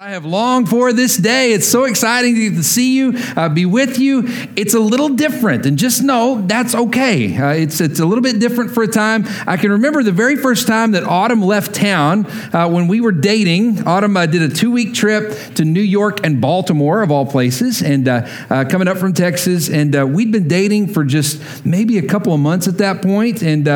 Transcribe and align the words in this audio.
I 0.00 0.10
have 0.10 0.24
longed 0.24 0.68
for 0.68 0.92
this 0.92 1.16
day. 1.16 1.50
It's 1.52 1.66
so 1.66 1.82
exciting 1.82 2.36
to 2.36 2.62
see 2.62 2.94
you, 2.94 3.14
uh, 3.34 3.48
be 3.48 3.66
with 3.66 3.98
you. 3.98 4.22
It's 4.54 4.74
a 4.74 4.78
little 4.78 5.08
different, 5.08 5.66
and 5.66 5.76
just 5.76 6.04
know 6.04 6.40
that's 6.46 6.72
okay. 6.72 7.36
Uh, 7.36 7.48
it's, 7.54 7.80
it's 7.80 7.98
a 7.98 8.06
little 8.06 8.22
bit 8.22 8.38
different 8.38 8.70
for 8.70 8.84
a 8.84 8.86
time. 8.86 9.24
I 9.44 9.56
can 9.56 9.72
remember 9.72 10.04
the 10.04 10.12
very 10.12 10.36
first 10.36 10.68
time 10.68 10.92
that 10.92 11.02
Autumn 11.02 11.42
left 11.42 11.74
town 11.74 12.26
uh, 12.54 12.68
when 12.70 12.86
we 12.86 13.00
were 13.00 13.10
dating. 13.10 13.88
Autumn 13.88 14.16
uh, 14.16 14.26
did 14.26 14.40
a 14.40 14.48
two 14.48 14.70
week 14.70 14.94
trip 14.94 15.36
to 15.54 15.64
New 15.64 15.80
York 15.80 16.24
and 16.24 16.40
Baltimore, 16.40 17.02
of 17.02 17.10
all 17.10 17.26
places, 17.26 17.82
and 17.82 18.06
uh, 18.06 18.28
uh, 18.50 18.64
coming 18.66 18.86
up 18.86 18.98
from 18.98 19.14
Texas. 19.14 19.68
And 19.68 20.14
we'd 20.14 20.30
been 20.30 20.46
dating 20.46 20.92
for 20.92 21.02
just 21.02 21.66
maybe 21.66 21.98
a 21.98 22.06
couple 22.06 22.32
of 22.32 22.38
months 22.38 22.68
at 22.68 22.78
that 22.78 23.02
point, 23.02 23.42
and 23.42 23.66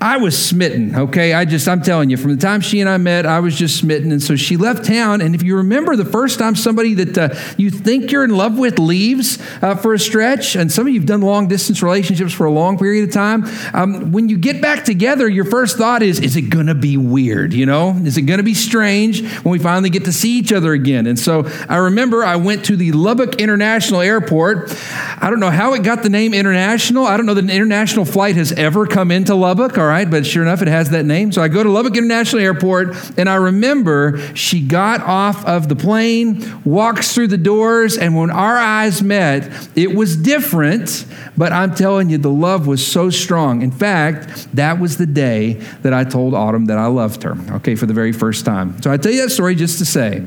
I 0.00 0.16
was 0.16 0.36
smitten, 0.36 0.96
okay? 0.96 1.32
I 1.32 1.44
just, 1.44 1.68
I'm 1.68 1.82
telling 1.82 2.10
you, 2.10 2.16
from 2.16 2.34
the 2.34 2.40
time 2.40 2.60
she 2.60 2.80
and 2.80 2.88
I 2.88 2.96
met, 2.96 3.24
I 3.24 3.38
was 3.38 3.54
just 3.54 3.78
smitten. 3.78 4.10
And 4.10 4.20
so 4.20 4.34
she 4.34 4.56
left 4.56 4.84
town, 4.84 5.20
and 5.20 5.32
if 5.32 5.44
you 5.44 5.59
remember 5.60 5.96
the 5.96 6.04
first 6.04 6.38
time 6.38 6.56
somebody 6.56 6.94
that 6.94 7.18
uh, 7.18 7.34
you 7.56 7.70
think 7.70 8.10
you're 8.10 8.24
in 8.24 8.30
love 8.30 8.58
with 8.58 8.78
leaves 8.78 9.38
uh, 9.62 9.74
for 9.74 9.94
a 9.94 9.98
stretch, 9.98 10.56
and 10.56 10.70
some 10.70 10.86
of 10.86 10.92
you 10.92 11.00
have 11.00 11.06
done 11.06 11.20
long 11.20 11.48
distance 11.48 11.82
relationships 11.82 12.32
for 12.32 12.46
a 12.46 12.50
long 12.50 12.78
period 12.78 13.08
of 13.08 13.14
time, 13.14 13.44
um, 13.74 14.12
when 14.12 14.28
you 14.28 14.38
get 14.38 14.60
back 14.60 14.84
together, 14.84 15.28
your 15.28 15.44
first 15.44 15.76
thought 15.76 16.02
is, 16.02 16.20
is 16.20 16.36
it 16.36 16.42
going 16.42 16.66
to 16.66 16.74
be 16.74 16.96
weird? 16.96 17.52
You 17.52 17.66
know, 17.66 17.92
is 18.04 18.16
it 18.16 18.22
going 18.22 18.38
to 18.38 18.44
be 18.44 18.54
strange 18.54 19.22
when 19.42 19.52
we 19.52 19.58
finally 19.58 19.90
get 19.90 20.04
to 20.06 20.12
see 20.12 20.38
each 20.38 20.52
other 20.52 20.72
again? 20.72 21.06
And 21.06 21.18
so 21.18 21.48
I 21.68 21.76
remember 21.76 22.24
I 22.24 22.36
went 22.36 22.64
to 22.66 22.76
the 22.76 22.92
Lubbock 22.92 23.40
International 23.40 24.00
Airport. 24.00 24.74
I 25.20 25.28
don't 25.30 25.40
know 25.40 25.50
how 25.50 25.74
it 25.74 25.82
got 25.82 26.02
the 26.02 26.10
name 26.10 26.34
International. 26.34 27.06
I 27.06 27.16
don't 27.16 27.26
know 27.26 27.34
that 27.34 27.44
an 27.44 27.50
international 27.50 28.04
flight 28.04 28.36
has 28.36 28.52
ever 28.52 28.86
come 28.86 29.10
into 29.10 29.34
Lubbock, 29.34 29.78
all 29.78 29.86
right, 29.86 30.10
but 30.10 30.26
sure 30.26 30.42
enough, 30.42 30.62
it 30.62 30.68
has 30.68 30.90
that 30.90 31.04
name. 31.04 31.32
So 31.32 31.42
I 31.42 31.48
go 31.48 31.62
to 31.62 31.70
Lubbock 31.70 31.96
International 31.96 32.42
Airport, 32.42 33.18
and 33.18 33.28
I 33.28 33.34
remember 33.36 34.18
she 34.34 34.60
got 34.60 35.00
off 35.02 35.44
of 35.50 35.68
the 35.68 35.76
plane, 35.76 36.62
walks 36.64 37.12
through 37.12 37.26
the 37.26 37.38
doors, 37.38 37.98
and 37.98 38.16
when 38.16 38.30
our 38.30 38.56
eyes 38.56 39.02
met, 39.02 39.68
it 39.76 39.94
was 39.94 40.16
different, 40.16 41.04
but 41.36 41.52
I'm 41.52 41.74
telling 41.74 42.08
you, 42.08 42.18
the 42.18 42.30
love 42.30 42.66
was 42.66 42.86
so 42.86 43.10
strong. 43.10 43.62
In 43.62 43.72
fact, 43.72 44.46
that 44.54 44.78
was 44.78 44.96
the 44.96 45.06
day 45.06 45.54
that 45.82 45.92
I 45.92 46.04
told 46.04 46.34
Autumn 46.34 46.66
that 46.66 46.78
I 46.78 46.86
loved 46.86 47.24
her, 47.24 47.36
okay, 47.56 47.74
for 47.74 47.86
the 47.86 47.94
very 47.94 48.12
first 48.12 48.44
time. 48.44 48.80
So 48.80 48.92
I 48.92 48.96
tell 48.96 49.12
you 49.12 49.22
that 49.22 49.30
story 49.30 49.54
just 49.56 49.78
to 49.78 49.84
say, 49.84 50.24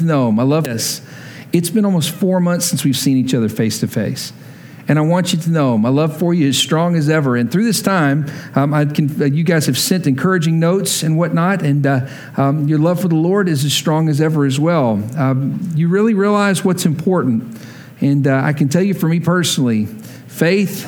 no, 0.00 0.32
my 0.32 0.42
love 0.42 0.64
this. 0.64 1.02
It's 1.52 1.70
been 1.70 1.84
almost 1.84 2.10
four 2.10 2.40
months 2.40 2.66
since 2.66 2.84
we've 2.84 2.96
seen 2.96 3.16
each 3.16 3.34
other 3.34 3.48
face 3.48 3.78
to 3.80 3.86
face. 3.86 4.32
And 4.86 4.98
I 4.98 5.02
want 5.02 5.32
you 5.32 5.38
to 5.40 5.50
know 5.50 5.78
my 5.78 5.88
love 5.88 6.18
for 6.18 6.34
you 6.34 6.48
is 6.48 6.58
strong 6.58 6.94
as 6.94 7.08
ever. 7.08 7.36
And 7.36 7.50
through 7.50 7.64
this 7.64 7.80
time, 7.80 8.30
um, 8.54 8.74
I 8.74 8.84
can, 8.84 9.22
uh, 9.22 9.24
you 9.24 9.42
guys 9.42 9.66
have 9.66 9.78
sent 9.78 10.06
encouraging 10.06 10.60
notes 10.60 11.02
and 11.02 11.16
whatnot, 11.16 11.62
and 11.62 11.86
uh, 11.86 12.06
um, 12.36 12.68
your 12.68 12.78
love 12.78 13.00
for 13.00 13.08
the 13.08 13.14
Lord 13.14 13.48
is 13.48 13.64
as 13.64 13.72
strong 13.72 14.08
as 14.08 14.20
ever 14.20 14.44
as 14.44 14.60
well. 14.60 15.02
Um, 15.16 15.60
you 15.74 15.88
really 15.88 16.14
realize 16.14 16.64
what's 16.64 16.84
important. 16.84 17.58
And 18.00 18.26
uh, 18.26 18.42
I 18.44 18.52
can 18.52 18.68
tell 18.68 18.82
you 18.82 18.92
for 18.92 19.08
me 19.08 19.20
personally, 19.20 19.86
faith, 19.86 20.86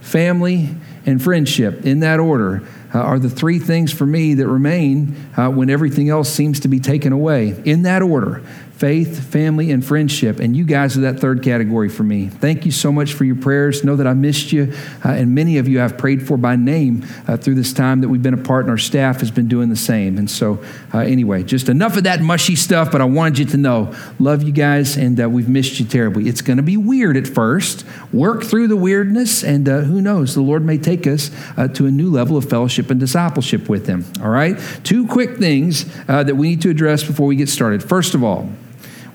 family, 0.00 0.74
and 1.04 1.22
friendship, 1.22 1.84
in 1.84 2.00
that 2.00 2.18
order, 2.18 2.66
uh, 2.94 2.98
are 2.98 3.18
the 3.18 3.28
three 3.28 3.58
things 3.58 3.92
for 3.92 4.06
me 4.06 4.34
that 4.34 4.48
remain 4.48 5.14
uh, 5.36 5.50
when 5.50 5.68
everything 5.70 6.08
else 6.08 6.30
seems 6.30 6.60
to 6.60 6.68
be 6.68 6.80
taken 6.80 7.12
away. 7.12 7.60
In 7.64 7.82
that 7.82 8.00
order 8.00 8.42
faith, 8.76 9.32
family, 9.32 9.70
and 9.70 9.82
friendship. 9.82 10.38
And 10.38 10.54
you 10.54 10.64
guys 10.64 10.98
are 10.98 11.00
that 11.00 11.18
third 11.18 11.42
category 11.42 11.88
for 11.88 12.02
me. 12.02 12.28
Thank 12.28 12.66
you 12.66 12.70
so 12.70 12.92
much 12.92 13.14
for 13.14 13.24
your 13.24 13.36
prayers. 13.36 13.82
Know 13.82 13.96
that 13.96 14.06
I 14.06 14.12
missed 14.12 14.52
you. 14.52 14.74
Uh, 15.02 15.12
and 15.12 15.34
many 15.34 15.56
of 15.56 15.66
you 15.66 15.80
I've 15.80 15.96
prayed 15.96 16.26
for 16.26 16.36
by 16.36 16.56
name 16.56 17.06
uh, 17.26 17.38
through 17.38 17.54
this 17.54 17.72
time 17.72 18.02
that 18.02 18.08
we've 18.10 18.22
been 18.22 18.34
apart, 18.34 18.64
and 18.66 18.70
our 18.70 18.78
staff 18.78 19.20
has 19.20 19.30
been 19.30 19.48
doing 19.48 19.70
the 19.70 19.76
same. 19.76 20.18
And 20.18 20.30
so, 20.30 20.62
uh, 20.92 20.98
anyway, 20.98 21.42
just 21.42 21.70
enough 21.70 21.96
of 21.96 22.04
that 22.04 22.20
mushy 22.20 22.54
stuff, 22.54 22.92
but 22.92 23.00
I 23.00 23.06
wanted 23.06 23.38
you 23.38 23.44
to 23.46 23.56
know 23.56 23.94
love 24.18 24.42
you 24.42 24.52
guys, 24.52 24.98
and 24.98 25.18
uh, 25.18 25.30
we've 25.30 25.48
missed 25.48 25.80
you 25.80 25.86
terribly. 25.86 26.28
It's 26.28 26.42
going 26.42 26.58
to 26.58 26.62
be 26.62 26.76
weird 26.76 27.16
at 27.16 27.26
first. 27.26 27.86
Work 28.12 28.44
through 28.44 28.68
the 28.68 28.76
weirdness, 28.76 29.42
and 29.42 29.66
uh, 29.66 29.80
who 29.80 30.02
knows, 30.02 30.34
the 30.34 30.42
Lord 30.42 30.62
may 30.62 30.76
take 30.76 31.06
us 31.06 31.30
uh, 31.56 31.66
to 31.68 31.86
a 31.86 31.90
new 31.90 32.10
level 32.10 32.36
of 32.36 32.46
fellowship 32.50 32.90
and 32.90 33.00
discipleship 33.00 33.70
with 33.70 33.86
Him. 33.86 34.04
All 34.20 34.28
right? 34.28 34.60
Two 34.84 35.06
quick 35.06 35.38
things 35.38 35.84
that 36.06 36.36
we 36.36 36.50
need 36.50 36.62
to 36.62 36.70
address 36.70 37.02
before 37.04 37.26
we 37.26 37.36
get 37.36 37.48
started. 37.48 37.82
First 37.82 38.14
of 38.14 38.22
all, 38.22 38.50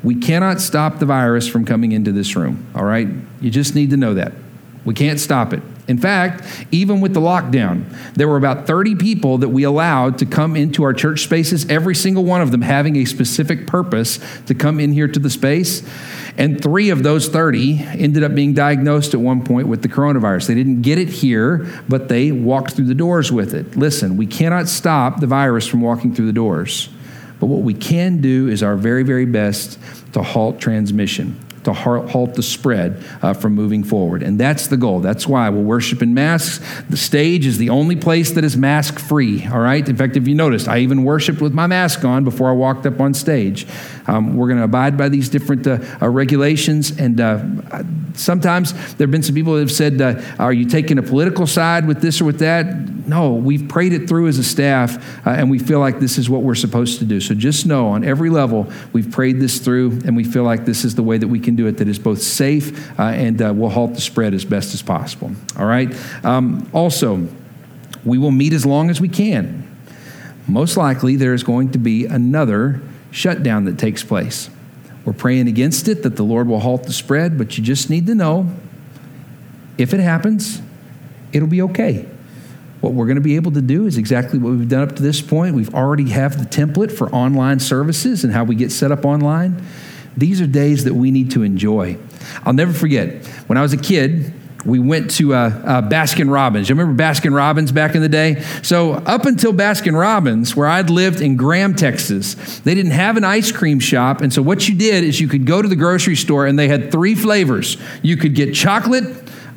we 0.03 0.15
cannot 0.15 0.59
stop 0.59 0.99
the 0.99 1.05
virus 1.05 1.47
from 1.47 1.65
coming 1.65 1.91
into 1.91 2.11
this 2.11 2.35
room, 2.35 2.65
all 2.75 2.83
right? 2.83 3.07
You 3.39 3.51
just 3.51 3.75
need 3.75 3.91
to 3.91 3.97
know 3.97 4.15
that. 4.15 4.33
We 4.83 4.93
can't 4.95 5.19
stop 5.19 5.53
it. 5.53 5.61
In 5.87 5.97
fact, 5.97 6.43
even 6.71 7.01
with 7.01 7.13
the 7.13 7.19
lockdown, 7.19 7.83
there 8.13 8.27
were 8.27 8.37
about 8.37 8.65
30 8.65 8.95
people 8.95 9.39
that 9.39 9.49
we 9.49 9.63
allowed 9.63 10.17
to 10.19 10.25
come 10.25 10.55
into 10.55 10.83
our 10.83 10.93
church 10.93 11.23
spaces, 11.23 11.69
every 11.69 11.95
single 11.95 12.23
one 12.23 12.41
of 12.41 12.51
them 12.51 12.61
having 12.61 12.95
a 12.95 13.05
specific 13.05 13.67
purpose 13.67 14.19
to 14.45 14.55
come 14.55 14.79
in 14.79 14.93
here 14.93 15.07
to 15.07 15.19
the 15.19 15.29
space. 15.29 15.83
And 16.37 16.61
three 16.61 16.89
of 16.89 17.03
those 17.03 17.27
30 17.27 17.79
ended 17.83 18.23
up 18.23 18.33
being 18.33 18.53
diagnosed 18.53 19.13
at 19.13 19.19
one 19.19 19.43
point 19.43 19.67
with 19.67 19.81
the 19.81 19.89
coronavirus. 19.89 20.47
They 20.47 20.55
didn't 20.55 20.81
get 20.81 20.97
it 20.97 21.09
here, 21.09 21.67
but 21.89 22.07
they 22.07 22.31
walked 22.31 22.71
through 22.71 22.85
the 22.85 22.95
doors 22.95 23.31
with 23.31 23.53
it. 23.53 23.75
Listen, 23.75 24.17
we 24.17 24.27
cannot 24.27 24.67
stop 24.67 25.19
the 25.19 25.27
virus 25.27 25.67
from 25.67 25.81
walking 25.81 26.15
through 26.15 26.27
the 26.27 26.33
doors. 26.33 26.89
But 27.41 27.47
what 27.47 27.63
we 27.63 27.73
can 27.73 28.21
do 28.21 28.47
is 28.47 28.63
our 28.63 28.77
very, 28.77 29.03
very 29.03 29.25
best 29.25 29.77
to 30.13 30.21
halt 30.21 30.61
transmission 30.61 31.37
to 31.63 31.73
halt 31.73 32.33
the 32.33 32.43
spread 32.43 33.03
uh, 33.21 33.33
from 33.33 33.53
moving 33.53 33.83
forward. 33.83 34.23
And 34.23 34.39
that's 34.39 34.67
the 34.67 34.77
goal. 34.77 34.99
That's 34.99 35.27
why 35.27 35.49
we'll 35.49 35.63
worship 35.63 36.01
in 36.01 36.13
masks. 36.13 36.59
The 36.89 36.97
stage 36.97 37.45
is 37.45 37.57
the 37.57 37.69
only 37.69 37.95
place 37.95 38.31
that 38.31 38.43
is 38.43 38.57
mask 38.57 38.99
free, 38.99 39.45
all 39.45 39.59
right? 39.59 39.87
In 39.87 39.95
fact, 39.95 40.17
if 40.17 40.27
you 40.27 40.35
noticed, 40.35 40.67
I 40.67 40.79
even 40.79 41.03
worshiped 41.03 41.41
with 41.41 41.53
my 41.53 41.67
mask 41.67 42.03
on 42.03 42.23
before 42.23 42.49
I 42.49 42.53
walked 42.53 42.85
up 42.85 42.99
on 42.99 43.13
stage. 43.13 43.67
Um, 44.07 44.35
we're 44.35 44.47
going 44.47 44.57
to 44.57 44.63
abide 44.63 44.97
by 44.97 45.09
these 45.09 45.29
different 45.29 45.65
uh, 45.67 45.79
uh, 46.01 46.09
regulations. 46.09 46.97
And 46.97 47.19
uh, 47.19 47.43
sometimes 48.13 48.73
there 48.95 49.05
have 49.05 49.11
been 49.11 49.23
some 49.23 49.35
people 49.35 49.53
that 49.53 49.61
have 49.61 49.71
said, 49.71 50.01
uh, 50.01 50.21
Are 50.39 50.53
you 50.53 50.65
taking 50.65 50.97
a 50.97 51.03
political 51.03 51.47
side 51.47 51.87
with 51.87 52.01
this 52.01 52.21
or 52.21 52.25
with 52.25 52.39
that? 52.39 52.65
No, 53.07 53.33
we've 53.33 53.67
prayed 53.67 53.93
it 53.93 54.07
through 54.07 54.27
as 54.27 54.37
a 54.37 54.43
staff, 54.43 55.25
uh, 55.25 55.31
and 55.31 55.49
we 55.49 55.59
feel 55.59 55.79
like 55.79 55.99
this 55.99 56.17
is 56.17 56.29
what 56.29 56.43
we're 56.43 56.55
supposed 56.55 56.99
to 56.99 57.05
do. 57.05 57.19
So 57.19 57.33
just 57.33 57.65
know 57.65 57.87
on 57.87 58.03
every 58.03 58.29
level, 58.29 58.71
we've 58.93 59.11
prayed 59.11 59.39
this 59.39 59.59
through, 59.59 60.01
and 60.05 60.15
we 60.15 60.23
feel 60.23 60.43
like 60.43 60.65
this 60.65 60.85
is 60.85 60.95
the 60.95 61.03
way 61.03 61.17
that 61.17 61.27
we 61.27 61.39
can 61.39 61.55
do 61.55 61.67
it 61.67 61.77
that 61.77 61.87
is 61.87 61.99
both 61.99 62.21
safe 62.21 62.89
and 62.99 63.39
will 63.57 63.69
halt 63.69 63.95
the 63.95 64.01
spread 64.01 64.33
as 64.33 64.45
best 64.45 64.73
as 64.73 64.81
possible. 64.81 65.31
All 65.57 65.65
right? 65.65 65.93
Um, 66.23 66.69
also, 66.73 67.27
we 68.05 68.17
will 68.17 68.31
meet 68.31 68.53
as 68.53 68.65
long 68.65 68.89
as 68.89 69.01
we 69.01 69.09
can. 69.09 69.67
Most 70.47 70.77
likely, 70.77 71.15
there 71.15 71.33
is 71.33 71.43
going 71.43 71.71
to 71.71 71.77
be 71.77 72.05
another 72.05 72.81
shutdown 73.11 73.65
that 73.65 73.77
takes 73.77 74.03
place. 74.03 74.49
We're 75.05 75.13
praying 75.13 75.47
against 75.47 75.87
it, 75.87 76.03
that 76.03 76.15
the 76.15 76.23
Lord 76.23 76.47
will 76.47 76.59
halt 76.59 76.83
the 76.83 76.93
spread, 76.93 77.37
but 77.37 77.57
you 77.57 77.63
just 77.63 77.89
need 77.89 78.07
to 78.07 78.15
know 78.15 78.51
if 79.77 79.93
it 79.93 79.99
happens, 79.99 80.61
it'll 81.33 81.47
be 81.47 81.61
okay. 81.63 82.07
What 82.81 82.93
we're 82.93 83.05
going 83.05 83.15
to 83.15 83.21
be 83.21 83.35
able 83.35 83.51
to 83.51 83.61
do 83.61 83.85
is 83.85 83.97
exactly 83.97 84.39
what 84.39 84.53
we've 84.53 84.69
done 84.69 84.83
up 84.83 84.95
to 84.95 85.03
this 85.03 85.21
point. 85.21 85.55
We've 85.55 85.73
already 85.73 86.09
have 86.09 86.37
the 86.37 86.45
template 86.45 86.91
for 86.91 87.09
online 87.13 87.59
services 87.59 88.23
and 88.23 88.33
how 88.33 88.43
we 88.43 88.55
get 88.55 88.71
set 88.71 88.91
up 88.91 89.05
online. 89.05 89.63
These 90.17 90.41
are 90.41 90.47
days 90.47 90.83
that 90.83 90.93
we 90.93 91.11
need 91.11 91.31
to 91.31 91.43
enjoy. 91.43 91.97
I'll 92.43 92.53
never 92.53 92.73
forget 92.73 93.25
when 93.47 93.57
I 93.57 93.61
was 93.61 93.73
a 93.73 93.77
kid, 93.77 94.33
we 94.65 94.79
went 94.79 95.11
to 95.11 95.33
uh, 95.33 95.37
uh, 95.37 95.81
Baskin 95.81 96.31
Robbins. 96.31 96.69
You 96.69 96.75
remember 96.75 97.01
Baskin 97.01 97.35
Robbins 97.35 97.71
back 97.71 97.95
in 97.95 98.01
the 98.01 98.09
day? 98.09 98.41
So, 98.61 98.93
up 98.93 99.25
until 99.25 99.53
Baskin 99.53 99.97
Robbins, 99.97 100.55
where 100.55 100.67
I'd 100.67 100.89
lived 100.89 101.21
in 101.21 101.35
Graham, 101.35 101.75
Texas, 101.75 102.59
they 102.59 102.75
didn't 102.75 102.91
have 102.91 103.17
an 103.17 103.23
ice 103.23 103.51
cream 103.51 103.79
shop. 103.79 104.21
And 104.21 104.31
so, 104.31 104.41
what 104.41 104.67
you 104.67 104.75
did 104.75 105.03
is 105.03 105.19
you 105.19 105.27
could 105.27 105.45
go 105.45 105.61
to 105.61 105.67
the 105.67 105.75
grocery 105.75 106.15
store 106.15 106.45
and 106.45 106.57
they 106.57 106.67
had 106.67 106.91
three 106.91 107.15
flavors. 107.15 107.77
You 108.01 108.17
could 108.17 108.35
get 108.35 108.53
chocolate, 108.53 109.05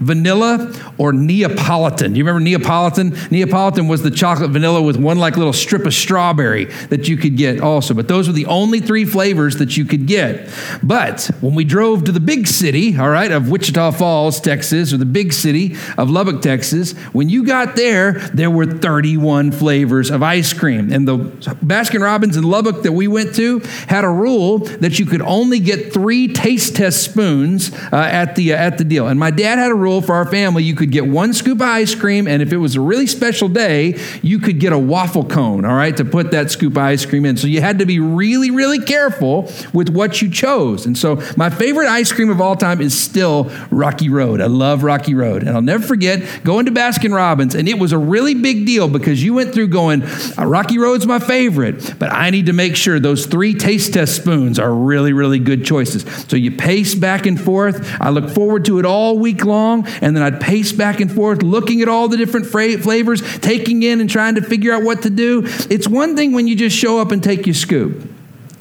vanilla 0.01 0.73
or 0.99 1.13
Neapolitan. 1.13 2.13
Do 2.13 2.19
you 2.19 2.25
remember 2.25 2.41
Neapolitan? 2.41 3.17
Neapolitan 3.31 3.89
was 3.89 4.03
the 4.03 4.11
chocolate 4.11 4.51
vanilla 4.51 4.83
with 4.83 4.97
one 4.97 5.19
like 5.19 5.37
little 5.37 5.53
strip 5.53 5.87
of 5.87 5.95
strawberry 5.95 6.67
that 6.89 7.09
you 7.09 7.17
could 7.17 7.37
get 7.37 7.61
also. 7.61 7.95
But 7.95 8.09
those 8.09 8.27
were 8.27 8.33
the 8.33 8.47
only 8.47 8.81
three 8.81 9.05
flavors 9.05 9.57
that 9.57 9.77
you 9.77 9.85
could 9.85 10.07
get. 10.07 10.51
But 10.83 11.31
when 11.41 11.55
we 11.55 11.65
drove 11.65 12.05
to 12.05 12.13
the 12.13 12.21
big 12.21 12.47
city, 12.47 12.97
all 12.97 13.11
right, 13.11 13.31
of 13.31 13.51
Wichita 13.51 13.93
Falls, 13.93 14.41
Texas, 14.41 14.93
or 14.93 14.97
the 14.97 15.05
big 15.05 15.33
city 15.33 15.77
of 15.99 16.11
Lubbock, 16.11 16.43
Texas, 16.43 16.93
when 17.13 17.29
you 17.29 17.45
got 17.45 17.77
there, 17.77 18.13
there 18.35 18.51
were 18.51 18.67
31 18.67 19.53
flavors 19.53 20.11
of 20.11 20.23
ice 20.23 20.53
cream. 20.53 20.93
And 20.93 21.07
the 21.07 21.19
Baskin 21.19 22.03
Robbins 22.03 22.37
in 22.37 22.45
Lubbock 22.45 22.83
that 22.83 22.93
we 22.93 23.09
went 23.09 23.35
to 23.37 23.61
had 23.89 24.05
a 24.05 24.09
rule 24.09 24.59
that 24.59 24.99
you 24.99 25.07
could 25.07 25.23
only 25.23 25.59
get 25.59 25.93
three 25.93 26.29
taste 26.29 26.77
test 26.77 27.03
spoons 27.03 27.73
uh, 27.93 27.97
at, 27.97 28.37
the, 28.37 28.53
uh, 28.53 28.57
at 28.57 28.79
the 28.79 28.85
deal. 28.85 29.09
And 29.09 29.19
my 29.19 29.31
dad 29.31 29.59
had 29.59 29.71
a 29.71 29.75
rule 29.85 30.01
for 30.01 30.15
our 30.15 30.27
family. 30.27 30.65
You 30.65 30.75
could 30.75 30.91
get 30.91 31.07
one 31.07 31.33
scoop 31.35 31.61
of 31.61 31.69
ice 31.69 31.95
cream, 31.95 32.27
and 32.27 32.43
if 32.43 32.53
it 32.53 32.57
was 32.57 32.75
a 32.75 32.81
really 32.81 33.07
special 33.07 33.49
day, 33.49 34.01
you 34.23 34.39
could 34.39 34.59
get 34.59 34.73
a 34.73 34.79
waffle 34.79 35.25
cone, 35.25 35.65
all 35.65 35.77
right, 35.77 35.97
to 35.97 36.05
put 36.05 36.31
that 36.31 36.51
scoop 36.51 36.73
of 36.73 36.79
ice 36.79 37.05
cream 37.07 37.25
in. 37.25 37.37
So 37.37 37.47
you 37.47 37.61
had 37.61 37.79
to 37.79 37.87
be 37.87 38.01
really, 38.01 38.51
really 38.51 38.81
careful 38.81 39.53
with 39.73 39.91
what 39.91 40.23
you 40.23 40.31
chose. 40.31 40.87
And 40.87 40.97
so 40.97 41.23
my 41.37 41.51
favorite 41.51 41.89
ice 41.89 42.11
cream 42.11 42.31
of 42.31 42.41
all 42.41 42.57
time 42.57 42.81
is 42.81 42.99
still 42.99 43.51
Rocky 43.71 44.09
Road. 44.09 44.41
I 44.41 44.47
love 44.47 44.83
Rocky 44.83 45.15
Road. 45.15 45.43
And 45.43 45.51
I'll 45.51 45.63
never 45.63 45.87
forget 45.87 46.23
going 46.45 46.65
to 46.67 46.73
Baskin 46.73 47.15
Robbins, 47.15 47.55
and 47.55 47.69
it 47.69 47.79
was 47.79 47.93
a 47.93 47.99
really 47.99 48.35
big 48.35 48.67
deal 48.67 48.89
because 48.89 49.23
you 49.23 49.35
went 49.35 49.53
through 49.53 49.69
going, 49.69 50.03
uh, 50.03 50.47
Rocky 50.47 50.79
Road's 50.79 51.07
my 51.07 51.19
favorite, 51.19 51.95
but 51.99 52.11
I 52.11 52.31
need 52.31 52.47
to 52.47 52.53
make 52.53 52.77
sure 52.77 52.99
those 52.99 53.27
three 53.27 53.55
taste 53.55 53.93
test 53.93 54.17
spoons 54.17 54.59
are 54.59 54.73
really, 54.73 55.13
really 55.13 55.39
good 55.39 55.65
choices. 55.65 56.05
So 56.29 56.37
you 56.37 56.51
pace 56.51 56.95
back 56.95 57.27
and 57.27 57.39
forth. 57.39 57.77
I 58.01 58.11
look 58.11 58.31
forward 58.31 58.65
to 58.67 58.79
it 58.79 58.87
all 58.87 59.19
week 59.19 59.45
long, 59.45 59.74
and 59.83 60.15
then 60.15 60.23
I'd 60.23 60.41
pace 60.41 60.73
back 60.73 61.01
and 61.01 61.11
forth, 61.11 61.43
looking 61.43 61.83
at 61.83 61.89
all 61.89 62.09
the 62.09 62.17
different 62.17 62.47
fra- 62.47 62.79
flavors, 62.79 63.21
taking 63.39 63.83
in 63.83 64.01
and 64.01 64.09
trying 64.09 64.37
to 64.37 64.43
figure 64.43 64.73
out 64.73 64.85
what 64.85 65.03
to 65.03 65.11
do. 65.11 65.43
It's 65.71 65.89
one 65.89 66.15
thing 66.15 66.33
when 66.33 66.47
you 66.47 66.55
just 66.55 66.77
show 66.77 67.01
up 67.01 67.11
and 67.11 67.23
take 67.23 67.47
your 67.47 67.55
scoop. 67.55 68.09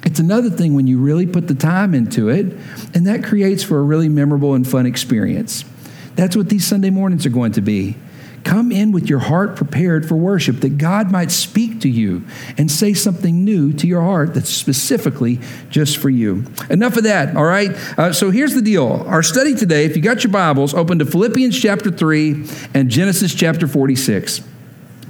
It's 0.06 0.20
another 0.20 0.50
thing 0.50 0.74
when 0.74 0.88
you 0.88 1.00
really 1.00 1.28
put 1.28 1.48
the 1.48 1.56
time 1.56 1.94
into 1.94 2.30
it, 2.30 2.58
and 2.94 3.08
that 3.08 3.24
creates 3.24 3.64
for 3.64 3.80
a 3.80 3.84
really 3.84 4.10
memorable 4.10 4.54
and 4.54 4.68
fun 4.68 4.86
experience. 4.86 5.64
That's 6.16 6.36
what 6.36 6.50
these 6.50 6.66
Sunday 6.66 6.90
mornings 6.90 7.26
are 7.26 7.30
going 7.32 7.54
to 7.54 7.62
be. 7.62 7.96
Come 8.44 8.72
in 8.72 8.92
with 8.92 9.10
your 9.10 9.20
heart 9.20 9.56
prepared 9.56 10.08
for 10.08 10.16
worship, 10.16 10.58
that 10.58 10.78
God 10.78 11.12
might 11.12 11.32
speak 11.32 11.82
to 11.82 11.90
you 11.90 12.24
and 12.58 12.70
say 12.70 12.94
something 12.94 13.44
new 13.44 13.74
to 13.74 13.88
your 13.88 14.02
heart 14.02 14.34
that's 14.34 14.50
specifically 14.50 15.40
just 15.70 15.98
for 15.98 16.10
you. 16.10 16.46
Enough 16.70 16.98
of 16.98 17.04
that, 17.04 17.36
all 17.36 17.46
right? 17.46 17.72
Uh, 17.98 18.12
so 18.14 18.32
here's 18.32 18.54
the 18.54 18.62
deal. 18.62 19.04
Our 19.08 19.24
study 19.24 19.56
today, 19.56 19.86
if 19.86 19.96
you 19.96 20.02
got 20.02 20.24
your 20.24 20.32
Bibles, 20.32 20.74
open 20.74 21.00
to 21.00 21.06
Philippians 21.06 21.60
chapter 21.60 21.90
3 21.90 22.46
and 22.74 22.90
Genesis 22.90 23.34
chapter 23.34 23.68
46. 23.68 24.53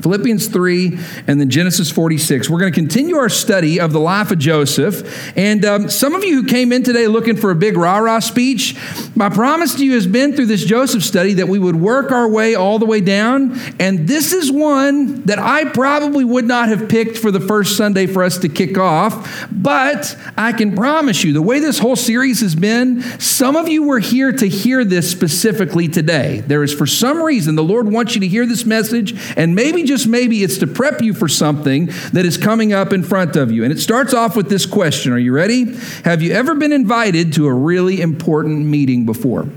Philippians 0.04 0.48
3 0.48 1.00
and 1.28 1.40
then 1.40 1.50
Genesis 1.50 1.90
46. 1.90 2.50
We're 2.50 2.60
going 2.60 2.74
to 2.74 2.78
continue 2.78 3.16
our 3.16 3.30
study 3.30 3.80
of 3.80 3.94
the 3.94 4.02
life 4.02 4.32
of 4.32 4.38
Joseph. 4.38 5.38
And 5.38 5.64
um, 5.64 5.90
some 5.90 6.14
of 6.14 6.26
you 6.26 6.42
who 6.42 6.48
came 6.48 6.74
in 6.74 6.84
today 6.84 7.08
looking 7.08 7.38
for 7.38 7.52
a 7.52 7.56
big 7.56 7.78
rah 7.78 8.00
rah 8.00 8.20
speech, 8.20 8.76
my 9.16 9.30
promise 9.30 9.76
to 9.76 9.86
you 9.86 9.94
has 9.94 10.06
been 10.06 10.36
through 10.36 10.48
this 10.48 10.66
Joseph 10.66 11.04
study 11.04 11.36
that 11.36 11.48
we 11.48 11.58
would 11.58 11.78
work 11.78 12.12
our 12.12 12.28
way 12.28 12.54
all 12.54 12.80
the 12.80 12.86
way 12.86 13.00
down. 13.00 13.58
And 13.80 14.06
this 14.06 14.34
is 14.34 14.52
one 14.52 15.24
that 15.24 15.40
I 15.40 15.66
probably 15.66 16.26
would 16.26 16.46
not 16.46 16.68
have 16.68 16.90
picked 16.90 17.18
for 17.18 17.32
the 17.32 17.40
first 17.40 17.78
Sunday 17.78 18.06
for 18.06 18.24
us 18.24 18.38
to 18.40 18.50
kick 18.50 18.78
off. 18.78 19.48
But 19.52 20.18
I 20.36 20.52
can 20.52 20.76
promise 20.76 21.24
you, 21.24 21.32
the 21.32 21.42
way 21.42 21.60
this 21.60 21.80
whole 21.80 21.96
series 21.96 22.42
has 22.42 22.56
been, 22.56 23.02
some 23.22 23.56
of 23.56 23.70
you 23.70 23.84
were 23.84 24.00
here 24.00 24.34
to 24.34 24.50
hear 24.50 24.84
this 24.84 25.10
specifically 25.10 25.88
today. 25.88 26.42
There 26.42 26.62
is, 26.62 26.74
for 26.74 26.86
some 26.86 27.24
reason, 27.24 27.56
the 27.56 27.64
Lord 27.64 27.88
wants 27.90 28.16
you 28.16 28.22
to 28.22 28.28
hear 28.28 28.46
this 28.46 28.66
message, 28.66 29.16
and 29.38 29.56
maybe 29.56 29.84
just 29.94 30.08
maybe 30.08 30.44
it's 30.44 30.58
to 30.58 30.68
prep 30.68 31.02
you 31.02 31.14
for 31.14 31.28
something 31.28 31.88
that 32.14 32.26
is 32.26 32.38
coming 32.38 32.74
up 32.74 32.94
in 32.94 33.04
front 33.04 33.36
of 33.36 33.52
you. 33.52 33.64
And 33.64 33.72
it 33.72 33.80
starts 33.80 34.14
off 34.14 34.36
with 34.36 34.50
this 34.50 34.66
question 34.66 35.14
Are 35.14 35.20
you 35.20 35.34
ready? 35.34 35.76
Have 36.04 36.22
you 36.22 36.34
ever 36.34 36.56
been 36.56 36.74
invited 36.74 37.34
to 37.34 37.48
a 37.48 37.54
really 37.54 38.02
important 38.02 38.66
meeting 38.66 39.06
before? 39.06 39.48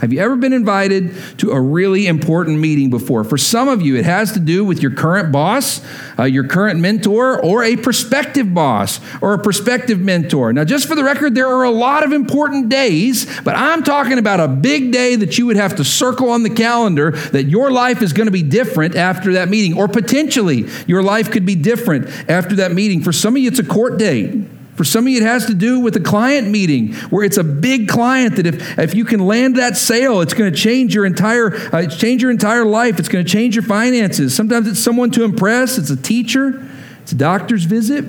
Have 0.00 0.14
you 0.14 0.20
ever 0.20 0.34
been 0.34 0.54
invited 0.54 1.14
to 1.38 1.50
a 1.50 1.60
really 1.60 2.06
important 2.06 2.58
meeting 2.58 2.88
before? 2.88 3.22
For 3.22 3.36
some 3.36 3.68
of 3.68 3.82
you, 3.82 3.96
it 3.96 4.06
has 4.06 4.32
to 4.32 4.40
do 4.40 4.64
with 4.64 4.80
your 4.80 4.92
current 4.92 5.30
boss, 5.30 5.84
uh, 6.18 6.24
your 6.24 6.44
current 6.44 6.80
mentor, 6.80 7.38
or 7.38 7.62
a 7.62 7.76
prospective 7.76 8.54
boss 8.54 8.98
or 9.20 9.34
a 9.34 9.38
prospective 9.38 10.00
mentor. 10.00 10.54
Now, 10.54 10.64
just 10.64 10.88
for 10.88 10.94
the 10.94 11.04
record, 11.04 11.34
there 11.34 11.48
are 11.48 11.64
a 11.64 11.70
lot 11.70 12.02
of 12.02 12.12
important 12.12 12.70
days, 12.70 13.26
but 13.42 13.54
I'm 13.56 13.82
talking 13.82 14.18
about 14.18 14.40
a 14.40 14.48
big 14.48 14.90
day 14.90 15.16
that 15.16 15.36
you 15.36 15.44
would 15.46 15.56
have 15.56 15.76
to 15.76 15.84
circle 15.84 16.30
on 16.30 16.44
the 16.44 16.50
calendar 16.50 17.10
that 17.10 17.44
your 17.44 17.70
life 17.70 18.00
is 18.00 18.14
going 18.14 18.26
to 18.26 18.32
be 18.32 18.42
different 18.42 18.96
after 18.96 19.34
that 19.34 19.50
meeting, 19.50 19.76
or 19.76 19.86
potentially 19.86 20.66
your 20.86 21.02
life 21.02 21.30
could 21.30 21.44
be 21.44 21.54
different 21.54 22.08
after 22.30 22.56
that 22.56 22.72
meeting. 22.72 23.02
For 23.02 23.12
some 23.12 23.36
of 23.36 23.42
you, 23.42 23.48
it's 23.48 23.58
a 23.58 23.64
court 23.64 23.98
date. 23.98 24.46
For 24.80 24.84
some 24.84 25.04
of 25.04 25.08
you, 25.10 25.20
it 25.20 25.24
has 25.24 25.44
to 25.44 25.52
do 25.52 25.78
with 25.78 25.94
a 25.96 26.00
client 26.00 26.48
meeting 26.48 26.94
where 27.10 27.22
it's 27.22 27.36
a 27.36 27.44
big 27.44 27.86
client 27.86 28.36
that 28.36 28.46
if, 28.46 28.78
if 28.78 28.94
you 28.94 29.04
can 29.04 29.20
land 29.20 29.56
that 29.56 29.76
sale, 29.76 30.22
it's 30.22 30.32
going 30.32 30.50
to 30.50 30.58
change 30.58 30.94
your 30.94 31.04
entire 31.04 31.54
uh, 31.54 31.86
change 31.86 32.22
your 32.22 32.30
entire 32.30 32.64
life. 32.64 32.98
It's 32.98 33.10
going 33.10 33.22
to 33.22 33.30
change 33.30 33.54
your 33.54 33.62
finances. 33.62 34.34
Sometimes 34.34 34.66
it's 34.66 34.80
someone 34.80 35.10
to 35.10 35.24
impress. 35.24 35.76
It's 35.76 35.90
a 35.90 35.98
teacher. 35.98 36.66
It's 37.02 37.12
a 37.12 37.14
doctor's 37.14 37.64
visit, 37.64 38.06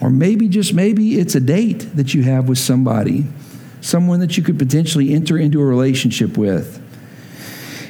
or 0.00 0.10
maybe 0.10 0.48
just 0.48 0.74
maybe 0.74 1.20
it's 1.20 1.36
a 1.36 1.40
date 1.40 1.94
that 1.94 2.14
you 2.14 2.24
have 2.24 2.48
with 2.48 2.58
somebody, 2.58 3.24
someone 3.80 4.18
that 4.18 4.36
you 4.36 4.42
could 4.42 4.58
potentially 4.58 5.14
enter 5.14 5.38
into 5.38 5.60
a 5.60 5.64
relationship 5.64 6.36
with. 6.36 6.82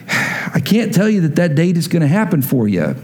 I 0.52 0.60
can't 0.62 0.92
tell 0.92 1.08
you 1.08 1.22
that 1.22 1.36
that 1.36 1.54
date 1.54 1.78
is 1.78 1.88
going 1.88 2.02
to 2.02 2.08
happen 2.08 2.42
for 2.42 2.68
you. 2.68 2.94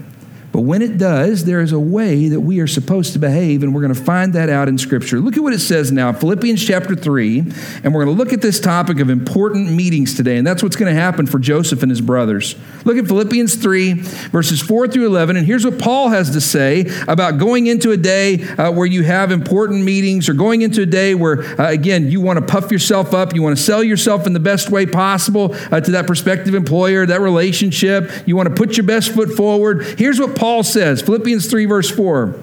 But 0.53 0.61
when 0.61 0.83
it 0.83 0.99
does, 0.99 1.45
there 1.45 1.61
is 1.61 1.71
a 1.71 1.79
way 1.79 2.27
that 2.27 2.41
we 2.41 2.59
are 2.59 2.67
supposed 2.67 3.13
to 3.13 3.19
behave, 3.19 3.63
and 3.63 3.73
we're 3.73 3.81
going 3.81 3.93
to 3.93 3.99
find 3.99 4.33
that 4.33 4.49
out 4.49 4.67
in 4.67 4.77
Scripture. 4.77 5.19
Look 5.19 5.35
at 5.35 5.41
what 5.41 5.51
it 5.51 5.59
says 5.59 5.91
now, 5.91 6.13
Philippians 6.13 6.63
chapter 6.63 6.95
3, 6.95 7.39
and 7.83 7.91
we're 7.91 8.05
going 8.05 8.15
to 8.15 8.23
look 8.23 8.33
at 8.33 8.43
this 8.43 8.59
topic 8.59 8.99
of 8.99 9.09
important 9.09 9.71
meetings 9.71 10.13
today, 10.13 10.37
and 10.37 10.45
that's 10.45 10.61
what's 10.61 10.75
going 10.75 10.93
to 10.93 11.01
happen 11.01 11.25
for 11.25 11.39
Joseph 11.39 11.81
and 11.81 11.89
his 11.89 12.01
brothers. 12.01 12.55
Look 12.85 12.97
at 12.97 13.07
Philippians 13.07 13.55
3, 13.55 13.93
verses 14.29 14.61
4 14.61 14.89
through 14.89 15.07
11, 15.07 15.37
and 15.37 15.47
here's 15.47 15.65
what 15.65 15.79
Paul 15.79 16.09
has 16.09 16.29
to 16.29 16.39
say 16.39 16.85
about 17.07 17.39
going 17.39 17.65
into 17.65 17.89
a 17.89 17.97
day 17.97 18.43
uh, 18.43 18.71
where 18.71 18.85
you 18.85 19.01
have 19.01 19.31
important 19.31 19.83
meetings, 19.83 20.29
or 20.29 20.35
going 20.35 20.61
into 20.61 20.83
a 20.83 20.85
day 20.85 21.15
where, 21.15 21.59
uh, 21.59 21.71
again, 21.71 22.11
you 22.11 22.21
want 22.21 22.37
to 22.37 22.45
puff 22.45 22.71
yourself 22.71 23.15
up, 23.15 23.33
you 23.33 23.41
want 23.41 23.57
to 23.57 23.63
sell 23.63 23.83
yourself 23.83 24.27
in 24.27 24.33
the 24.33 24.39
best 24.39 24.69
way 24.69 24.85
possible 24.85 25.55
uh, 25.71 25.81
to 25.81 25.89
that 25.89 26.05
prospective 26.05 26.53
employer, 26.53 27.07
that 27.07 27.21
relationship, 27.21 28.11
you 28.27 28.35
want 28.35 28.47
to 28.49 28.53
put 28.53 28.77
your 28.77 28.85
best 28.85 29.15
foot 29.15 29.31
forward. 29.31 29.83
Here's 29.97 30.19
what 30.19 30.35
Paul 30.35 30.42
says 30.63 31.01
Philippians 31.01 31.49
3, 31.49 31.65
verse 31.65 31.89
4. 31.89 32.39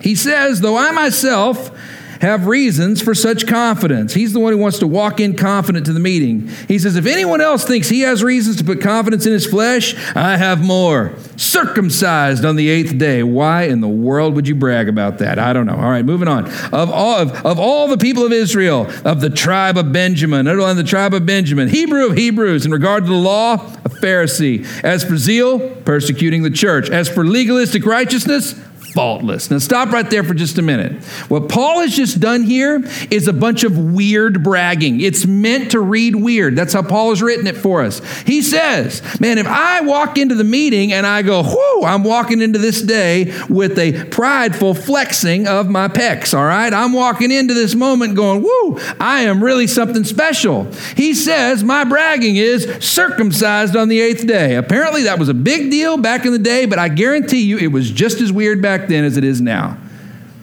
He 0.00 0.14
says, 0.14 0.60
Though 0.60 0.76
I 0.76 0.90
myself 0.92 1.70
have 2.20 2.46
reasons 2.46 3.02
for 3.02 3.14
such 3.14 3.46
confidence. 3.46 4.14
He's 4.14 4.32
the 4.32 4.40
one 4.40 4.52
who 4.52 4.58
wants 4.58 4.78
to 4.78 4.86
walk 4.86 5.20
in 5.20 5.36
confident 5.36 5.86
to 5.86 5.92
the 5.92 6.00
meeting. 6.00 6.48
He 6.68 6.78
says, 6.78 6.96
If 6.96 7.06
anyone 7.06 7.40
else 7.40 7.64
thinks 7.64 7.88
he 7.88 8.00
has 8.00 8.22
reasons 8.22 8.56
to 8.56 8.64
put 8.64 8.80
confidence 8.80 9.26
in 9.26 9.32
his 9.32 9.46
flesh, 9.46 9.94
I 10.14 10.36
have 10.36 10.64
more. 10.64 11.12
Circumcised 11.36 12.44
on 12.44 12.56
the 12.56 12.68
eighth 12.68 12.96
day. 12.98 13.22
Why 13.22 13.64
in 13.64 13.80
the 13.80 13.88
world 13.88 14.34
would 14.34 14.48
you 14.48 14.54
brag 14.54 14.88
about 14.88 15.18
that? 15.18 15.38
I 15.38 15.52
don't 15.52 15.66
know. 15.66 15.76
All 15.76 15.90
right, 15.90 16.04
moving 16.04 16.28
on. 16.28 16.46
Of 16.72 16.90
all, 16.90 17.18
of, 17.18 17.44
of 17.44 17.58
all 17.58 17.88
the 17.88 17.98
people 17.98 18.24
of 18.24 18.32
Israel, 18.32 18.90
of 19.04 19.20
the 19.20 19.30
tribe 19.30 19.76
of 19.76 19.92
Benjamin, 19.92 20.46
underline 20.46 20.76
the 20.76 20.84
tribe 20.84 21.14
of 21.14 21.26
Benjamin, 21.26 21.68
Hebrew 21.68 22.06
of 22.06 22.16
Hebrews, 22.16 22.64
in 22.64 22.72
regard 22.72 23.04
to 23.04 23.10
the 23.10 23.16
law, 23.16 23.56
Pharisee. 24.06 24.64
As 24.84 25.02
for 25.02 25.16
zeal, 25.16 25.58
persecuting 25.58 26.44
the 26.44 26.50
church. 26.50 26.88
As 26.88 27.08
for 27.08 27.26
legalistic 27.26 27.84
righteousness, 27.84 28.54
faultless. 28.92 29.50
Now, 29.50 29.58
stop 29.58 29.90
right 29.90 30.08
there 30.08 30.24
for 30.24 30.34
just 30.34 30.58
a 30.58 30.62
minute. 30.62 31.04
What 31.28 31.48
Paul 31.48 31.80
has 31.80 31.94
just 31.94 32.20
done 32.20 32.42
here 32.42 32.82
is 33.10 33.28
a 33.28 33.32
bunch 33.32 33.64
of 33.64 33.76
weird 33.78 34.42
bragging. 34.42 35.00
It's 35.00 35.26
meant 35.26 35.72
to 35.72 35.80
read 35.80 36.16
weird. 36.16 36.56
That's 36.56 36.72
how 36.72 36.82
Paul 36.82 37.10
has 37.10 37.22
written 37.22 37.46
it 37.46 37.56
for 37.56 37.82
us. 37.82 38.00
He 38.22 38.42
says, 38.42 39.02
Man, 39.20 39.38
if 39.38 39.46
I 39.46 39.80
walk 39.82 40.18
into 40.18 40.34
the 40.34 40.44
meeting 40.44 40.92
and 40.92 41.06
I 41.06 41.22
go, 41.22 41.42
Whoo, 41.42 41.84
I'm 41.84 42.04
walking 42.04 42.40
into 42.40 42.58
this 42.58 42.82
day 42.82 43.32
with 43.48 43.78
a 43.78 44.04
prideful 44.06 44.74
flexing 44.74 45.46
of 45.46 45.68
my 45.68 45.88
pecs, 45.88 46.36
all 46.36 46.44
right? 46.44 46.72
I'm 46.72 46.92
walking 46.92 47.30
into 47.30 47.54
this 47.54 47.74
moment 47.74 48.16
going, 48.16 48.42
Whoo, 48.42 48.78
I 49.00 49.22
am 49.22 49.42
really 49.42 49.66
something 49.66 50.04
special. 50.04 50.64
He 50.96 51.14
says, 51.14 51.62
My 51.62 51.84
bragging 51.84 52.36
is 52.36 52.66
circumcised 52.84 53.76
on 53.76 53.88
the 53.88 54.00
eighth 54.00 54.26
day. 54.26 54.56
Apparently, 54.56 55.02
that 55.04 55.18
was 55.18 55.28
a 55.28 55.34
big 55.34 55.70
deal 55.70 55.96
back 55.96 56.24
in 56.26 56.32
the 56.32 56.38
day, 56.38 56.66
but 56.66 56.78
I 56.78 56.88
guarantee 56.88 57.42
you 57.42 57.58
it 57.58 57.68
was 57.68 57.90
just 57.90 58.20
as 58.20 58.32
weird 58.32 58.62
back 58.62 58.75
then 58.88 59.04
as 59.04 59.16
it 59.16 59.24
is 59.24 59.40
now. 59.40 59.78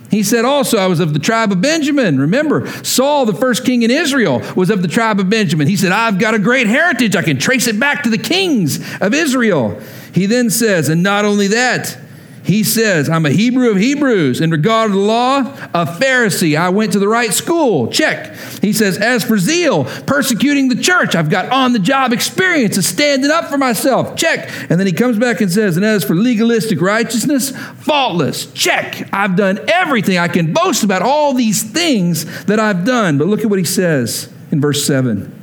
He 0.10 0.22
said 0.22 0.46
also, 0.46 0.78
I 0.78 0.86
was 0.86 1.00
of 1.00 1.14
the 1.14 1.20
tribe 1.20 1.52
of 1.52 1.60
Benjamin. 1.60 2.20
Remember, 2.20 2.68
Saul, 2.84 3.26
the 3.26 3.34
first 3.34 3.66
king 3.66 3.82
in 3.82 3.90
Israel, 3.90 4.44
was 4.56 4.70
of 4.70 4.84
the 4.84 4.88
tribe 4.88 5.20
of 5.20 5.28
Benjamin. 5.28 5.68
He 5.68 5.76
said, 5.76 5.92
I've 5.92 6.20
got 6.20 6.36
a 6.36 6.40
great 6.40 6.68
heritage. 6.68 7.16
I 7.16 7.24
can 7.24 7.40
trace 7.40 7.66
it 7.66 7.80
back 7.80 8.04
to 8.04 8.12
the 8.12 8.20
kings 8.20 8.78
of 9.02 9.16
Israel. 9.16 9.82
He 10.14 10.28
then 10.28 10.52
says, 10.52 10.90
and 10.90 11.02
not 11.02 11.26
only 11.26 11.48
that, 11.48 11.98
he 12.44 12.66
says, 12.66 13.10
I'm 13.10 13.26
a 13.26 13.30
Hebrew 13.30 13.72
of 13.72 13.78
Hebrews. 13.78 14.42
In 14.42 14.52
regard 14.52 14.92
to 14.92 14.98
the 14.98 15.02
law, 15.02 15.40
a 15.74 15.86
Pharisee. 15.86 16.58
I 16.58 16.70
went 16.70 16.92
to 16.92 17.00
the 17.00 17.08
right 17.08 17.32
school. 17.32 17.88
Check. 17.88 18.36
He 18.62 18.74
says, 18.74 18.98
As 18.98 19.24
for 19.24 19.38
zeal, 19.38 19.86
persecuting 20.06 20.68
the 20.68 20.76
church, 20.76 21.16
I've 21.16 21.30
got 21.30 21.50
on 21.52 21.72
the 21.72 21.80
job 21.80 22.12
experience 22.12 22.78
of 22.78 22.84
standing 22.84 23.32
up 23.32 23.46
for 23.46 23.58
myself. 23.58 24.18
Check. 24.18 24.50
And 24.70 24.78
then 24.78 24.86
he 24.86 24.92
comes 24.92 25.18
back 25.18 25.40
and 25.40 25.50
says, 25.50 25.78
And 25.78 25.86
as 25.86 26.04
for 26.04 26.16
legalistic 26.16 26.82
righteousness, 26.82 27.52
faultless. 27.52 28.48
Check. 28.48 29.08
I've 29.14 29.38
done 29.38 29.60
everything. 29.70 30.18
I 30.18 30.28
can 30.28 30.52
boast 30.52 30.84
about 30.84 31.02
all 31.02 31.34
these 31.34 31.64
things 31.64 32.44
that 32.46 32.60
I've 32.60 32.84
done. 32.84 33.18
But 33.18 33.28
look 33.28 33.40
at 33.40 33.48
what 33.50 33.60
he 33.60 33.66
says 33.66 34.30
in 34.52 34.60
verse 34.60 34.86
7. 34.86 35.40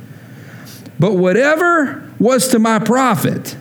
But 0.99 1.15
whatever 1.15 2.07
was 2.19 2.47
to 2.49 2.59
my 2.59 2.77
profit, 2.77 3.57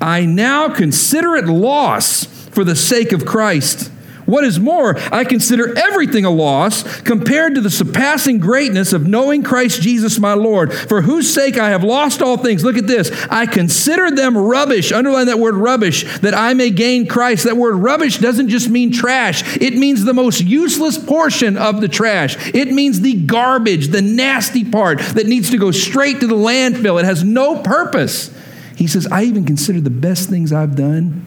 I 0.00 0.26
now 0.26 0.68
consider 0.68 1.34
it 1.34 1.46
loss 1.46 2.37
for 2.50 2.64
the 2.64 2.76
sake 2.76 3.12
of 3.12 3.24
Christ. 3.24 3.90
What 4.28 4.44
is 4.44 4.60
more, 4.60 4.94
I 5.10 5.24
consider 5.24 5.74
everything 5.78 6.26
a 6.26 6.30
loss 6.30 7.00
compared 7.00 7.54
to 7.54 7.62
the 7.62 7.70
surpassing 7.70 8.40
greatness 8.40 8.92
of 8.92 9.06
knowing 9.06 9.42
Christ 9.42 9.80
Jesus 9.80 10.18
my 10.18 10.34
Lord, 10.34 10.70
for 10.70 11.00
whose 11.00 11.32
sake 11.32 11.56
I 11.56 11.70
have 11.70 11.82
lost 11.82 12.20
all 12.20 12.36
things. 12.36 12.62
Look 12.62 12.76
at 12.76 12.86
this. 12.86 13.10
I 13.30 13.46
consider 13.46 14.10
them 14.10 14.36
rubbish. 14.36 14.92
Underline 14.92 15.28
that 15.28 15.38
word 15.38 15.54
rubbish, 15.54 16.18
that 16.18 16.34
I 16.34 16.52
may 16.52 16.68
gain 16.68 17.06
Christ. 17.06 17.44
That 17.44 17.56
word 17.56 17.76
rubbish 17.76 18.18
doesn't 18.18 18.50
just 18.50 18.68
mean 18.68 18.92
trash, 18.92 19.56
it 19.56 19.72
means 19.72 20.04
the 20.04 20.12
most 20.12 20.42
useless 20.42 20.98
portion 20.98 21.56
of 21.56 21.80
the 21.80 21.88
trash. 21.88 22.36
It 22.54 22.70
means 22.70 23.00
the 23.00 23.14
garbage, 23.14 23.88
the 23.88 24.02
nasty 24.02 24.62
part 24.62 24.98
that 24.98 25.26
needs 25.26 25.48
to 25.52 25.56
go 25.56 25.70
straight 25.70 26.20
to 26.20 26.26
the 26.26 26.34
landfill. 26.34 27.00
It 27.00 27.06
has 27.06 27.24
no 27.24 27.62
purpose. 27.62 28.30
He 28.76 28.88
says, 28.88 29.06
I 29.06 29.22
even 29.22 29.46
consider 29.46 29.80
the 29.80 29.88
best 29.88 30.28
things 30.28 30.52
I've 30.52 30.76
done 30.76 31.26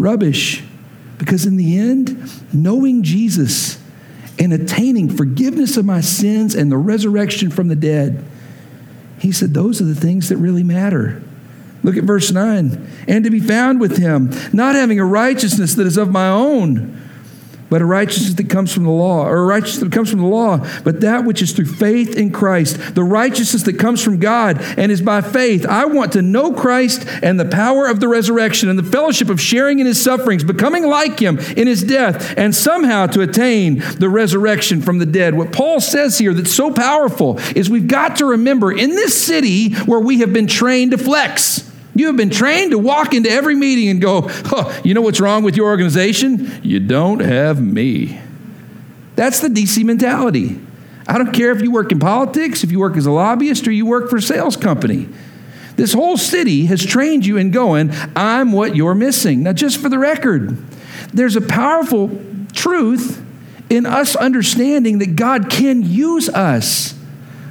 rubbish 0.00 0.64
because 1.18 1.44
in 1.46 1.56
the 1.56 1.78
end, 1.78 2.30
knowing 2.52 3.02
Jesus 3.02 3.78
and 4.38 4.52
attaining 4.52 5.14
forgiveness 5.14 5.76
of 5.76 5.84
my 5.84 6.00
sins 6.00 6.54
and 6.54 6.72
the 6.72 6.78
resurrection 6.78 7.50
from 7.50 7.68
the 7.68 7.76
dead, 7.76 8.24
he 9.18 9.30
said, 9.32 9.52
those 9.52 9.82
are 9.82 9.84
the 9.84 9.94
things 9.94 10.30
that 10.30 10.38
really 10.38 10.62
matter. 10.62 11.22
Look 11.82 11.96
at 11.96 12.04
verse 12.04 12.30
9. 12.30 12.88
And 13.06 13.24
to 13.24 13.30
be 13.30 13.40
found 13.40 13.80
with 13.80 13.98
him, 13.98 14.30
not 14.52 14.74
having 14.74 14.98
a 14.98 15.04
righteousness 15.04 15.74
that 15.74 15.86
is 15.86 15.96
of 15.96 16.10
my 16.10 16.28
own 16.28 16.96
but 17.70 17.80
a 17.80 17.86
righteousness 17.86 18.34
that 18.34 18.50
comes 18.50 18.74
from 18.74 18.84
the 18.84 18.90
law, 18.90 19.24
or 19.26 19.38
a 19.38 19.46
righteousness 19.46 19.84
that 19.84 19.92
comes 19.92 20.10
from 20.10 20.20
the 20.20 20.26
law, 20.26 20.58
but 20.84 21.00
that 21.00 21.24
which 21.24 21.40
is 21.40 21.52
through 21.52 21.66
faith 21.66 22.16
in 22.16 22.30
Christ, 22.30 22.94
the 22.94 23.04
righteousness 23.04 23.62
that 23.62 23.78
comes 23.78 24.02
from 24.02 24.18
God 24.18 24.60
and 24.76 24.92
is 24.92 25.00
by 25.00 25.20
faith. 25.20 25.64
I 25.64 25.84
want 25.86 26.12
to 26.12 26.22
know 26.22 26.52
Christ 26.52 27.06
and 27.22 27.38
the 27.38 27.44
power 27.44 27.86
of 27.86 28.00
the 28.00 28.08
resurrection 28.08 28.68
and 28.68 28.78
the 28.78 28.82
fellowship 28.82 29.30
of 29.30 29.40
sharing 29.40 29.78
in 29.78 29.86
his 29.86 30.02
sufferings, 30.02 30.44
becoming 30.44 30.86
like 30.86 31.18
him 31.18 31.38
in 31.38 31.66
his 31.66 31.82
death, 31.82 32.36
and 32.36 32.54
somehow 32.54 33.06
to 33.06 33.22
attain 33.22 33.82
the 33.98 34.08
resurrection 34.08 34.82
from 34.82 34.98
the 34.98 35.06
dead. 35.06 35.34
What 35.34 35.52
Paul 35.52 35.80
says 35.80 36.18
here 36.18 36.34
that's 36.34 36.52
so 36.52 36.72
powerful 36.72 37.38
is 37.54 37.70
we've 37.70 37.86
got 37.86 38.16
to 38.16 38.26
remember 38.26 38.72
in 38.72 38.90
this 38.90 39.20
city 39.20 39.74
where 39.84 40.00
we 40.00 40.20
have 40.20 40.32
been 40.32 40.48
trained 40.48 40.90
to 40.90 40.98
flex. 40.98 41.69
You 41.94 42.06
have 42.06 42.16
been 42.16 42.30
trained 42.30 42.70
to 42.70 42.78
walk 42.78 43.14
into 43.14 43.30
every 43.30 43.54
meeting 43.54 43.88
and 43.88 44.00
go, 44.00 44.22
oh, 44.26 44.80
you 44.84 44.94
know 44.94 45.00
what's 45.00 45.20
wrong 45.20 45.42
with 45.42 45.56
your 45.56 45.66
organization? 45.66 46.60
You 46.62 46.80
don't 46.80 47.20
have 47.20 47.60
me. 47.60 48.20
That's 49.16 49.40
the 49.40 49.48
DC 49.48 49.84
mentality. 49.84 50.60
I 51.06 51.18
don't 51.18 51.32
care 51.32 51.50
if 51.50 51.60
you 51.60 51.72
work 51.72 51.90
in 51.90 51.98
politics, 51.98 52.62
if 52.62 52.70
you 52.70 52.78
work 52.78 52.96
as 52.96 53.06
a 53.06 53.10
lobbyist, 53.10 53.66
or 53.66 53.72
you 53.72 53.86
work 53.86 54.08
for 54.08 54.16
a 54.16 54.22
sales 54.22 54.56
company. 54.56 55.08
This 55.76 55.92
whole 55.92 56.16
city 56.16 56.66
has 56.66 56.84
trained 56.84 57.26
you 57.26 57.36
in 57.36 57.50
going, 57.50 57.90
I'm 58.14 58.52
what 58.52 58.76
you're 58.76 58.94
missing. 58.94 59.42
Now, 59.42 59.52
just 59.52 59.78
for 59.78 59.88
the 59.88 59.98
record, 59.98 60.56
there's 61.12 61.36
a 61.36 61.40
powerful 61.40 62.22
truth 62.52 63.24
in 63.68 63.86
us 63.86 64.14
understanding 64.14 64.98
that 64.98 65.16
God 65.16 65.48
can 65.50 65.82
use 65.82 66.28
us. 66.28 66.94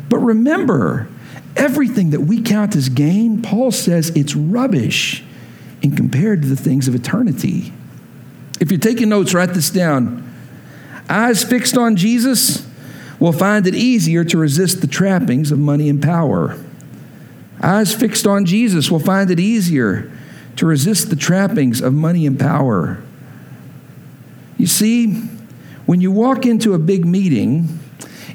But 0.09 0.19
remember, 0.19 1.07
everything 1.55 2.11
that 2.11 2.21
we 2.21 2.41
count 2.41 2.75
as 2.75 2.89
gain, 2.89 3.41
Paul 3.41 3.71
says 3.71 4.09
it's 4.09 4.35
rubbish 4.35 5.23
in 5.81 5.95
compared 5.95 6.41
to 6.41 6.47
the 6.47 6.55
things 6.55 6.87
of 6.87 6.95
eternity. 6.95 7.73
If 8.59 8.71
you're 8.71 8.79
taking 8.79 9.09
notes, 9.09 9.33
write 9.33 9.53
this 9.53 9.69
down. 9.69 10.25
Eyes 11.09 11.43
fixed 11.43 11.77
on 11.77 11.95
Jesus 11.95 12.67
will 13.19 13.33
find 13.33 13.65
it 13.67 13.75
easier 13.75 14.23
to 14.23 14.37
resist 14.37 14.81
the 14.81 14.87
trappings 14.87 15.51
of 15.51 15.59
money 15.59 15.89
and 15.89 16.01
power. 16.01 16.57
Eyes 17.61 17.93
fixed 17.93 18.25
on 18.27 18.45
Jesus 18.45 18.89
will 18.89 18.99
find 18.99 19.31
it 19.31 19.39
easier 19.39 20.11
to 20.55 20.65
resist 20.65 21.09
the 21.09 21.15
trappings 21.15 21.81
of 21.81 21.93
money 21.93 22.25
and 22.25 22.39
power. 22.39 23.01
You 24.57 24.67
see, 24.67 25.13
when 25.85 26.01
you 26.01 26.11
walk 26.11 26.45
into 26.45 26.73
a 26.73 26.77
big 26.77 27.05
meeting, 27.05 27.79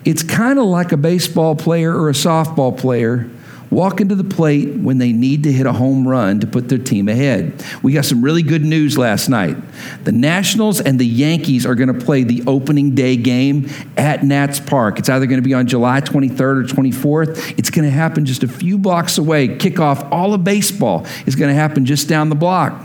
it's 0.04 0.23
kind 0.23 0.58
of 0.58 0.66
like 0.66 0.92
a 0.92 0.96
baseball 0.96 1.56
player 1.56 1.94
or 1.94 2.08
a 2.08 2.14
softball 2.14 2.76
player 2.76 3.30
walking 3.70 4.08
to 4.08 4.14
the 4.14 4.25
plate 4.25 4.76
when 4.76 4.99
they 4.99 5.12
need 5.12 5.42
to 5.42 5.52
hit 5.52 5.66
a 5.66 5.73
home 5.73 6.06
run 6.06 6.38
to 6.38 6.46
put 6.46 6.68
their 6.68 6.78
team 6.78 7.08
ahead. 7.08 7.52
We 7.82 7.92
got 7.92 8.04
some 8.04 8.23
really 8.23 8.42
good 8.42 8.64
news 8.64 8.96
last 8.96 9.28
night. 9.28 9.56
The 10.04 10.12
Nationals 10.12 10.80
and 10.80 10.99
the 10.99 11.06
Yankees 11.06 11.66
are 11.66 11.75
going 11.75 11.92
to 11.92 12.04
play 12.04 12.23
the 12.23 12.44
opening 12.46 12.94
day 12.94 13.16
game 13.16 13.68
at 13.96 14.23
Nats 14.23 14.61
Park. 14.61 15.00
It's 15.00 15.08
either 15.08 15.26
going 15.26 15.42
to 15.42 15.46
be 15.46 15.54
on 15.54 15.66
July 15.66 16.00
23rd 16.00 16.40
or 16.40 16.62
24th. 16.62 17.58
It's 17.58 17.70
going 17.70 17.84
to 17.84 17.90
happen 17.90 18.25
just 18.25 18.44
a 18.44 18.49
few 18.49 18.78
blocks 18.78 19.18
away. 19.18 19.49
Kickoff 19.49 20.08
all 20.12 20.34
of 20.34 20.44
baseball 20.44 21.06
is 21.26 21.34
going 21.34 21.49
to 21.49 21.58
happen 21.58 21.84
just 21.84 22.08
down 22.08 22.28
the 22.28 22.37
block. 22.37 22.80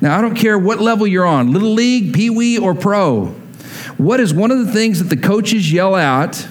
Now, 0.00 0.16
I 0.16 0.20
don't 0.20 0.36
care 0.36 0.58
what 0.58 0.78
level 0.78 1.06
you're 1.06 1.26
on 1.26 1.52
little 1.52 1.72
league, 1.72 2.12
pee 2.12 2.30
wee, 2.30 2.58
or 2.58 2.74
pro. 2.74 3.34
What 3.96 4.20
is 4.20 4.32
one 4.32 4.50
of 4.50 4.64
the 4.64 4.72
things 4.72 4.98
that 4.98 5.14
the 5.14 5.20
coaches 5.20 5.72
yell 5.72 5.94
out 5.94 6.46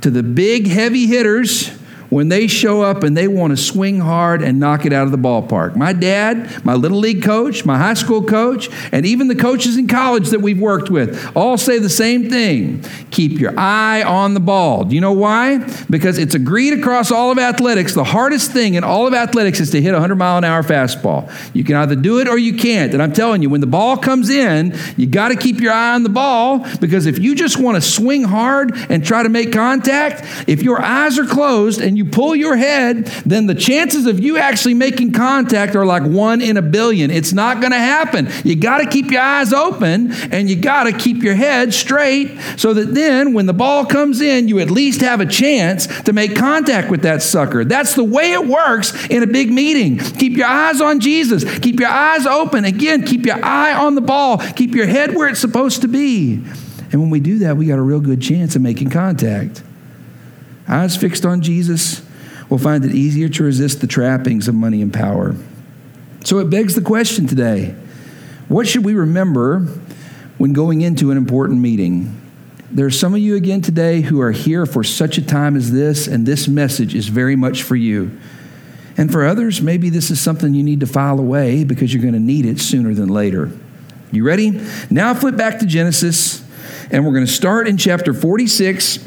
to 0.00 0.10
the 0.10 0.22
big, 0.22 0.66
heavy 0.66 1.06
hitters 1.06 1.77
when 2.10 2.28
they 2.28 2.46
show 2.46 2.82
up 2.82 3.02
and 3.02 3.16
they 3.16 3.28
want 3.28 3.50
to 3.50 3.56
swing 3.56 4.00
hard 4.00 4.42
and 4.42 4.58
knock 4.58 4.86
it 4.86 4.92
out 4.92 5.04
of 5.04 5.10
the 5.12 5.18
ballpark. 5.18 5.76
My 5.76 5.92
dad, 5.92 6.64
my 6.64 6.74
little 6.74 6.98
league 6.98 7.22
coach, 7.22 7.64
my 7.64 7.76
high 7.76 7.94
school 7.94 8.22
coach, 8.22 8.68
and 8.92 9.04
even 9.04 9.28
the 9.28 9.34
coaches 9.34 9.76
in 9.76 9.88
college 9.88 10.30
that 10.30 10.40
we've 10.40 10.60
worked 10.60 10.90
with 10.90 11.36
all 11.36 11.58
say 11.58 11.78
the 11.78 11.88
same 11.88 12.30
thing 12.30 12.82
keep 13.10 13.40
your 13.40 13.58
eye 13.58 14.02
on 14.02 14.34
the 14.34 14.40
ball. 14.40 14.84
Do 14.84 14.94
you 14.94 15.00
know 15.00 15.12
why? 15.12 15.58
Because 15.90 16.18
it's 16.18 16.34
agreed 16.34 16.78
across 16.78 17.10
all 17.10 17.30
of 17.30 17.38
athletics 17.38 17.94
the 17.94 18.04
hardest 18.04 18.52
thing 18.52 18.74
in 18.74 18.84
all 18.84 19.06
of 19.06 19.14
athletics 19.14 19.60
is 19.60 19.70
to 19.70 19.80
hit 19.80 19.90
a 19.90 19.94
100 19.94 20.16
mile 20.16 20.38
an 20.38 20.44
hour 20.44 20.62
fastball. 20.62 21.30
You 21.54 21.64
can 21.64 21.76
either 21.76 21.96
do 21.96 22.20
it 22.20 22.28
or 22.28 22.38
you 22.38 22.54
can't. 22.54 22.92
And 22.92 23.02
I'm 23.02 23.12
telling 23.12 23.42
you, 23.42 23.50
when 23.50 23.60
the 23.60 23.66
ball 23.66 23.96
comes 23.96 24.30
in, 24.30 24.76
you 24.96 25.06
got 25.06 25.28
to 25.28 25.36
keep 25.36 25.60
your 25.60 25.72
eye 25.72 25.94
on 25.94 26.02
the 26.04 26.08
ball 26.08 26.64
because 26.80 27.06
if 27.06 27.18
you 27.18 27.34
just 27.34 27.58
want 27.58 27.76
to 27.76 27.80
swing 27.80 28.24
hard 28.24 28.72
and 28.88 29.04
try 29.04 29.22
to 29.22 29.28
make 29.28 29.52
contact, 29.52 30.24
if 30.48 30.62
your 30.62 30.80
eyes 30.80 31.18
are 31.18 31.26
closed 31.26 31.80
and 31.80 31.97
you 31.98 32.04
pull 32.04 32.36
your 32.36 32.56
head, 32.56 33.06
then 33.26 33.48
the 33.48 33.56
chances 33.56 34.06
of 34.06 34.20
you 34.20 34.38
actually 34.38 34.74
making 34.74 35.10
contact 35.10 35.74
are 35.74 35.84
like 35.84 36.04
one 36.04 36.40
in 36.40 36.56
a 36.56 36.62
billion. 36.62 37.10
It's 37.10 37.32
not 37.32 37.58
going 37.58 37.72
to 37.72 37.78
happen. 37.78 38.28
You 38.44 38.54
got 38.54 38.78
to 38.78 38.86
keep 38.86 39.10
your 39.10 39.20
eyes 39.20 39.52
open 39.52 40.12
and 40.30 40.48
you 40.48 40.54
got 40.54 40.84
to 40.84 40.92
keep 40.92 41.24
your 41.24 41.34
head 41.34 41.74
straight 41.74 42.38
so 42.56 42.72
that 42.74 42.94
then 42.94 43.32
when 43.32 43.46
the 43.46 43.52
ball 43.52 43.84
comes 43.84 44.20
in, 44.20 44.46
you 44.46 44.60
at 44.60 44.70
least 44.70 45.00
have 45.00 45.20
a 45.20 45.26
chance 45.26 45.88
to 46.02 46.12
make 46.12 46.36
contact 46.36 46.88
with 46.88 47.02
that 47.02 47.20
sucker. 47.20 47.64
That's 47.64 47.96
the 47.96 48.04
way 48.04 48.30
it 48.30 48.46
works 48.46 49.08
in 49.08 49.24
a 49.24 49.26
big 49.26 49.50
meeting. 49.50 49.98
Keep 49.98 50.36
your 50.36 50.46
eyes 50.46 50.80
on 50.80 51.00
Jesus. 51.00 51.42
Keep 51.58 51.80
your 51.80 51.90
eyes 51.90 52.26
open. 52.26 52.64
Again, 52.64 53.04
keep 53.04 53.26
your 53.26 53.44
eye 53.44 53.74
on 53.74 53.96
the 53.96 54.00
ball. 54.00 54.38
Keep 54.38 54.76
your 54.76 54.86
head 54.86 55.16
where 55.16 55.26
it's 55.26 55.40
supposed 55.40 55.82
to 55.82 55.88
be. 55.88 56.34
And 56.92 57.00
when 57.00 57.10
we 57.10 57.18
do 57.18 57.38
that, 57.40 57.56
we 57.56 57.66
got 57.66 57.80
a 57.80 57.82
real 57.82 58.00
good 58.00 58.22
chance 58.22 58.54
of 58.54 58.62
making 58.62 58.90
contact 58.90 59.64
eyes 60.68 60.96
fixed 60.96 61.24
on 61.24 61.40
Jesus, 61.40 62.02
will 62.48 62.58
find 62.58 62.84
it 62.84 62.94
easier 62.94 63.28
to 63.28 63.44
resist 63.44 63.80
the 63.80 63.86
trappings 63.86 64.48
of 64.48 64.54
money 64.54 64.82
and 64.82 64.92
power. 64.92 65.34
So 66.24 66.38
it 66.38 66.50
begs 66.50 66.74
the 66.74 66.82
question 66.82 67.26
today 67.26 67.74
what 68.48 68.66
should 68.66 68.84
we 68.84 68.94
remember 68.94 69.60
when 70.38 70.52
going 70.52 70.80
into 70.80 71.10
an 71.10 71.18
important 71.18 71.60
meeting? 71.60 72.14
There 72.70 72.86
are 72.86 72.90
some 72.90 73.14
of 73.14 73.20
you 73.20 73.34
again 73.34 73.60
today 73.60 74.00
who 74.00 74.20
are 74.20 74.30
here 74.30 74.66
for 74.66 74.84
such 74.84 75.18
a 75.18 75.22
time 75.22 75.56
as 75.56 75.72
this, 75.72 76.06
and 76.06 76.26
this 76.26 76.48
message 76.48 76.94
is 76.94 77.08
very 77.08 77.36
much 77.36 77.62
for 77.62 77.76
you. 77.76 78.18
And 78.96 79.12
for 79.12 79.26
others, 79.26 79.62
maybe 79.62 79.90
this 79.90 80.10
is 80.10 80.20
something 80.20 80.54
you 80.54 80.62
need 80.62 80.80
to 80.80 80.86
file 80.86 81.18
away 81.18 81.64
because 81.64 81.94
you're 81.94 82.02
going 82.02 82.14
to 82.14 82.20
need 82.20 82.44
it 82.44 82.58
sooner 82.58 82.94
than 82.94 83.08
later. 83.08 83.50
You 84.10 84.24
ready? 84.24 84.60
Now 84.90 85.14
flip 85.14 85.36
back 85.36 85.60
to 85.60 85.66
Genesis, 85.66 86.42
and 86.90 87.06
we're 87.06 87.12
going 87.12 87.26
to 87.26 87.32
start 87.32 87.68
in 87.68 87.76
chapter 87.76 88.12
46 88.12 88.98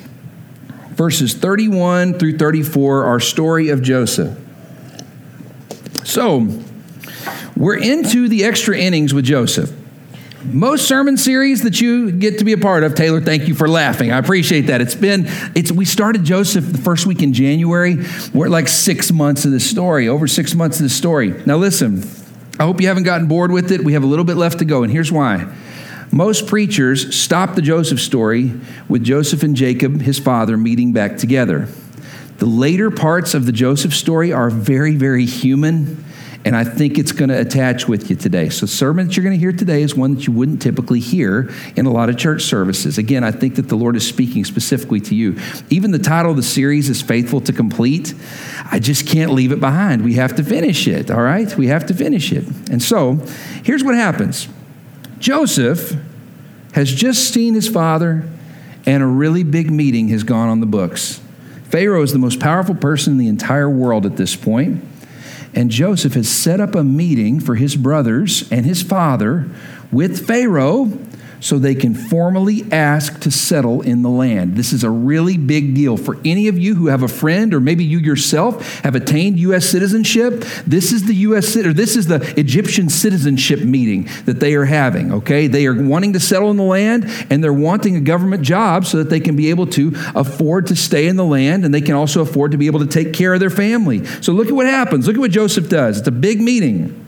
verses 0.91 1.33
31 1.33 2.19
through 2.19 2.37
34, 2.37 3.05
our 3.05 3.19
story 3.19 3.69
of 3.69 3.81
Joseph. 3.81 4.37
So, 6.03 6.47
we're 7.55 7.77
into 7.77 8.27
the 8.27 8.43
extra 8.45 8.77
innings 8.77 9.13
with 9.13 9.25
Joseph. 9.25 9.71
Most 10.43 10.87
sermon 10.87 11.17
series 11.17 11.61
that 11.61 11.79
you 11.79 12.11
get 12.11 12.39
to 12.39 12.43
be 12.43 12.53
a 12.53 12.57
part 12.57 12.83
of, 12.83 12.95
Taylor, 12.95 13.21
thank 13.21 13.47
you 13.47 13.53
for 13.53 13.67
laughing. 13.67 14.11
I 14.11 14.17
appreciate 14.17 14.61
that. 14.61 14.81
It's 14.81 14.95
been, 14.95 15.25
it's 15.53 15.71
we 15.71 15.85
started 15.85 16.23
Joseph 16.23 16.65
the 16.65 16.79
first 16.79 17.05
week 17.05 17.21
in 17.21 17.33
January. 17.33 17.97
We're 18.33 18.49
like 18.49 18.67
six 18.67 19.11
months 19.11 19.45
of 19.45 19.51
this 19.51 19.69
story, 19.69 20.07
over 20.07 20.27
six 20.27 20.55
months 20.55 20.77
of 20.77 20.83
this 20.83 20.95
story. 20.95 21.29
Now 21.45 21.57
listen, 21.57 22.03
I 22.59 22.63
hope 22.63 22.81
you 22.81 22.87
haven't 22.87 23.03
gotten 23.03 23.27
bored 23.27 23.51
with 23.51 23.71
it. 23.71 23.83
We 23.83 23.93
have 23.93 24.03
a 24.03 24.07
little 24.07 24.25
bit 24.25 24.35
left 24.35 24.59
to 24.59 24.65
go, 24.65 24.81
and 24.81 24.91
here's 24.91 25.11
why. 25.11 25.45
Most 26.11 26.47
preachers 26.47 27.15
stop 27.15 27.55
the 27.55 27.61
Joseph 27.61 28.01
story 28.01 28.51
with 28.89 29.01
Joseph 29.01 29.43
and 29.43 29.55
Jacob, 29.55 30.01
his 30.01 30.19
father, 30.19 30.57
meeting 30.57 30.91
back 30.91 31.15
together. 31.15 31.69
The 32.37 32.45
later 32.45 32.91
parts 32.91 33.33
of 33.33 33.45
the 33.45 33.53
Joseph 33.53 33.93
story 33.93 34.33
are 34.33 34.49
very, 34.49 34.95
very 34.95 35.25
human, 35.25 36.03
and 36.43 36.53
I 36.53 36.65
think 36.65 36.97
it's 36.97 37.13
going 37.13 37.29
to 37.29 37.39
attach 37.39 37.87
with 37.87 38.09
you 38.09 38.17
today. 38.17 38.49
So, 38.49 38.65
the 38.65 38.71
sermon 38.71 39.07
that 39.07 39.15
you're 39.15 39.23
going 39.23 39.37
to 39.37 39.39
hear 39.39 39.53
today 39.53 39.83
is 39.83 39.95
one 39.95 40.15
that 40.15 40.27
you 40.27 40.33
wouldn't 40.33 40.61
typically 40.61 40.99
hear 40.99 41.49
in 41.77 41.85
a 41.85 41.91
lot 41.91 42.09
of 42.09 42.17
church 42.17 42.41
services. 42.41 42.97
Again, 42.97 43.23
I 43.23 43.31
think 43.31 43.55
that 43.55 43.69
the 43.69 43.77
Lord 43.77 43.95
is 43.95 44.05
speaking 44.05 44.43
specifically 44.43 44.99
to 45.01 45.15
you. 45.15 45.39
Even 45.69 45.91
the 45.91 45.99
title 45.99 46.31
of 46.31 46.37
the 46.37 46.43
series 46.43 46.89
is 46.89 47.01
Faithful 47.01 47.39
to 47.41 47.53
Complete. 47.53 48.13
I 48.69 48.79
just 48.79 49.07
can't 49.07 49.31
leave 49.31 49.53
it 49.53 49.61
behind. 49.61 50.03
We 50.03 50.15
have 50.15 50.35
to 50.35 50.43
finish 50.43 50.87
it, 50.87 51.09
all 51.09 51.21
right? 51.21 51.55
We 51.55 51.67
have 51.67 51.85
to 51.85 51.93
finish 51.93 52.33
it. 52.33 52.45
And 52.69 52.81
so, 52.81 53.13
here's 53.63 53.83
what 53.83 53.95
happens 53.95 54.49
Joseph 55.21 55.95
has 56.73 56.91
just 56.91 57.31
seen 57.31 57.53
his 57.53 57.69
father, 57.69 58.27
and 58.87 59.03
a 59.03 59.05
really 59.05 59.43
big 59.43 59.69
meeting 59.69 60.07
has 60.07 60.23
gone 60.23 60.49
on 60.49 60.61
the 60.61 60.65
books. 60.65 61.21
Pharaoh 61.65 62.01
is 62.01 62.11
the 62.11 62.19
most 62.19 62.39
powerful 62.39 62.73
person 62.73 63.13
in 63.13 63.19
the 63.19 63.27
entire 63.27 63.69
world 63.69 64.07
at 64.07 64.17
this 64.17 64.35
point, 64.35 64.83
and 65.53 65.69
Joseph 65.69 66.15
has 66.15 66.27
set 66.27 66.59
up 66.59 66.73
a 66.73 66.83
meeting 66.83 67.39
for 67.39 67.53
his 67.53 67.75
brothers 67.75 68.51
and 68.51 68.65
his 68.65 68.81
father 68.81 69.47
with 69.91 70.25
Pharaoh 70.25 70.85
so 71.41 71.59
they 71.59 71.75
can 71.75 71.93
formally 71.93 72.63
ask 72.71 73.19
to 73.21 73.31
settle 73.31 73.81
in 73.81 74.03
the 74.03 74.09
land. 74.09 74.55
This 74.55 74.71
is 74.71 74.83
a 74.83 74.89
really 74.89 75.37
big 75.37 75.75
deal 75.75 75.97
for 75.97 76.17
any 76.23 76.47
of 76.47 76.57
you 76.57 76.75
who 76.75 76.87
have 76.87 77.03
a 77.03 77.07
friend 77.07 77.53
or 77.53 77.59
maybe 77.59 77.83
you 77.83 77.97
yourself 77.97 78.79
have 78.81 78.95
attained 78.95 79.39
US 79.39 79.65
citizenship. 79.65 80.45
This 80.65 80.91
is 80.91 81.05
the 81.05 81.15
US 81.15 81.55
or 81.57 81.73
this 81.73 81.95
is 81.95 82.07
the 82.07 82.21
Egyptian 82.39 82.89
citizenship 82.89 83.61
meeting 83.61 84.07
that 84.25 84.39
they 84.39 84.53
are 84.53 84.65
having, 84.65 85.11
okay? 85.13 85.47
They 85.47 85.65
are 85.65 85.73
wanting 85.73 86.13
to 86.13 86.19
settle 86.19 86.51
in 86.51 86.57
the 86.57 86.63
land 86.63 87.05
and 87.29 87.43
they're 87.43 87.51
wanting 87.51 87.95
a 87.95 88.01
government 88.01 88.43
job 88.43 88.85
so 88.85 88.97
that 88.97 89.09
they 89.09 89.19
can 89.19 89.35
be 89.35 89.49
able 89.49 89.67
to 89.67 89.93
afford 90.15 90.67
to 90.67 90.75
stay 90.75 91.07
in 91.07 91.15
the 91.15 91.25
land 91.25 91.65
and 91.65 91.73
they 91.73 91.81
can 91.81 91.95
also 91.95 92.21
afford 92.21 92.51
to 92.51 92.57
be 92.57 92.67
able 92.67 92.79
to 92.79 92.87
take 92.87 93.13
care 93.13 93.33
of 93.33 93.39
their 93.39 93.49
family. 93.49 94.05
So 94.21 94.31
look 94.31 94.47
at 94.47 94.53
what 94.53 94.67
happens. 94.67 95.07
Look 95.07 95.15
at 95.15 95.19
what 95.19 95.31
Joseph 95.31 95.69
does. 95.69 95.99
It's 95.99 96.07
a 96.07 96.11
big 96.11 96.39
meeting. 96.39 97.00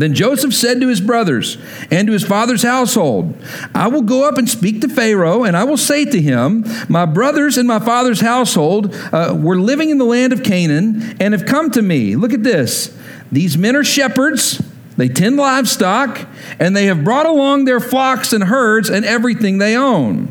Then 0.00 0.14
Joseph 0.14 0.54
said 0.54 0.80
to 0.80 0.88
his 0.88 1.02
brothers 1.02 1.58
and 1.90 2.06
to 2.06 2.14
his 2.14 2.24
father's 2.24 2.62
household, 2.62 3.34
I 3.74 3.88
will 3.88 4.00
go 4.00 4.26
up 4.26 4.38
and 4.38 4.48
speak 4.48 4.80
to 4.80 4.88
Pharaoh, 4.88 5.44
and 5.44 5.54
I 5.54 5.64
will 5.64 5.76
say 5.76 6.06
to 6.06 6.18
him, 6.18 6.64
My 6.88 7.04
brothers 7.04 7.58
and 7.58 7.68
my 7.68 7.80
father's 7.80 8.22
household 8.22 8.94
uh, 9.12 9.36
were 9.38 9.60
living 9.60 9.90
in 9.90 9.98
the 9.98 10.06
land 10.06 10.32
of 10.32 10.42
Canaan 10.42 11.18
and 11.20 11.34
have 11.34 11.44
come 11.44 11.70
to 11.72 11.82
me. 11.82 12.16
Look 12.16 12.32
at 12.32 12.42
this. 12.42 12.96
These 13.30 13.58
men 13.58 13.76
are 13.76 13.84
shepherds, 13.84 14.62
they 14.96 15.10
tend 15.10 15.36
livestock, 15.36 16.26
and 16.58 16.74
they 16.74 16.86
have 16.86 17.04
brought 17.04 17.26
along 17.26 17.66
their 17.66 17.78
flocks 17.78 18.32
and 18.32 18.44
herds 18.44 18.88
and 18.88 19.04
everything 19.04 19.58
they 19.58 19.76
own. 19.76 20.28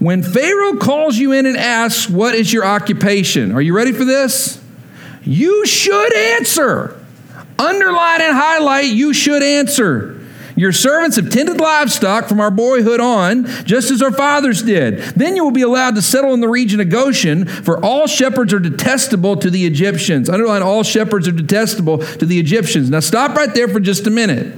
When 0.00 0.24
Pharaoh 0.24 0.76
calls 0.76 1.16
you 1.16 1.30
in 1.30 1.46
and 1.46 1.56
asks, 1.56 2.10
What 2.10 2.34
is 2.34 2.52
your 2.52 2.64
occupation? 2.64 3.52
Are 3.52 3.62
you 3.62 3.76
ready 3.76 3.92
for 3.92 4.04
this? 4.04 4.60
You 5.22 5.66
should 5.66 6.16
answer. 6.16 6.97
Underline 7.58 8.22
and 8.22 8.36
highlight, 8.36 8.86
you 8.86 9.12
should 9.12 9.42
answer. 9.42 10.14
Your 10.58 10.72
servants 10.72 11.16
have 11.16 11.30
tended 11.30 11.60
livestock 11.60 12.26
from 12.26 12.40
our 12.40 12.50
boyhood 12.50 12.98
on, 12.98 13.46
just 13.64 13.92
as 13.92 14.02
our 14.02 14.10
fathers 14.10 14.60
did. 14.62 14.98
Then 15.14 15.36
you 15.36 15.44
will 15.44 15.52
be 15.52 15.62
allowed 15.62 15.94
to 15.94 16.02
settle 16.02 16.34
in 16.34 16.40
the 16.40 16.48
region 16.48 16.80
of 16.80 16.88
Goshen, 16.88 17.46
for 17.46 17.84
all 17.84 18.08
shepherds 18.08 18.52
are 18.52 18.58
detestable 18.58 19.36
to 19.36 19.50
the 19.50 19.66
Egyptians. 19.66 20.28
Underline, 20.28 20.62
all 20.62 20.82
shepherds 20.82 21.28
are 21.28 21.32
detestable 21.32 21.98
to 21.98 22.26
the 22.26 22.40
Egyptians. 22.40 22.90
Now 22.90 22.98
stop 23.00 23.36
right 23.36 23.54
there 23.54 23.68
for 23.68 23.78
just 23.78 24.08
a 24.08 24.10
minute. 24.10 24.52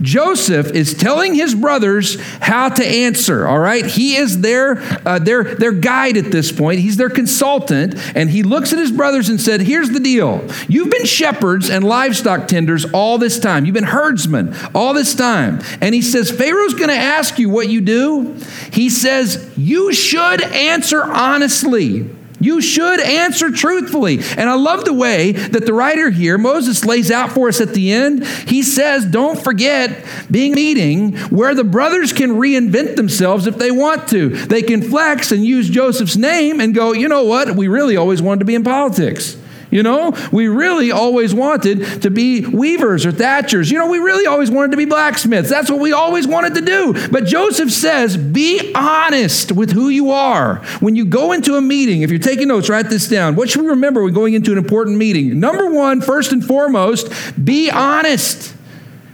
Joseph 0.00 0.70
is 0.72 0.94
telling 0.94 1.34
his 1.34 1.54
brothers 1.54 2.20
how 2.40 2.68
to 2.68 2.84
answer, 2.84 3.46
all 3.46 3.58
right? 3.58 3.84
He 3.84 4.16
is 4.16 4.40
their, 4.40 4.78
uh, 5.06 5.18
their, 5.18 5.42
their 5.54 5.72
guide 5.72 6.16
at 6.16 6.32
this 6.32 6.52
point. 6.52 6.80
He's 6.80 6.96
their 6.96 7.10
consultant, 7.10 7.94
and 8.16 8.30
he 8.30 8.42
looks 8.42 8.72
at 8.72 8.78
his 8.78 8.92
brothers 8.92 9.28
and 9.28 9.40
said, 9.40 9.60
Here's 9.60 9.90
the 9.90 10.00
deal. 10.00 10.46
You've 10.68 10.90
been 10.90 11.06
shepherds 11.06 11.70
and 11.70 11.84
livestock 11.84 12.48
tenders 12.48 12.84
all 12.92 13.18
this 13.18 13.38
time. 13.38 13.64
You've 13.64 13.74
been 13.74 13.84
herdsmen 13.84 14.54
all 14.74 14.94
this 14.94 15.14
time. 15.14 15.60
And 15.80 15.94
he 15.94 16.02
says, 16.02 16.30
Pharaoh's 16.30 16.74
going 16.74 16.88
to 16.88 16.94
ask 16.94 17.38
you 17.38 17.50
what 17.50 17.68
you 17.68 17.80
do. 17.80 18.34
He 18.72 18.90
says, 18.90 19.52
You 19.56 19.92
should 19.92 20.42
answer 20.42 21.02
honestly. 21.02 22.10
You 22.40 22.60
should 22.60 23.00
answer 23.00 23.50
truthfully. 23.50 24.18
And 24.36 24.48
I 24.48 24.54
love 24.54 24.84
the 24.84 24.94
way 24.94 25.32
that 25.32 25.66
the 25.66 25.74
writer 25.74 26.10
here, 26.10 26.38
Moses, 26.38 26.84
lays 26.84 27.10
out 27.10 27.32
for 27.32 27.48
us 27.48 27.60
at 27.60 27.74
the 27.74 27.92
end. 27.92 28.26
He 28.26 28.62
says, 28.62 29.04
Don't 29.04 29.38
forget 29.38 30.04
being 30.30 30.54
meeting 30.54 31.16
where 31.28 31.54
the 31.54 31.64
brothers 31.64 32.12
can 32.12 32.30
reinvent 32.30 32.96
themselves 32.96 33.46
if 33.46 33.58
they 33.58 33.70
want 33.70 34.08
to. 34.08 34.30
They 34.30 34.62
can 34.62 34.82
flex 34.82 35.32
and 35.32 35.44
use 35.44 35.68
Joseph's 35.68 36.16
name 36.16 36.60
and 36.60 36.74
go, 36.74 36.92
You 36.92 37.08
know 37.08 37.24
what? 37.24 37.54
We 37.56 37.68
really 37.68 37.96
always 37.96 38.22
wanted 38.22 38.40
to 38.40 38.44
be 38.46 38.54
in 38.54 38.64
politics. 38.64 39.36
You 39.70 39.84
know, 39.84 40.12
we 40.32 40.48
really 40.48 40.90
always 40.90 41.32
wanted 41.32 42.02
to 42.02 42.10
be 42.10 42.44
weavers 42.44 43.06
or 43.06 43.12
thatchers. 43.12 43.70
You 43.70 43.78
know, 43.78 43.88
we 43.88 43.98
really 43.98 44.26
always 44.26 44.50
wanted 44.50 44.72
to 44.72 44.76
be 44.76 44.84
blacksmiths. 44.84 45.48
That's 45.48 45.70
what 45.70 45.78
we 45.78 45.92
always 45.92 46.26
wanted 46.26 46.56
to 46.56 46.60
do. 46.60 47.08
But 47.08 47.24
Joseph 47.24 47.70
says, 47.70 48.16
be 48.16 48.72
honest 48.74 49.52
with 49.52 49.70
who 49.70 49.88
you 49.88 50.10
are. 50.10 50.56
When 50.80 50.96
you 50.96 51.04
go 51.04 51.30
into 51.30 51.54
a 51.54 51.60
meeting, 51.60 52.02
if 52.02 52.10
you're 52.10 52.18
taking 52.18 52.48
notes, 52.48 52.68
write 52.68 52.90
this 52.90 53.08
down. 53.08 53.36
What 53.36 53.48
should 53.48 53.62
we 53.62 53.68
remember 53.68 54.02
when 54.02 54.12
going 54.12 54.34
into 54.34 54.50
an 54.50 54.58
important 54.58 54.96
meeting? 54.96 55.38
Number 55.38 55.70
one, 55.70 56.00
first 56.00 56.32
and 56.32 56.44
foremost, 56.44 57.12
be 57.42 57.70
honest. 57.70 58.54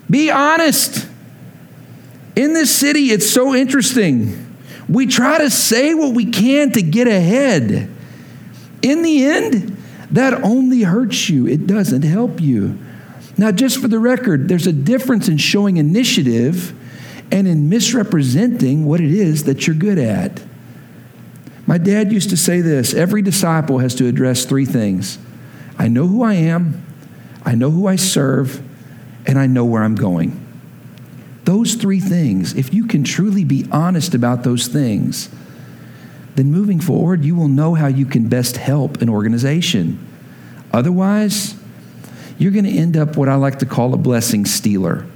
Be 0.08 0.30
honest. 0.30 1.06
In 2.34 2.54
this 2.54 2.74
city, 2.74 3.10
it's 3.10 3.28
so 3.28 3.54
interesting. 3.54 4.56
We 4.88 5.06
try 5.06 5.38
to 5.38 5.50
say 5.50 5.92
what 5.94 6.14
we 6.14 6.26
can 6.26 6.72
to 6.72 6.82
get 6.82 7.08
ahead. 7.08 7.90
In 8.82 9.02
the 9.02 9.24
end, 9.26 9.76
that 10.10 10.34
only 10.42 10.82
hurts 10.82 11.28
you, 11.28 11.46
it 11.46 11.66
doesn't 11.66 12.02
help 12.02 12.40
you. 12.40 12.78
Now, 13.38 13.52
just 13.52 13.78
for 13.80 13.88
the 13.88 13.98
record, 13.98 14.48
there's 14.48 14.66
a 14.66 14.72
difference 14.72 15.28
in 15.28 15.36
showing 15.36 15.76
initiative 15.76 16.74
and 17.30 17.46
in 17.46 17.68
misrepresenting 17.68 18.86
what 18.86 19.00
it 19.00 19.10
is 19.10 19.44
that 19.44 19.66
you're 19.66 19.76
good 19.76 19.98
at. 19.98 20.42
My 21.66 21.78
dad 21.78 22.12
used 22.12 22.30
to 22.30 22.36
say 22.36 22.60
this 22.60 22.94
every 22.94 23.22
disciple 23.22 23.78
has 23.78 23.94
to 23.96 24.06
address 24.06 24.44
three 24.44 24.64
things 24.64 25.18
I 25.78 25.88
know 25.88 26.06
who 26.06 26.22
I 26.22 26.34
am, 26.34 26.82
I 27.44 27.54
know 27.54 27.70
who 27.70 27.86
I 27.86 27.96
serve, 27.96 28.62
and 29.26 29.38
I 29.38 29.46
know 29.46 29.64
where 29.64 29.82
I'm 29.82 29.96
going. 29.96 30.42
Those 31.44 31.74
three 31.74 32.00
things, 32.00 32.54
if 32.54 32.72
you 32.72 32.86
can 32.86 33.04
truly 33.04 33.44
be 33.44 33.66
honest 33.70 34.14
about 34.14 34.42
those 34.42 34.66
things, 34.66 35.28
then 36.36 36.52
moving 36.52 36.80
forward, 36.80 37.24
you 37.24 37.34
will 37.34 37.48
know 37.48 37.74
how 37.74 37.86
you 37.86 38.06
can 38.06 38.28
best 38.28 38.58
help 38.58 39.00
an 39.02 39.08
organization. 39.08 39.98
Otherwise, 40.72 41.54
you're 42.38 42.52
going 42.52 42.64
to 42.64 42.70
end 42.70 42.96
up 42.96 43.16
what 43.16 43.28
I 43.28 43.34
like 43.36 43.58
to 43.60 43.66
call 43.66 43.94
a 43.94 43.96
blessing 43.96 44.44
stealer. 44.44 45.06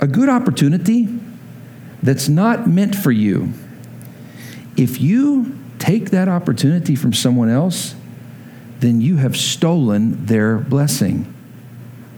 A 0.00 0.06
good 0.06 0.28
opportunity 0.28 1.08
that's 2.02 2.28
not 2.28 2.68
meant 2.68 2.94
for 2.94 3.10
you. 3.10 3.52
If 4.76 5.00
you 5.00 5.58
take 5.78 6.10
that 6.10 6.28
opportunity 6.28 6.94
from 6.94 7.12
someone 7.12 7.48
else, 7.48 7.94
then 8.80 9.00
you 9.00 9.16
have 9.16 9.36
stolen 9.36 10.26
their 10.26 10.58
blessing. 10.58 11.32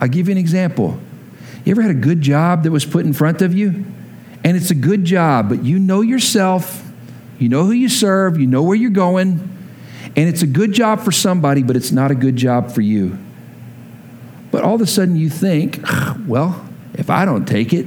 I'll 0.01 0.09
give 0.09 0.29
you 0.29 0.33
an 0.33 0.39
example. 0.39 0.99
You 1.65 1.71
ever 1.71 1.83
had 1.83 1.91
a 1.91 1.95
good 1.95 2.21
job 2.21 2.65
that 2.65 2.73
was 2.73 2.85
put 2.85 3.07
in 3.07 3.13
front 3.13 3.43
of 3.43 3.55
you? 3.55 3.85
And 4.43 4.57
it's 4.57 4.71
a 4.71 4.75
good 4.75 5.05
job, 5.05 5.49
but 5.49 5.65
you 5.65 5.79
know 5.79 6.01
yourself 6.01 6.84
you 7.45 7.51
know 7.51 7.67
who 7.67 7.73
you 7.73 7.91
serve, 7.91 8.41
you 8.41 8.47
know 8.47 8.63
where 8.63 8.75
you're 8.75 8.89
going, 8.89 9.33
and 10.17 10.29
it's 10.31 10.41
a 10.41 10.47
good 10.47 10.73
job 10.73 11.01
for 11.01 11.13
somebody, 11.13 11.63
but 11.63 11.77
it's 11.77 11.93
not 11.93 12.11
a 12.11 12.15
good 12.15 12.37
job 12.37 12.73
for 12.73 12.81
you. 12.81 13.19
But 14.51 14.65
all 14.65 14.77
of 14.77 14.81
a 14.81 14.87
sudden 14.87 15.15
you 15.15 15.29
think, 15.29 15.79
well, 16.27 16.67
if 16.95 17.11
I 17.11 17.27
don't 17.27 17.45
take 17.45 17.75
it, 17.75 17.85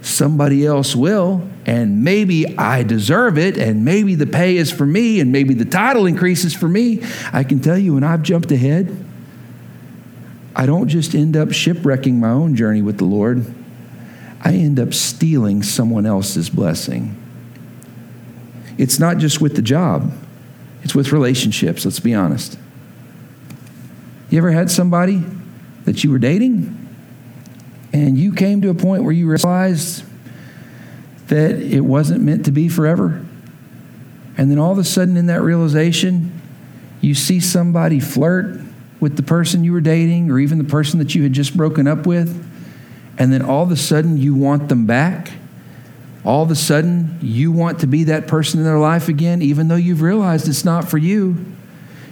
somebody 0.00 0.64
else 0.64 0.94
will, 0.94 1.44
and 1.66 2.04
maybe 2.04 2.56
I 2.56 2.84
deserve 2.84 3.36
it, 3.36 3.58
and 3.58 3.84
maybe 3.84 4.14
the 4.14 4.28
pay 4.28 4.56
is 4.56 4.70
for 4.70 4.86
me, 4.86 5.18
and 5.18 5.32
maybe 5.32 5.54
the 5.54 5.64
title 5.64 6.06
increases 6.06 6.54
for 6.54 6.68
me. 6.68 7.02
I 7.32 7.42
can 7.42 7.58
tell 7.58 7.76
you 7.76 7.94
when 7.94 8.04
I've 8.04 8.22
jumped 8.22 8.52
ahead, 8.52 8.96
I 10.54 10.66
don't 10.66 10.86
just 10.86 11.16
end 11.16 11.36
up 11.36 11.50
shipwrecking 11.50 12.20
my 12.20 12.30
own 12.30 12.54
journey 12.54 12.80
with 12.80 12.98
the 12.98 13.06
Lord, 13.06 13.44
I 14.40 14.52
end 14.52 14.78
up 14.78 14.94
stealing 14.94 15.64
someone 15.64 16.06
else's 16.06 16.48
blessing. 16.48 17.19
It's 18.80 18.98
not 18.98 19.18
just 19.18 19.42
with 19.42 19.56
the 19.56 19.62
job, 19.62 20.10
it's 20.82 20.94
with 20.94 21.12
relationships, 21.12 21.84
let's 21.84 22.00
be 22.00 22.14
honest. 22.14 22.58
You 24.30 24.38
ever 24.38 24.52
had 24.52 24.70
somebody 24.70 25.22
that 25.84 26.02
you 26.02 26.10
were 26.10 26.18
dating 26.18 26.88
and 27.92 28.16
you 28.16 28.32
came 28.32 28.62
to 28.62 28.70
a 28.70 28.74
point 28.74 29.02
where 29.02 29.12
you 29.12 29.28
realized 29.28 30.02
that 31.26 31.60
it 31.60 31.82
wasn't 31.82 32.22
meant 32.22 32.46
to 32.46 32.52
be 32.52 32.70
forever? 32.70 33.22
And 34.38 34.50
then 34.50 34.58
all 34.58 34.72
of 34.72 34.78
a 34.78 34.84
sudden, 34.84 35.18
in 35.18 35.26
that 35.26 35.42
realization, 35.42 36.40
you 37.02 37.14
see 37.14 37.38
somebody 37.38 38.00
flirt 38.00 38.62
with 38.98 39.16
the 39.16 39.22
person 39.22 39.62
you 39.62 39.74
were 39.74 39.82
dating 39.82 40.30
or 40.30 40.38
even 40.38 40.56
the 40.56 40.64
person 40.64 40.98
that 41.00 41.14
you 41.14 41.22
had 41.22 41.34
just 41.34 41.54
broken 41.54 41.86
up 41.86 42.06
with, 42.06 42.50
and 43.18 43.30
then 43.30 43.42
all 43.42 43.62
of 43.62 43.70
a 43.70 43.76
sudden 43.76 44.16
you 44.16 44.34
want 44.34 44.70
them 44.70 44.86
back 44.86 45.32
all 46.24 46.42
of 46.42 46.50
a 46.50 46.54
sudden 46.54 47.18
you 47.22 47.50
want 47.50 47.80
to 47.80 47.86
be 47.86 48.04
that 48.04 48.26
person 48.26 48.60
in 48.60 48.66
their 48.66 48.78
life 48.78 49.08
again, 49.08 49.42
even 49.42 49.68
though 49.68 49.76
you've 49.76 50.02
realized 50.02 50.48
it's 50.48 50.64
not 50.64 50.88
for 50.88 50.98
you. 50.98 51.44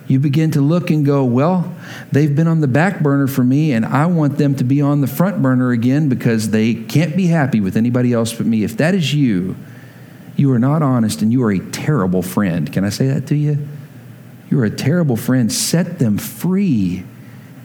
You 0.06 0.18
begin 0.18 0.52
to 0.52 0.62
look 0.62 0.90
and 0.90 1.04
go, 1.04 1.22
well, 1.22 1.74
they've 2.10 2.34
been 2.34 2.48
on 2.48 2.62
the 2.62 2.68
back 2.68 3.00
burner 3.00 3.26
for 3.26 3.44
me, 3.44 3.72
and 3.72 3.84
I 3.84 4.06
want 4.06 4.38
them 4.38 4.54
to 4.56 4.64
be 4.64 4.80
on 4.80 5.02
the 5.02 5.06
front 5.06 5.42
burner 5.42 5.70
again 5.70 6.08
because 6.08 6.48
they 6.48 6.72
can't 6.72 7.14
be 7.14 7.26
happy 7.26 7.60
with 7.60 7.76
anybody 7.76 8.14
else 8.14 8.32
but 8.32 8.46
me. 8.46 8.64
If 8.64 8.78
that 8.78 8.94
is 8.94 9.12
you, 9.12 9.54
you 10.34 10.50
are 10.52 10.58
not 10.58 10.82
honest 10.82 11.20
and 11.20 11.30
you 11.30 11.44
are 11.44 11.50
a 11.50 11.58
terrible 11.58 12.22
friend. 12.22 12.72
Can 12.72 12.84
I 12.84 12.88
say 12.88 13.08
that 13.08 13.26
to 13.26 13.36
you? 13.36 13.68
You're 14.50 14.64
a 14.64 14.70
terrible 14.70 15.16
friend. 15.16 15.52
Set 15.52 15.98
them 15.98 16.16
free 16.16 17.04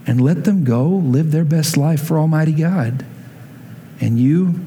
and 0.05 0.19
let 0.19 0.43
them 0.43 0.65
go 0.65 0.85
live 0.85 1.31
their 1.31 1.45
best 1.45 1.77
life 1.77 2.05
for 2.05 2.19
Almighty 2.19 2.51
God. 2.51 3.05
And 4.01 4.19
you 4.19 4.65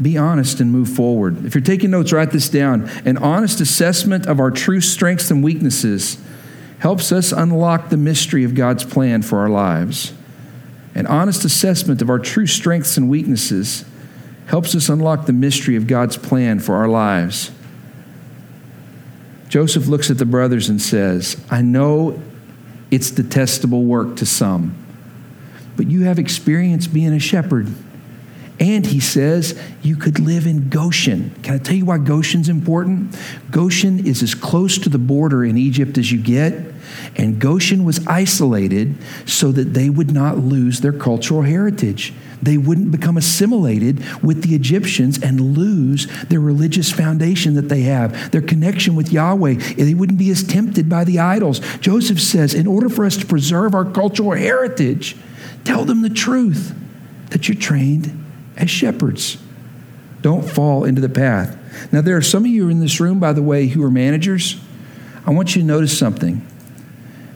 be 0.00 0.18
honest 0.18 0.60
and 0.60 0.70
move 0.70 0.88
forward. 0.88 1.44
If 1.44 1.54
you're 1.54 1.62
taking 1.62 1.90
notes, 1.90 2.12
write 2.12 2.30
this 2.30 2.48
down. 2.48 2.88
An 3.04 3.16
honest 3.18 3.60
assessment 3.60 4.26
of 4.26 4.40
our 4.40 4.50
true 4.50 4.80
strengths 4.80 5.30
and 5.30 5.42
weaknesses 5.42 6.18
helps 6.80 7.12
us 7.12 7.32
unlock 7.32 7.88
the 7.88 7.96
mystery 7.96 8.44
of 8.44 8.54
God's 8.54 8.84
plan 8.84 9.22
for 9.22 9.38
our 9.38 9.48
lives. 9.48 10.12
An 10.94 11.06
honest 11.06 11.44
assessment 11.44 12.02
of 12.02 12.10
our 12.10 12.18
true 12.18 12.46
strengths 12.46 12.96
and 12.96 13.08
weaknesses 13.08 13.84
helps 14.46 14.74
us 14.74 14.88
unlock 14.88 15.26
the 15.26 15.32
mystery 15.32 15.76
of 15.76 15.86
God's 15.86 16.16
plan 16.16 16.60
for 16.60 16.76
our 16.76 16.88
lives. 16.88 17.50
Joseph 19.48 19.86
looks 19.86 20.10
at 20.10 20.18
the 20.18 20.26
brothers 20.26 20.68
and 20.68 20.80
says, 20.80 21.42
I 21.50 21.62
know 21.62 22.20
it's 22.90 23.10
detestable 23.10 23.84
work 23.84 24.16
to 24.16 24.26
some, 24.26 24.74
but 25.76 25.86
you 25.88 26.02
have 26.02 26.18
experience 26.18 26.86
being 26.86 27.12
a 27.12 27.18
shepherd. 27.18 27.68
And 28.58 28.86
he 28.86 29.00
says 29.00 29.58
you 29.82 29.96
could 29.96 30.18
live 30.18 30.46
in 30.46 30.70
Goshen. 30.70 31.34
Can 31.42 31.54
I 31.54 31.58
tell 31.58 31.76
you 31.76 31.84
why 31.84 31.98
Goshen's 31.98 32.48
important? 32.48 33.14
Goshen 33.50 34.06
is 34.06 34.22
as 34.22 34.34
close 34.34 34.78
to 34.78 34.88
the 34.88 34.98
border 34.98 35.44
in 35.44 35.58
Egypt 35.58 35.98
as 35.98 36.10
you 36.10 36.20
get. 36.20 36.54
And 37.16 37.38
Goshen 37.38 37.84
was 37.84 38.06
isolated 38.06 38.96
so 39.26 39.52
that 39.52 39.74
they 39.74 39.90
would 39.90 40.12
not 40.12 40.38
lose 40.38 40.80
their 40.80 40.92
cultural 40.92 41.42
heritage. 41.42 42.14
They 42.40 42.56
wouldn't 42.56 42.90
become 42.90 43.16
assimilated 43.16 44.04
with 44.22 44.42
the 44.42 44.54
Egyptians 44.54 45.22
and 45.22 45.56
lose 45.56 46.06
their 46.24 46.40
religious 46.40 46.92
foundation 46.92 47.54
that 47.54 47.68
they 47.68 47.82
have, 47.82 48.30
their 48.30 48.42
connection 48.42 48.94
with 48.94 49.12
Yahweh. 49.12 49.54
They 49.74 49.94
wouldn't 49.94 50.18
be 50.18 50.30
as 50.30 50.42
tempted 50.42 50.88
by 50.88 51.04
the 51.04 51.18
idols. 51.18 51.60
Joseph 51.78 52.20
says, 52.20 52.54
in 52.54 52.66
order 52.66 52.88
for 52.88 53.04
us 53.04 53.16
to 53.18 53.26
preserve 53.26 53.74
our 53.74 53.84
cultural 53.84 54.32
heritage, 54.32 55.16
tell 55.64 55.84
them 55.84 56.02
the 56.02 56.10
truth 56.10 56.74
that 57.30 57.48
you're 57.48 57.58
trained 57.58 58.25
as 58.56 58.70
shepherds. 58.70 59.38
Don't 60.22 60.48
fall 60.48 60.84
into 60.84 61.00
the 61.00 61.08
path. 61.08 61.92
Now, 61.92 62.00
there 62.00 62.16
are 62.16 62.22
some 62.22 62.44
of 62.44 62.50
you 62.50 62.68
in 62.68 62.80
this 62.80 63.00
room, 63.00 63.20
by 63.20 63.32
the 63.32 63.42
way, 63.42 63.66
who 63.66 63.82
are 63.84 63.90
managers. 63.90 64.60
I 65.26 65.30
want 65.30 65.54
you 65.54 65.62
to 65.62 65.66
notice 65.66 65.96
something. 65.96 66.46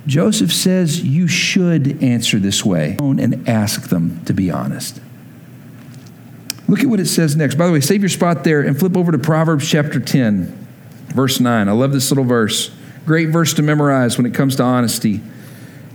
Joseph 0.07 0.53
says 0.53 1.05
you 1.05 1.29
should 1.29 2.03
answer 2.03 2.39
this 2.39 2.65
way 2.65 2.97
and 2.99 3.49
ask 3.49 3.89
them 3.91 4.25
to 4.25 4.33
be 4.33 4.51
honest. 4.51 5.01
Look 6.69 6.81
at 6.81 6.87
what 6.87 7.01
it 7.01 7.07
says 7.07 7.37
next. 7.37 7.57
By 7.57 7.67
the 7.67 7.73
way, 7.73 7.81
save 7.81 8.01
your 8.01 8.09
spot 8.09 8.45
there 8.45 8.61
and 8.61 8.79
flip 8.79 8.97
over 8.97 9.13
to 9.13 9.19
Proverbs 9.19 9.69
chapter 9.69 10.01
10, 10.01 10.47
verse 11.09 11.39
9. 11.41 11.69
I 11.69 11.73
love 11.73 11.93
this 11.93 12.11
little 12.11 12.25
verse. 12.25 12.71
Great 13.07 13.29
verse 13.29 13.55
to 13.55 13.63
memorize 13.63 14.17
when 14.17 14.27
it 14.27 14.35
comes 14.35 14.57
to 14.57 14.63
honesty. 14.63 15.21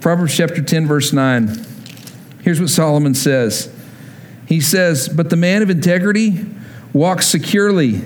Proverbs 0.02 0.36
chapter 0.36 0.62
10, 0.62 0.86
verse 0.88 1.14
9. 1.14 1.66
Here's 2.42 2.60
what 2.60 2.70
Solomon 2.70 3.16
says 3.16 3.75
he 4.47 4.62
says, 4.62 5.10
But 5.10 5.29
the 5.29 5.36
man 5.36 5.62
of 5.62 5.69
integrity 5.69 6.45
walks 6.93 7.27
securely, 7.27 8.01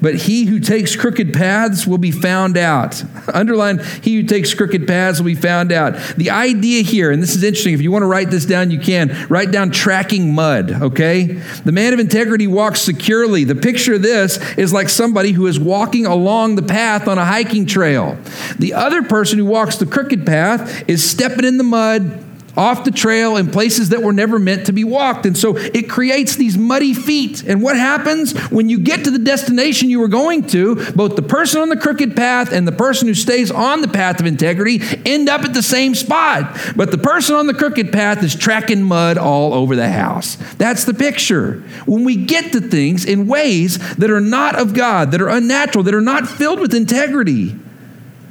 but 0.00 0.14
he 0.14 0.46
who 0.46 0.60
takes 0.60 0.96
crooked 0.96 1.34
paths 1.34 1.86
will 1.86 1.98
be 1.98 2.10
found 2.10 2.56
out. 2.56 3.04
Underline, 3.34 3.80
he 4.02 4.16
who 4.16 4.22
takes 4.22 4.54
crooked 4.54 4.86
paths 4.86 5.18
will 5.18 5.26
be 5.26 5.34
found 5.34 5.72
out. 5.72 5.94
The 6.16 6.30
idea 6.30 6.82
here, 6.82 7.10
and 7.10 7.22
this 7.22 7.36
is 7.36 7.42
interesting, 7.42 7.74
if 7.74 7.82
you 7.82 7.92
want 7.92 8.02
to 8.02 8.06
write 8.06 8.30
this 8.30 8.46
down, 8.46 8.70
you 8.70 8.80
can. 8.80 9.26
Write 9.28 9.50
down 9.50 9.70
tracking 9.70 10.34
mud, 10.34 10.70
okay? 10.70 11.24
The 11.24 11.72
man 11.72 11.92
of 11.92 11.98
integrity 11.98 12.46
walks 12.46 12.80
securely. 12.80 13.44
The 13.44 13.54
picture 13.54 13.94
of 13.94 14.02
this 14.02 14.38
is 14.56 14.72
like 14.72 14.88
somebody 14.88 15.32
who 15.32 15.46
is 15.46 15.60
walking 15.60 16.06
along 16.06 16.56
the 16.56 16.62
path 16.62 17.06
on 17.06 17.18
a 17.18 17.24
hiking 17.24 17.66
trail. 17.66 18.16
The 18.58 18.74
other 18.74 19.02
person 19.02 19.38
who 19.38 19.44
walks 19.44 19.76
the 19.76 19.86
crooked 19.86 20.24
path 20.24 20.88
is 20.88 21.08
stepping 21.08 21.44
in 21.44 21.58
the 21.58 21.64
mud, 21.64 22.24
off 22.56 22.84
the 22.84 22.90
trail 22.90 23.36
in 23.36 23.50
places 23.50 23.90
that 23.90 24.02
were 24.02 24.12
never 24.12 24.38
meant 24.38 24.66
to 24.66 24.72
be 24.72 24.84
walked. 24.84 25.26
And 25.26 25.36
so 25.36 25.56
it 25.56 25.88
creates 25.88 26.36
these 26.36 26.58
muddy 26.58 26.94
feet. 26.94 27.42
And 27.44 27.62
what 27.62 27.76
happens 27.76 28.36
when 28.50 28.68
you 28.68 28.78
get 28.78 29.04
to 29.04 29.10
the 29.10 29.18
destination 29.18 29.90
you 29.90 30.00
were 30.00 30.08
going 30.08 30.46
to? 30.48 30.92
Both 30.92 31.16
the 31.16 31.22
person 31.22 31.60
on 31.60 31.68
the 31.68 31.76
crooked 31.76 32.16
path 32.16 32.52
and 32.52 32.66
the 32.66 32.72
person 32.72 33.08
who 33.08 33.14
stays 33.14 33.50
on 33.50 33.80
the 33.80 33.88
path 33.88 34.20
of 34.20 34.26
integrity 34.26 34.80
end 35.06 35.28
up 35.28 35.42
at 35.42 35.54
the 35.54 35.62
same 35.62 35.94
spot. 35.94 36.58
But 36.76 36.90
the 36.90 36.98
person 36.98 37.36
on 37.36 37.46
the 37.46 37.54
crooked 37.54 37.92
path 37.92 38.22
is 38.22 38.34
tracking 38.34 38.82
mud 38.82 39.18
all 39.18 39.54
over 39.54 39.76
the 39.76 39.90
house. 39.90 40.36
That's 40.54 40.84
the 40.84 40.94
picture. 40.94 41.62
When 41.86 42.04
we 42.04 42.16
get 42.16 42.52
to 42.52 42.60
things 42.60 43.04
in 43.04 43.26
ways 43.26 43.78
that 43.96 44.10
are 44.10 44.20
not 44.20 44.58
of 44.58 44.74
God, 44.74 45.12
that 45.12 45.20
are 45.20 45.28
unnatural, 45.28 45.84
that 45.84 45.94
are 45.94 46.00
not 46.00 46.28
filled 46.28 46.60
with 46.60 46.74
integrity, 46.74 47.56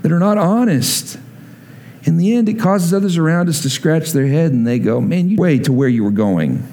that 0.01 0.11
are 0.11 0.19
not 0.19 0.37
honest 0.37 1.17
in 2.03 2.17
the 2.17 2.35
end, 2.35 2.47
it 2.47 2.59
causes 2.59 2.93
others 2.93 3.17
around 3.17 3.49
us 3.49 3.61
to 3.63 3.69
scratch 3.69 4.11
their 4.11 4.27
head 4.27 4.51
and 4.51 4.65
they 4.65 4.79
go, 4.79 5.01
Man, 5.01 5.29
you 5.29 5.37
way 5.37 5.59
to 5.59 5.73
where 5.73 5.89
you 5.89 6.03
were 6.03 6.11
going. 6.11 6.63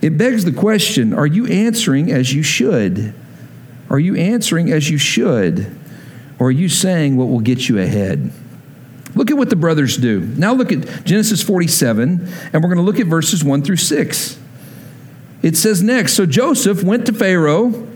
It 0.00 0.18
begs 0.18 0.44
the 0.44 0.52
question 0.52 1.12
are 1.14 1.26
you 1.26 1.46
answering 1.46 2.10
as 2.10 2.32
you 2.32 2.42
should? 2.42 3.14
Are 3.90 3.98
you 3.98 4.16
answering 4.16 4.72
as 4.72 4.90
you 4.90 4.98
should? 4.98 5.78
Or 6.38 6.48
are 6.48 6.50
you 6.50 6.68
saying 6.68 7.16
what 7.16 7.28
will 7.28 7.40
get 7.40 7.68
you 7.68 7.78
ahead? 7.78 8.32
Look 9.14 9.30
at 9.30 9.36
what 9.36 9.50
the 9.50 9.56
brothers 9.56 9.96
do. 9.98 10.20
Now 10.20 10.54
look 10.54 10.72
at 10.72 11.04
Genesis 11.04 11.42
47, 11.42 12.28
and 12.52 12.54
we're 12.54 12.68
going 12.68 12.76
to 12.76 12.82
look 12.82 12.98
at 12.98 13.06
verses 13.06 13.44
1 13.44 13.62
through 13.62 13.76
6. 13.76 14.40
It 15.42 15.56
says 15.56 15.82
next 15.82 16.14
So 16.14 16.24
Joseph 16.24 16.82
went 16.82 17.06
to 17.06 17.12
Pharaoh 17.12 17.88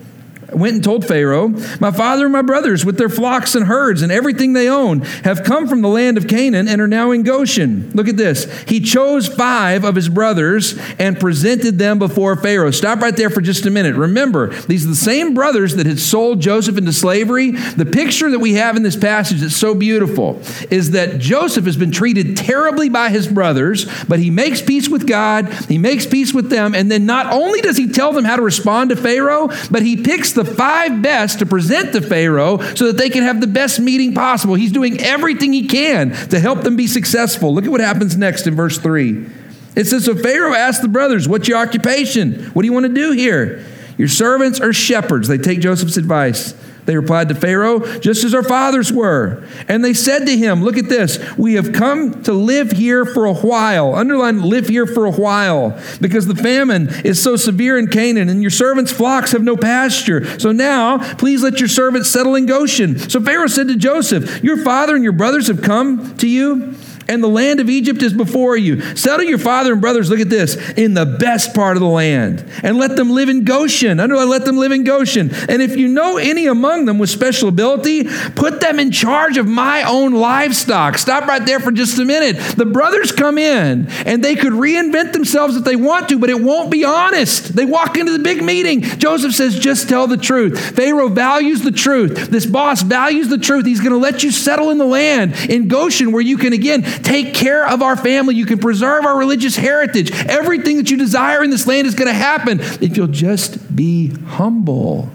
went 0.52 0.74
and 0.74 0.84
told 0.84 1.04
Pharaoh, 1.06 1.48
My 1.80 1.90
father 1.90 2.24
and 2.24 2.32
my 2.32 2.42
brothers, 2.42 2.84
with 2.84 2.98
their 2.98 3.08
flocks 3.08 3.54
and 3.54 3.66
herds 3.66 4.02
and 4.02 4.12
everything 4.12 4.52
they 4.52 4.68
own, 4.68 5.00
have 5.24 5.44
come 5.44 5.66
from 5.66 5.82
the 5.82 5.88
land 5.88 6.16
of 6.16 6.28
Canaan 6.28 6.68
and 6.68 6.80
are 6.80 6.88
now 6.88 7.10
in 7.10 7.22
Goshen. 7.22 7.90
Look 7.94 8.08
at 8.08 8.16
this. 8.16 8.44
He 8.62 8.80
chose 8.80 9.26
five 9.26 9.84
of 9.84 9.94
his 9.94 10.08
brothers 10.08 10.78
and 10.98 11.18
presented 11.18 11.78
them 11.78 11.98
before 11.98 12.36
Pharaoh. 12.36 12.70
Stop 12.70 13.00
right 13.00 13.16
there 13.16 13.30
for 13.30 13.40
just 13.40 13.66
a 13.66 13.70
minute. 13.70 13.96
Remember, 13.96 14.48
these 14.62 14.84
are 14.84 14.90
the 14.90 14.96
same 14.96 15.34
brothers 15.34 15.76
that 15.76 15.86
had 15.86 15.98
sold 15.98 16.40
Joseph 16.40 16.78
into 16.78 16.92
slavery. 16.92 17.50
The 17.50 17.86
picture 17.86 18.30
that 18.30 18.38
we 18.38 18.54
have 18.54 18.76
in 18.76 18.82
this 18.82 18.96
passage 18.96 19.40
that's 19.40 19.56
so 19.56 19.74
beautiful 19.74 20.40
is 20.70 20.92
that 20.92 21.18
Joseph 21.18 21.64
has 21.64 21.76
been 21.76 21.90
treated 21.90 22.36
terribly 22.36 22.88
by 22.88 23.10
his 23.10 23.26
brothers, 23.26 23.86
but 24.04 24.18
he 24.18 24.30
makes 24.30 24.62
peace 24.62 24.88
with 24.88 25.06
God, 25.06 25.52
he 25.68 25.78
makes 25.78 26.06
peace 26.06 26.32
with 26.32 26.50
them, 26.50 26.74
and 26.74 26.90
then 26.90 27.06
not 27.06 27.32
only 27.32 27.60
does 27.60 27.76
he 27.76 27.88
tell 27.88 28.12
them 28.12 28.24
how 28.24 28.36
to 28.36 28.42
respond 28.42 28.90
to 28.90 28.96
Pharaoh, 28.96 29.48
but 29.70 29.82
he 29.82 29.96
picks 29.96 30.35
the 30.36 30.44
five 30.44 31.02
best 31.02 31.40
to 31.40 31.46
present 31.46 31.92
to 31.92 32.00
Pharaoh 32.00 32.58
so 32.74 32.86
that 32.86 32.96
they 32.96 33.10
can 33.10 33.24
have 33.24 33.40
the 33.40 33.48
best 33.48 33.80
meeting 33.80 34.14
possible. 34.14 34.54
He's 34.54 34.70
doing 34.70 35.00
everything 35.00 35.52
he 35.52 35.66
can 35.66 36.12
to 36.28 36.38
help 36.38 36.62
them 36.62 36.76
be 36.76 36.86
successful. 36.86 37.52
Look 37.52 37.64
at 37.64 37.70
what 37.70 37.80
happens 37.80 38.16
next 38.16 38.46
in 38.46 38.54
verse 38.54 38.78
3. 38.78 39.26
It 39.74 39.86
says, 39.86 40.04
So 40.04 40.14
Pharaoh 40.14 40.54
asked 40.54 40.82
the 40.82 40.88
brothers, 40.88 41.28
What's 41.28 41.48
your 41.48 41.58
occupation? 41.58 42.44
What 42.52 42.62
do 42.62 42.66
you 42.66 42.72
want 42.72 42.86
to 42.86 42.94
do 42.94 43.10
here? 43.10 43.66
Your 43.98 44.08
servants 44.08 44.60
are 44.60 44.72
shepherds. 44.72 45.26
They 45.26 45.38
take 45.38 45.60
Joseph's 45.60 45.96
advice. 45.96 46.54
They 46.86 46.96
replied 46.96 47.28
to 47.28 47.34
Pharaoh, 47.34 47.80
just 47.98 48.24
as 48.24 48.34
our 48.34 48.42
fathers 48.42 48.92
were. 48.92 49.46
And 49.68 49.84
they 49.84 49.92
said 49.92 50.26
to 50.26 50.36
him, 50.36 50.62
Look 50.62 50.78
at 50.78 50.88
this. 50.88 51.18
We 51.36 51.54
have 51.54 51.72
come 51.72 52.22
to 52.22 52.32
live 52.32 52.72
here 52.72 53.04
for 53.04 53.26
a 53.26 53.34
while. 53.34 53.94
Underline, 53.94 54.42
live 54.42 54.68
here 54.68 54.86
for 54.86 55.04
a 55.04 55.12
while, 55.12 55.78
because 56.00 56.26
the 56.26 56.34
famine 56.34 56.88
is 57.04 57.22
so 57.22 57.36
severe 57.36 57.78
in 57.78 57.88
Canaan, 57.88 58.28
and 58.28 58.40
your 58.40 58.50
servants' 58.50 58.92
flocks 58.92 59.32
have 59.32 59.42
no 59.42 59.56
pasture. 59.56 60.38
So 60.38 60.52
now, 60.52 61.14
please 61.16 61.42
let 61.42 61.60
your 61.60 61.68
servants 61.68 62.08
settle 62.08 62.34
in 62.36 62.46
Goshen. 62.46 62.98
So 62.98 63.20
Pharaoh 63.20 63.48
said 63.48 63.68
to 63.68 63.76
Joseph, 63.76 64.42
Your 64.42 64.56
father 64.58 64.94
and 64.94 65.04
your 65.04 65.12
brothers 65.12 65.48
have 65.48 65.62
come 65.62 66.16
to 66.18 66.28
you 66.28 66.74
and 67.08 67.22
the 67.22 67.28
land 67.28 67.60
of 67.60 67.70
Egypt 67.70 68.02
is 68.02 68.12
before 68.12 68.56
you. 68.56 68.80
Settle 68.96 69.26
your 69.26 69.38
father 69.38 69.72
and 69.72 69.80
brothers, 69.80 70.10
look 70.10 70.20
at 70.20 70.30
this, 70.30 70.56
in 70.72 70.94
the 70.94 71.06
best 71.06 71.54
part 71.54 71.76
of 71.76 71.80
the 71.80 71.88
land, 71.88 72.44
and 72.62 72.76
let 72.76 72.96
them 72.96 73.10
live 73.10 73.28
in 73.28 73.44
Goshen. 73.44 74.00
Underline, 74.00 74.28
let 74.28 74.44
them 74.44 74.56
live 74.56 74.72
in 74.72 74.84
Goshen. 74.84 75.34
And 75.48 75.62
if 75.62 75.76
you 75.76 75.88
know 75.88 76.16
any 76.18 76.46
among 76.46 76.84
them 76.86 76.98
with 76.98 77.10
special 77.10 77.48
ability, 77.48 78.04
put 78.34 78.60
them 78.60 78.78
in 78.78 78.90
charge 78.90 79.36
of 79.36 79.46
my 79.46 79.82
own 79.82 80.12
livestock. 80.12 80.98
Stop 80.98 81.26
right 81.26 81.44
there 81.44 81.60
for 81.60 81.72
just 81.72 81.98
a 81.98 82.04
minute. 82.04 82.36
The 82.56 82.66
brothers 82.66 83.12
come 83.12 83.38
in, 83.38 83.88
and 84.04 84.22
they 84.22 84.34
could 84.34 84.52
reinvent 84.52 85.12
themselves 85.12 85.56
if 85.56 85.64
they 85.64 85.76
want 85.76 86.08
to, 86.08 86.18
but 86.18 86.30
it 86.30 86.40
won't 86.40 86.70
be 86.70 86.84
honest. 86.84 87.54
They 87.54 87.64
walk 87.64 87.96
into 87.96 88.12
the 88.12 88.18
big 88.22 88.42
meeting. 88.42 88.82
Joseph 88.82 89.34
says, 89.34 89.58
just 89.58 89.88
tell 89.88 90.06
the 90.06 90.16
truth. 90.16 90.76
Pharaoh 90.76 91.08
values 91.08 91.62
the 91.62 91.72
truth. 91.72 92.28
This 92.28 92.46
boss 92.46 92.82
values 92.82 93.28
the 93.28 93.38
truth. 93.38 93.66
He's 93.66 93.80
going 93.80 93.92
to 93.92 93.98
let 93.98 94.22
you 94.22 94.30
settle 94.30 94.70
in 94.70 94.78
the 94.78 94.86
land 94.86 95.34
in 95.48 95.68
Goshen 95.68 96.12
where 96.12 96.22
you 96.22 96.36
can, 96.36 96.52
again, 96.52 96.82
take 97.02 97.34
care 97.34 97.66
of 97.66 97.82
our 97.82 97.96
family. 97.96 98.34
You 98.34 98.46
can 98.46 98.58
preserve 98.58 99.04
our 99.04 99.18
religious 99.18 99.56
heritage. 99.56 100.10
Everything 100.12 100.76
that 100.78 100.90
you 100.90 100.96
desire 100.96 101.42
in 101.42 101.50
this 101.50 101.66
land 101.66 101.86
is 101.86 101.94
going 101.94 102.08
to 102.08 102.14
happen 102.14 102.60
if 102.60 102.96
you'll 102.96 103.06
just 103.06 103.74
be 103.74 104.08
humble. 104.08 105.10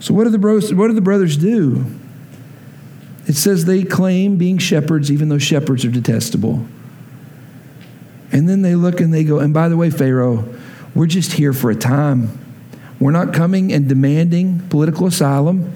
So, 0.00 0.12
what 0.14 0.24
do 0.24 0.30
the, 0.30 0.38
bros, 0.38 0.72
what 0.72 0.88
do 0.88 0.92
the 0.94 1.00
brothers 1.00 1.36
do? 1.36 1.86
It 3.26 3.36
says 3.36 3.64
they 3.64 3.84
claim 3.84 4.36
being 4.36 4.58
shepherds, 4.58 5.10
even 5.10 5.28
though 5.28 5.38
shepherds 5.38 5.84
are 5.84 5.90
detestable. 5.90 6.66
And 8.32 8.48
then 8.48 8.62
they 8.62 8.74
look 8.74 9.00
and 9.00 9.14
they 9.14 9.24
go, 9.24 9.38
and 9.38 9.54
by 9.54 9.68
the 9.68 9.76
way, 9.76 9.90
Pharaoh, 9.90 10.46
we're 10.94 11.06
just 11.06 11.32
here 11.32 11.52
for 11.52 11.70
a 11.70 11.74
time. 11.74 12.38
We're 13.00 13.12
not 13.12 13.32
coming 13.32 13.72
and 13.72 13.88
demanding 13.88 14.60
political 14.68 15.06
asylum. 15.06 15.72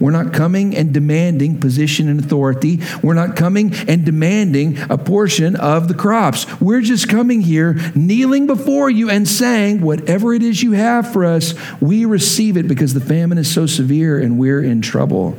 We're 0.00 0.10
not 0.10 0.32
coming 0.32 0.76
and 0.76 0.92
demanding 0.92 1.60
position 1.60 2.08
and 2.08 2.20
authority. 2.20 2.80
We're 3.02 3.14
not 3.14 3.36
coming 3.36 3.74
and 3.88 4.04
demanding 4.04 4.78
a 4.90 4.98
portion 4.98 5.56
of 5.56 5.88
the 5.88 5.94
crops. 5.94 6.60
We're 6.60 6.80
just 6.80 7.08
coming 7.08 7.40
here, 7.40 7.74
kneeling 7.94 8.46
before 8.46 8.90
you 8.90 9.10
and 9.10 9.26
saying, 9.28 9.80
whatever 9.80 10.34
it 10.34 10.42
is 10.42 10.62
you 10.62 10.72
have 10.72 11.12
for 11.12 11.24
us, 11.24 11.54
we 11.80 12.04
receive 12.04 12.56
it 12.56 12.68
because 12.68 12.94
the 12.94 13.00
famine 13.00 13.38
is 13.38 13.52
so 13.52 13.66
severe 13.66 14.18
and 14.18 14.38
we're 14.38 14.62
in 14.62 14.82
trouble. 14.82 15.38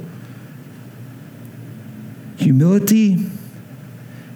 Humility, 2.38 3.30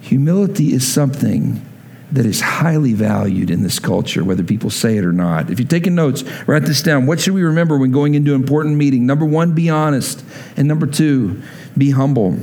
humility 0.00 0.72
is 0.72 0.86
something 0.86 1.64
that 2.12 2.26
is 2.26 2.40
highly 2.40 2.92
valued 2.92 3.50
in 3.50 3.62
this 3.62 3.78
culture, 3.78 4.24
whether 4.24 4.42
people 4.42 4.68
say 4.68 4.96
it 4.96 5.04
or 5.04 5.12
not. 5.12 5.50
If 5.50 5.60
you're 5.60 5.68
taking 5.68 5.94
notes, 5.94 6.24
write 6.46 6.62
this 6.62 6.82
down. 6.82 7.06
What 7.06 7.20
should 7.20 7.34
we 7.34 7.42
remember 7.42 7.78
when 7.78 7.92
going 7.92 8.14
into 8.14 8.34
an 8.34 8.40
important 8.40 8.76
meeting? 8.76 9.06
Number 9.06 9.24
one, 9.24 9.54
be 9.54 9.70
honest. 9.70 10.24
And 10.56 10.66
number 10.66 10.86
two, 10.86 11.40
be 11.78 11.90
humble. 11.90 12.38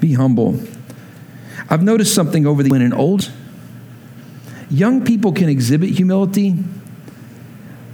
Be 0.00 0.14
humble. 0.14 0.60
I've 1.70 1.82
noticed 1.82 2.14
something 2.14 2.46
over 2.46 2.62
the 2.62 2.70
when 2.70 2.82
an 2.82 2.92
old 2.92 3.30
young 4.68 5.04
people 5.04 5.32
can 5.32 5.48
exhibit 5.48 5.90
humility, 5.90 6.56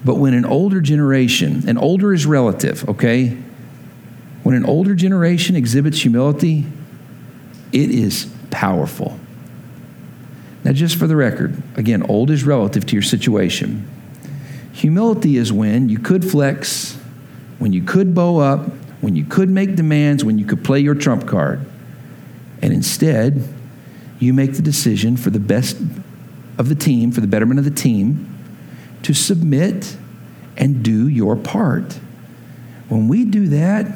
but 0.05 0.14
when 0.14 0.33
an 0.33 0.47
older 0.47 0.81
generation, 0.81 1.64
and 1.69 1.79
older 1.79 2.14
is 2.14 2.25
relative, 2.25 2.88
okay? 2.88 3.37
When 4.43 4.55
an 4.55 4.64
older 4.64 4.95
generation 4.95 5.57
exhibits 5.57 6.01
humility, 6.01 6.64
it 7.73 7.90
is 7.90 8.33
powerful. 8.51 9.19
Now, 10.64 10.73
just 10.73 10.96
for 10.96 11.07
the 11.07 11.16
record, 11.16 11.62
again, 11.77 12.03
old 12.03 12.31
is 12.31 12.44
relative 12.44 12.85
to 12.87 12.92
your 12.94 13.03
situation. 13.03 13.88
Humility 14.73 15.37
is 15.37 15.53
when 15.53 15.88
you 15.88 15.99
could 15.99 16.25
flex, 16.25 16.96
when 17.59 17.73
you 17.73 17.83
could 17.83 18.14
bow 18.14 18.38
up, 18.38 18.68
when 19.01 19.16
you 19.16 19.25
could 19.25 19.49
make 19.49 19.77
demands, 19.77 20.25
when 20.25 20.38
you 20.38 20.44
could 20.44 20.62
play 20.62 20.81
your 20.81 20.94
trump 20.94 21.27
card. 21.27 21.64
And 22.62 22.73
instead, 22.73 23.49
you 24.18 24.35
make 24.35 24.55
the 24.55 24.62
decision 24.62 25.16
for 25.16 25.31
the 25.31 25.40
best 25.40 25.79
of 26.59 26.68
the 26.68 26.75
team, 26.75 27.11
for 27.11 27.23
the 27.23 27.27
betterment 27.27 27.59
of 27.59 27.64
the 27.64 27.70
team, 27.70 28.27
to 29.03 29.14
submit 29.14 29.96
and 30.59 30.83
do 30.83 31.09
your 31.09 31.37
part. 31.37 31.99
When 32.88 33.09
we 33.09 33.25
do 33.25 33.49
that, 33.49 33.87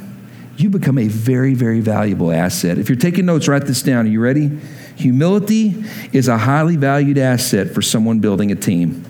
you 0.57 0.71
become 0.71 0.99
a 0.99 1.09
very, 1.09 1.53
very 1.53 1.81
valuable 1.81 2.33
asset. 2.33 2.79
If 2.79 2.89
you're 2.89 2.97
taking 2.97 3.27
notes, 3.27 3.49
write 3.49 3.67
this 3.67 3.83
down. 3.83 4.07
Are 4.07 4.09
you 4.09 4.21
ready? 4.21 4.59
Humility 4.97 5.85
is 6.13 6.29
a 6.29 6.39
highly 6.39 6.77
valued 6.77 7.19
asset 7.19 7.71
for 7.71 7.83
someone 7.83 8.21
building 8.21 8.53
a 8.53 8.55
team. 8.55 9.05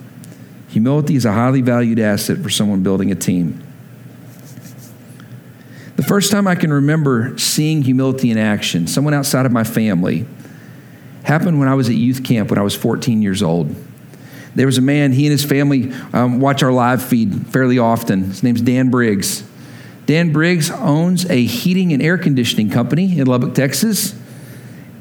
Humility 0.69 1.15
is 1.15 1.25
a 1.25 1.33
highly 1.33 1.61
valued 1.61 1.99
asset 1.99 2.39
for 2.39 2.51
someone 2.51 2.83
building 2.83 3.13
a 3.13 3.15
team. 3.15 3.63
The 5.97 6.03
first 6.03 6.33
time 6.33 6.49
I 6.49 6.57
can 6.57 6.73
remember 6.73 7.39
seeing 7.39 7.83
humility 7.83 8.31
in 8.31 8.39
action, 8.39 8.87
someone 8.87 9.15
outside 9.15 9.47
of 9.47 9.53
my 9.53 9.63
family, 9.63 10.27
happened 11.23 11.59
when 11.59 11.69
I 11.69 11.75
was 11.75 11.89
at 11.89 11.95
youth 11.95 12.25
camp 12.25 12.51
when 12.51 12.59
I 12.59 12.63
was 12.63 12.75
14 12.75 13.23
years 13.23 13.43
old. 13.43 13.75
There 14.55 14.67
was 14.67 14.79
a 14.79 14.83
man, 14.83 15.13
he 15.13 15.27
and 15.27 15.33
his 15.33 15.45
family 15.45 15.93
um, 16.13 16.41
watch 16.41 16.63
our 16.63 16.73
live 16.73 17.03
feed 17.03 17.47
fairly 17.49 17.79
often. 17.79 18.25
His 18.25 18.43
name's 18.43 18.61
Dan 18.61 18.91
Briggs. 18.91 19.43
Dan 20.07 20.33
Briggs 20.33 20.71
owns 20.71 21.29
a 21.31 21.45
heating 21.45 21.93
and 21.93 22.03
air 22.03 22.19
conditioning 22.19 22.71
company 22.71 23.19
in 23.19 23.27
Lubbock, 23.27 23.55
Texas. 23.55 24.15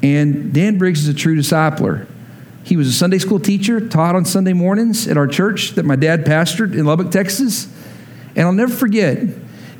And 0.04 0.52
Dan 0.52 0.76
Briggs 0.76 1.00
is 1.00 1.08
a 1.08 1.14
true 1.14 1.34
discipler. 1.34 2.06
He 2.62 2.76
was 2.76 2.88
a 2.88 2.92
Sunday 2.92 3.16
school 3.16 3.40
teacher, 3.40 3.88
taught 3.88 4.14
on 4.14 4.26
Sunday 4.26 4.52
mornings 4.52 5.08
at 5.08 5.16
our 5.16 5.26
church 5.26 5.70
that 5.72 5.86
my 5.86 5.96
dad 5.96 6.26
pastored 6.26 6.74
in 6.74 6.84
Lubbock, 6.84 7.10
Texas. 7.10 7.72
And 8.36 8.46
I'll 8.46 8.52
never 8.52 8.72
forget, 8.72 9.18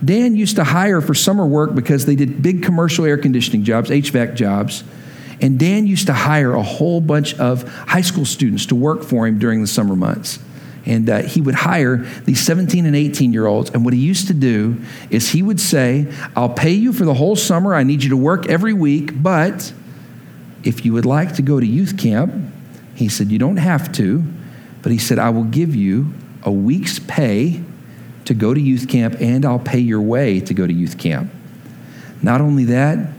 Dan 0.03 0.35
used 0.35 0.57
to 0.57 0.65
hire 0.65 1.03
for 1.03 1.13
summer 1.13 1.45
work 1.45 1.75
because 1.75 2.07
they 2.07 2.17
did 2.17 2.41
big 2.41 2.63
commercial 2.63 3.05
air 3.05 3.19
conditioning 3.19 3.65
jobs, 3.65 3.91
HVAC 3.91 4.35
jobs. 4.35 4.83
And 5.43 5.59
Dan 5.59 5.87
used 5.87 6.07
to 6.07 6.15
hire 6.15 6.55
a 6.55 6.63
whole 6.63 7.03
bunch 7.03 7.39
of 7.39 7.69
high 7.87 8.01
school 8.01 8.25
students 8.25 8.65
to 8.67 8.75
work 8.75 9.03
for 9.03 9.27
him 9.27 9.39
during 9.39 9.61
the 9.61 9.67
summer 9.67 9.95
months. 9.95 10.39
And 10.87 11.11
uh, 11.11 11.21
he 11.21 11.43
would 11.43 11.55
hire 11.55 11.99
these 12.25 12.41
17 12.41 12.87
and 12.87 12.97
18 12.97 13.35
year 13.35 13.45
olds. 13.45 13.69
And 13.73 13.85
what 13.85 13.93
he 13.93 14.01
used 14.01 14.29
to 14.29 14.35
do 14.35 14.81
is 15.11 15.33
he 15.33 15.43
would 15.43 15.61
say, 15.61 16.11
I'll 16.35 16.49
pay 16.49 16.73
you 16.73 16.95
for 16.95 17.05
the 17.05 17.15
whole 17.15 17.37
summer. 17.37 17.75
I 17.75 17.83
need 17.83 18.03
you 18.03 18.09
to 18.09 18.17
work 18.17 18.47
every 18.47 18.73
week, 18.73 19.23
but 19.23 19.75
if 20.65 20.85
you 20.85 20.93
would 20.95 21.07
like 21.07 21.35
to 21.35 21.43
go 21.43 21.61
to 21.61 21.67
youth 21.67 21.99
camp, 21.99 22.35
he 22.95 23.09
said, 23.09 23.31
You 23.31 23.39
don't 23.39 23.59
have 23.59 23.93
to, 23.93 24.25
but 24.83 24.91
he 24.91 24.99
said, 24.99 25.19
I 25.19 25.31
will 25.31 25.45
give 25.45 25.75
you 25.75 26.13
a 26.43 26.51
week's 26.51 26.99
pay 26.99 27.63
to 28.25 28.35
go 28.35 28.55
to 28.55 28.61
youth 28.61 28.89
camp 28.89 29.17
and 29.21 29.45
I'll 29.45 29.59
pay 29.59 29.79
your 29.79 30.01
way 30.01 30.41
to 30.41 30.55
go 30.55 30.67
to 30.67 30.73
youth 30.73 30.99
camp. 30.99 31.31
Not 32.23 32.41
only 32.41 32.65
that, 32.65 33.11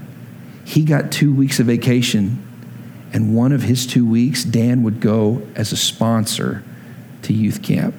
he 0.65 0.83
got 0.83 1.11
two 1.11 1.33
weeks 1.33 1.59
of 1.59 1.67
vacation, 1.67 2.41
and 3.13 3.35
one 3.35 3.51
of 3.51 3.61
his 3.61 3.85
two 3.85 4.09
weeks, 4.09 4.43
Dan 4.43 4.81
would 4.81 4.99
go 4.99 5.43
as 5.53 5.71
a 5.71 5.77
sponsor 5.77 6.63
to 7.21 7.33
youth 7.33 7.61
camp. 7.61 7.93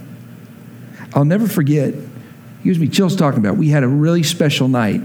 I'll 1.14 1.24
never 1.24 1.46
forget, 1.46 1.94
gives 2.64 2.80
me 2.80 2.88
chills 2.88 3.14
talking 3.14 3.38
about. 3.38 3.56
We 3.56 3.68
had 3.68 3.85
a 3.85 3.88
really 3.88 4.24
special 4.24 4.66
night. 4.66 5.00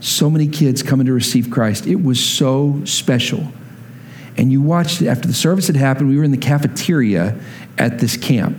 So 0.00 0.28
many 0.28 0.46
kids 0.46 0.82
coming 0.82 1.06
to 1.06 1.12
receive 1.12 1.50
Christ. 1.50 1.86
It 1.86 2.02
was 2.02 2.20
so 2.22 2.82
special 2.84 3.50
and 4.36 4.52
you 4.52 4.60
watched 4.60 5.02
after 5.02 5.26
the 5.26 5.34
service 5.34 5.66
had 5.66 5.76
happened 5.76 6.08
we 6.08 6.16
were 6.16 6.24
in 6.24 6.30
the 6.30 6.36
cafeteria 6.36 7.38
at 7.78 7.98
this 7.98 8.16
camp 8.16 8.56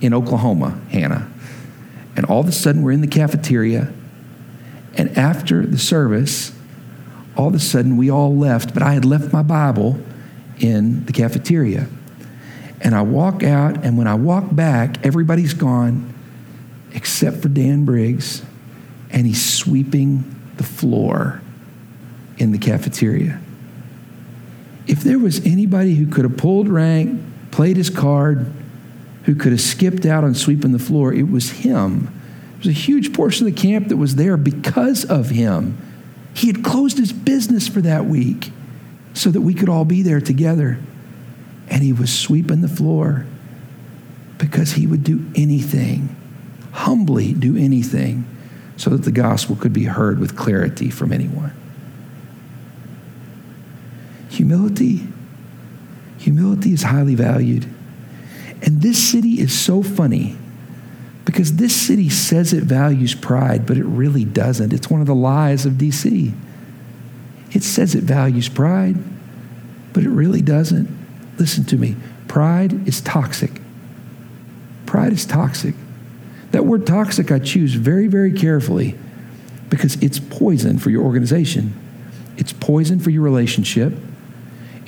in 0.00 0.14
oklahoma 0.14 0.80
hannah. 0.90 1.28
And 2.16 2.26
all 2.26 2.40
of 2.40 2.48
a 2.48 2.52
sudden 2.52 2.82
we're 2.82 2.92
in 2.92 3.00
the 3.00 3.06
cafeteria. 3.06 3.92
And 4.94 5.16
after 5.16 5.64
the 5.64 5.78
service 5.78 6.52
all 7.36 7.48
of 7.48 7.54
a 7.54 7.60
sudden 7.60 7.96
we 7.96 8.10
all 8.10 8.36
left 8.36 8.74
but 8.74 8.82
i 8.82 8.94
had 8.94 9.04
left 9.04 9.32
my 9.32 9.42
bible 9.42 9.98
in 10.58 11.04
the 11.06 11.12
cafeteria. 11.12 11.86
And 12.80 12.94
i 12.94 13.02
walk 13.02 13.42
out 13.42 13.84
and 13.84 13.98
when 13.98 14.06
i 14.06 14.14
walk 14.14 14.54
back 14.54 15.04
everybody's 15.04 15.54
gone 15.54 16.14
except 16.94 17.42
for 17.42 17.48
dan 17.48 17.84
briggs 17.84 18.42
and 19.10 19.26
he's 19.26 19.44
sweeping 19.44 20.34
the 20.56 20.64
floor 20.64 21.40
in 22.38 22.52
the 22.52 22.58
cafeteria 22.58 23.40
if 24.88 25.02
there 25.02 25.18
was 25.18 25.44
anybody 25.44 25.94
who 25.94 26.06
could 26.06 26.24
have 26.24 26.36
pulled 26.36 26.66
rank, 26.66 27.20
played 27.50 27.76
his 27.76 27.90
card, 27.90 28.50
who 29.24 29.34
could 29.34 29.52
have 29.52 29.60
skipped 29.60 30.06
out 30.06 30.24
on 30.24 30.34
sweeping 30.34 30.72
the 30.72 30.78
floor, 30.78 31.12
it 31.12 31.30
was 31.30 31.50
him. 31.50 32.04
There 32.04 32.58
was 32.58 32.68
a 32.68 32.72
huge 32.72 33.12
portion 33.12 33.46
of 33.46 33.54
the 33.54 33.60
camp 33.60 33.88
that 33.88 33.98
was 33.98 34.14
there 34.14 34.38
because 34.38 35.04
of 35.04 35.28
him. 35.28 35.76
He 36.34 36.46
had 36.46 36.64
closed 36.64 36.98
his 36.98 37.12
business 37.12 37.68
for 37.68 37.82
that 37.82 38.06
week 38.06 38.50
so 39.12 39.30
that 39.30 39.42
we 39.42 39.52
could 39.52 39.68
all 39.68 39.84
be 39.84 40.02
there 40.02 40.20
together. 40.20 40.78
And 41.68 41.82
he 41.82 41.92
was 41.92 42.16
sweeping 42.16 42.62
the 42.62 42.68
floor 42.68 43.26
because 44.38 44.72
he 44.72 44.86
would 44.86 45.04
do 45.04 45.30
anything, 45.34 46.16
humbly 46.72 47.34
do 47.34 47.56
anything, 47.56 48.24
so 48.76 48.90
that 48.90 49.02
the 49.02 49.10
gospel 49.10 49.56
could 49.56 49.72
be 49.72 49.84
heard 49.84 50.18
with 50.18 50.36
clarity 50.36 50.88
from 50.88 51.12
anyone. 51.12 51.52
Humility, 54.38 55.04
humility 56.16 56.72
is 56.72 56.84
highly 56.84 57.16
valued. 57.16 57.64
And 58.62 58.80
this 58.80 59.10
city 59.10 59.40
is 59.40 59.52
so 59.52 59.82
funny 59.82 60.36
because 61.24 61.56
this 61.56 61.74
city 61.74 62.08
says 62.08 62.52
it 62.52 62.62
values 62.62 63.16
pride, 63.16 63.66
but 63.66 63.76
it 63.76 63.82
really 63.82 64.24
doesn't. 64.24 64.72
It's 64.72 64.88
one 64.88 65.00
of 65.00 65.08
the 65.08 65.14
lies 65.14 65.66
of 65.66 65.72
DC. 65.72 66.32
It 67.50 67.64
says 67.64 67.96
it 67.96 68.04
values 68.04 68.48
pride, 68.48 68.96
but 69.92 70.04
it 70.04 70.08
really 70.08 70.40
doesn't. 70.40 70.88
Listen 71.36 71.64
to 71.64 71.76
me 71.76 71.96
pride 72.28 72.86
is 72.86 73.00
toxic. 73.00 73.60
Pride 74.86 75.12
is 75.12 75.26
toxic. 75.26 75.74
That 76.52 76.64
word 76.64 76.86
toxic 76.86 77.32
I 77.32 77.40
choose 77.40 77.74
very, 77.74 78.06
very 78.06 78.32
carefully 78.32 78.96
because 79.68 80.00
it's 80.00 80.20
poison 80.20 80.78
for 80.78 80.90
your 80.90 81.02
organization, 81.02 81.74
it's 82.36 82.52
poison 82.52 83.00
for 83.00 83.10
your 83.10 83.22
relationship, 83.22 83.94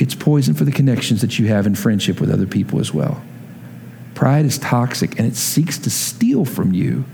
it's 0.01 0.15
poison 0.15 0.55
for 0.55 0.65
the 0.65 0.73
connections 0.73 1.21
that 1.21 1.39
you 1.39 1.49
have 1.49 1.67
in 1.67 1.75
friendship 1.75 2.21
with 2.21 2.31
other 2.31 2.47
people 2.47 2.81
as 2.81 2.93
well. 2.93 3.23
Pride 4.15 4.47
is 4.47 4.57
toxic 4.57 5.19
and 5.19 5.29
it 5.29 5.37
seeks 5.37 5.79
to 5.79 5.91
steal 5.91 6.47
from 6.47 6.73
you 6.73 7.05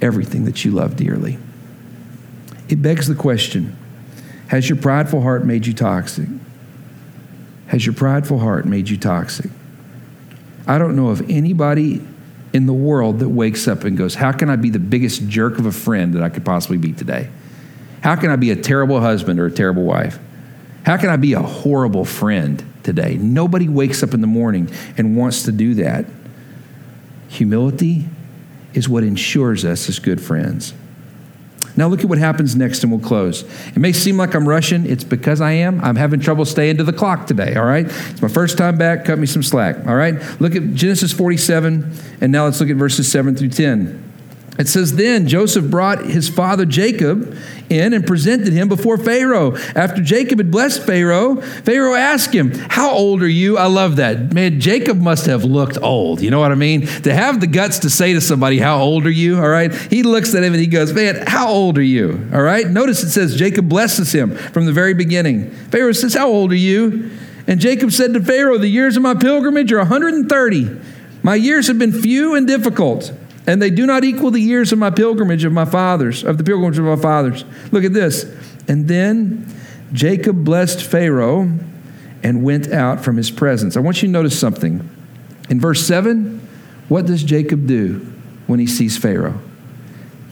everything 0.00 0.46
that 0.46 0.64
you 0.64 0.70
love 0.70 0.96
dearly. 0.96 1.38
It 2.68 2.80
begs 2.80 3.08
the 3.08 3.14
question 3.14 3.76
Has 4.48 4.70
your 4.70 4.78
prideful 4.78 5.20
heart 5.20 5.44
made 5.44 5.66
you 5.66 5.74
toxic? 5.74 6.28
Has 7.66 7.84
your 7.84 7.94
prideful 7.94 8.38
heart 8.38 8.64
made 8.64 8.88
you 8.88 8.96
toxic? 8.96 9.50
I 10.66 10.78
don't 10.78 10.96
know 10.96 11.08
of 11.08 11.28
anybody 11.30 12.06
in 12.54 12.64
the 12.64 12.72
world 12.72 13.18
that 13.18 13.28
wakes 13.28 13.68
up 13.68 13.84
and 13.84 13.98
goes, 13.98 14.14
How 14.14 14.32
can 14.32 14.48
I 14.48 14.56
be 14.56 14.70
the 14.70 14.78
biggest 14.78 15.28
jerk 15.28 15.58
of 15.58 15.66
a 15.66 15.72
friend 15.72 16.14
that 16.14 16.22
I 16.22 16.30
could 16.30 16.44
possibly 16.44 16.78
be 16.78 16.92
today? 16.92 17.28
How 18.02 18.16
can 18.16 18.30
I 18.30 18.36
be 18.36 18.50
a 18.50 18.56
terrible 18.56 19.00
husband 19.00 19.38
or 19.38 19.46
a 19.46 19.50
terrible 19.50 19.84
wife? 19.84 20.18
How 20.84 20.96
can 20.96 21.08
I 21.08 21.16
be 21.16 21.32
a 21.32 21.42
horrible 21.42 22.04
friend 22.04 22.62
today? 22.82 23.16
Nobody 23.16 23.68
wakes 23.68 24.02
up 24.02 24.14
in 24.14 24.20
the 24.20 24.26
morning 24.26 24.70
and 24.96 25.16
wants 25.16 25.44
to 25.44 25.52
do 25.52 25.74
that. 25.74 26.04
Humility 27.28 28.06
is 28.74 28.88
what 28.88 29.02
ensures 29.02 29.64
us 29.64 29.88
as 29.88 29.98
good 29.98 30.20
friends. 30.20 30.74
Now 31.76 31.88
look 31.88 32.00
at 32.00 32.06
what 32.06 32.18
happens 32.18 32.54
next 32.54 32.84
and 32.84 32.92
we'll 32.92 33.00
close. 33.00 33.42
It 33.68 33.78
may 33.78 33.92
seem 33.92 34.16
like 34.16 34.34
I'm 34.34 34.48
rushing. 34.48 34.86
It's 34.86 35.02
because 35.02 35.40
I 35.40 35.52
am. 35.52 35.80
I'm 35.82 35.96
having 35.96 36.20
trouble 36.20 36.44
staying 36.44 36.76
to 36.76 36.84
the 36.84 36.92
clock 36.92 37.26
today, 37.26 37.56
all 37.56 37.64
right? 37.64 37.86
It's 37.86 38.22
my 38.22 38.28
first 38.28 38.56
time 38.56 38.76
back. 38.76 39.04
Cut 39.04 39.18
me 39.18 39.26
some 39.26 39.42
slack, 39.42 39.84
all 39.86 39.96
right? 39.96 40.14
Look 40.40 40.54
at 40.54 40.74
Genesis 40.74 41.12
47, 41.12 41.92
and 42.20 42.30
now 42.30 42.44
let's 42.44 42.60
look 42.60 42.70
at 42.70 42.76
verses 42.76 43.10
7 43.10 43.34
through 43.34 43.48
10. 43.48 44.13
It 44.56 44.68
says, 44.68 44.94
Then 44.94 45.26
Joseph 45.26 45.70
brought 45.70 46.04
his 46.04 46.28
father 46.28 46.64
Jacob 46.64 47.36
in 47.68 47.92
and 47.92 48.06
presented 48.06 48.52
him 48.52 48.68
before 48.68 48.96
Pharaoh. 48.96 49.56
After 49.74 50.00
Jacob 50.00 50.38
had 50.38 50.50
blessed 50.50 50.84
Pharaoh, 50.84 51.40
Pharaoh 51.40 51.94
asked 51.94 52.32
him, 52.32 52.52
How 52.52 52.90
old 52.90 53.22
are 53.22 53.28
you? 53.28 53.58
I 53.58 53.66
love 53.66 53.96
that. 53.96 54.32
Man, 54.32 54.60
Jacob 54.60 54.98
must 55.00 55.26
have 55.26 55.44
looked 55.44 55.78
old. 55.82 56.20
You 56.20 56.30
know 56.30 56.38
what 56.38 56.52
I 56.52 56.56
mean? 56.56 56.86
To 56.86 57.12
have 57.12 57.40
the 57.40 57.48
guts 57.48 57.80
to 57.80 57.90
say 57.90 58.12
to 58.12 58.20
somebody, 58.20 58.58
How 58.58 58.78
old 58.78 59.06
are 59.06 59.10
you? 59.10 59.38
All 59.38 59.48
right. 59.48 59.74
He 59.74 60.04
looks 60.04 60.34
at 60.34 60.44
him 60.44 60.52
and 60.52 60.60
he 60.60 60.68
goes, 60.68 60.92
Man, 60.92 61.26
how 61.26 61.48
old 61.48 61.76
are 61.78 61.82
you? 61.82 62.28
All 62.32 62.42
right. 62.42 62.68
Notice 62.68 63.02
it 63.02 63.10
says 63.10 63.34
Jacob 63.34 63.68
blesses 63.68 64.14
him 64.14 64.36
from 64.36 64.66
the 64.66 64.72
very 64.72 64.94
beginning. 64.94 65.50
Pharaoh 65.50 65.92
says, 65.92 66.14
How 66.14 66.28
old 66.28 66.52
are 66.52 66.56
you? 66.56 67.10
And 67.46 67.60
Jacob 67.60 67.90
said 67.90 68.14
to 68.14 68.22
Pharaoh, 68.22 68.58
The 68.58 68.68
years 68.68 68.96
of 68.96 69.02
my 69.02 69.14
pilgrimage 69.14 69.72
are 69.72 69.78
130. 69.78 70.80
My 71.24 71.34
years 71.34 71.66
have 71.66 71.78
been 71.78 71.92
few 71.92 72.34
and 72.34 72.46
difficult 72.46 73.12
and 73.46 73.60
they 73.60 73.70
do 73.70 73.86
not 73.86 74.04
equal 74.04 74.30
the 74.30 74.40
years 74.40 74.72
of 74.72 74.78
my 74.78 74.90
pilgrimage 74.90 75.44
of 75.44 75.52
my 75.52 75.64
fathers, 75.64 76.24
of 76.24 76.38
the 76.38 76.44
pilgrimage 76.44 76.78
of 76.78 76.84
my 76.84 76.96
fathers. 76.96 77.44
Look 77.72 77.84
at 77.84 77.92
this. 77.92 78.24
And 78.68 78.88
then 78.88 79.46
Jacob 79.92 80.44
blessed 80.44 80.82
Pharaoh 80.82 81.50
and 82.22 82.42
went 82.42 82.72
out 82.72 83.04
from 83.04 83.16
his 83.16 83.30
presence. 83.30 83.76
I 83.76 83.80
want 83.80 84.02
you 84.02 84.08
to 84.08 84.12
notice 84.12 84.38
something. 84.38 84.88
In 85.50 85.60
verse 85.60 85.86
7, 85.86 86.40
what 86.88 87.04
does 87.04 87.22
Jacob 87.22 87.66
do 87.66 87.98
when 88.46 88.58
he 88.58 88.66
sees 88.66 88.96
Pharaoh? 88.96 89.38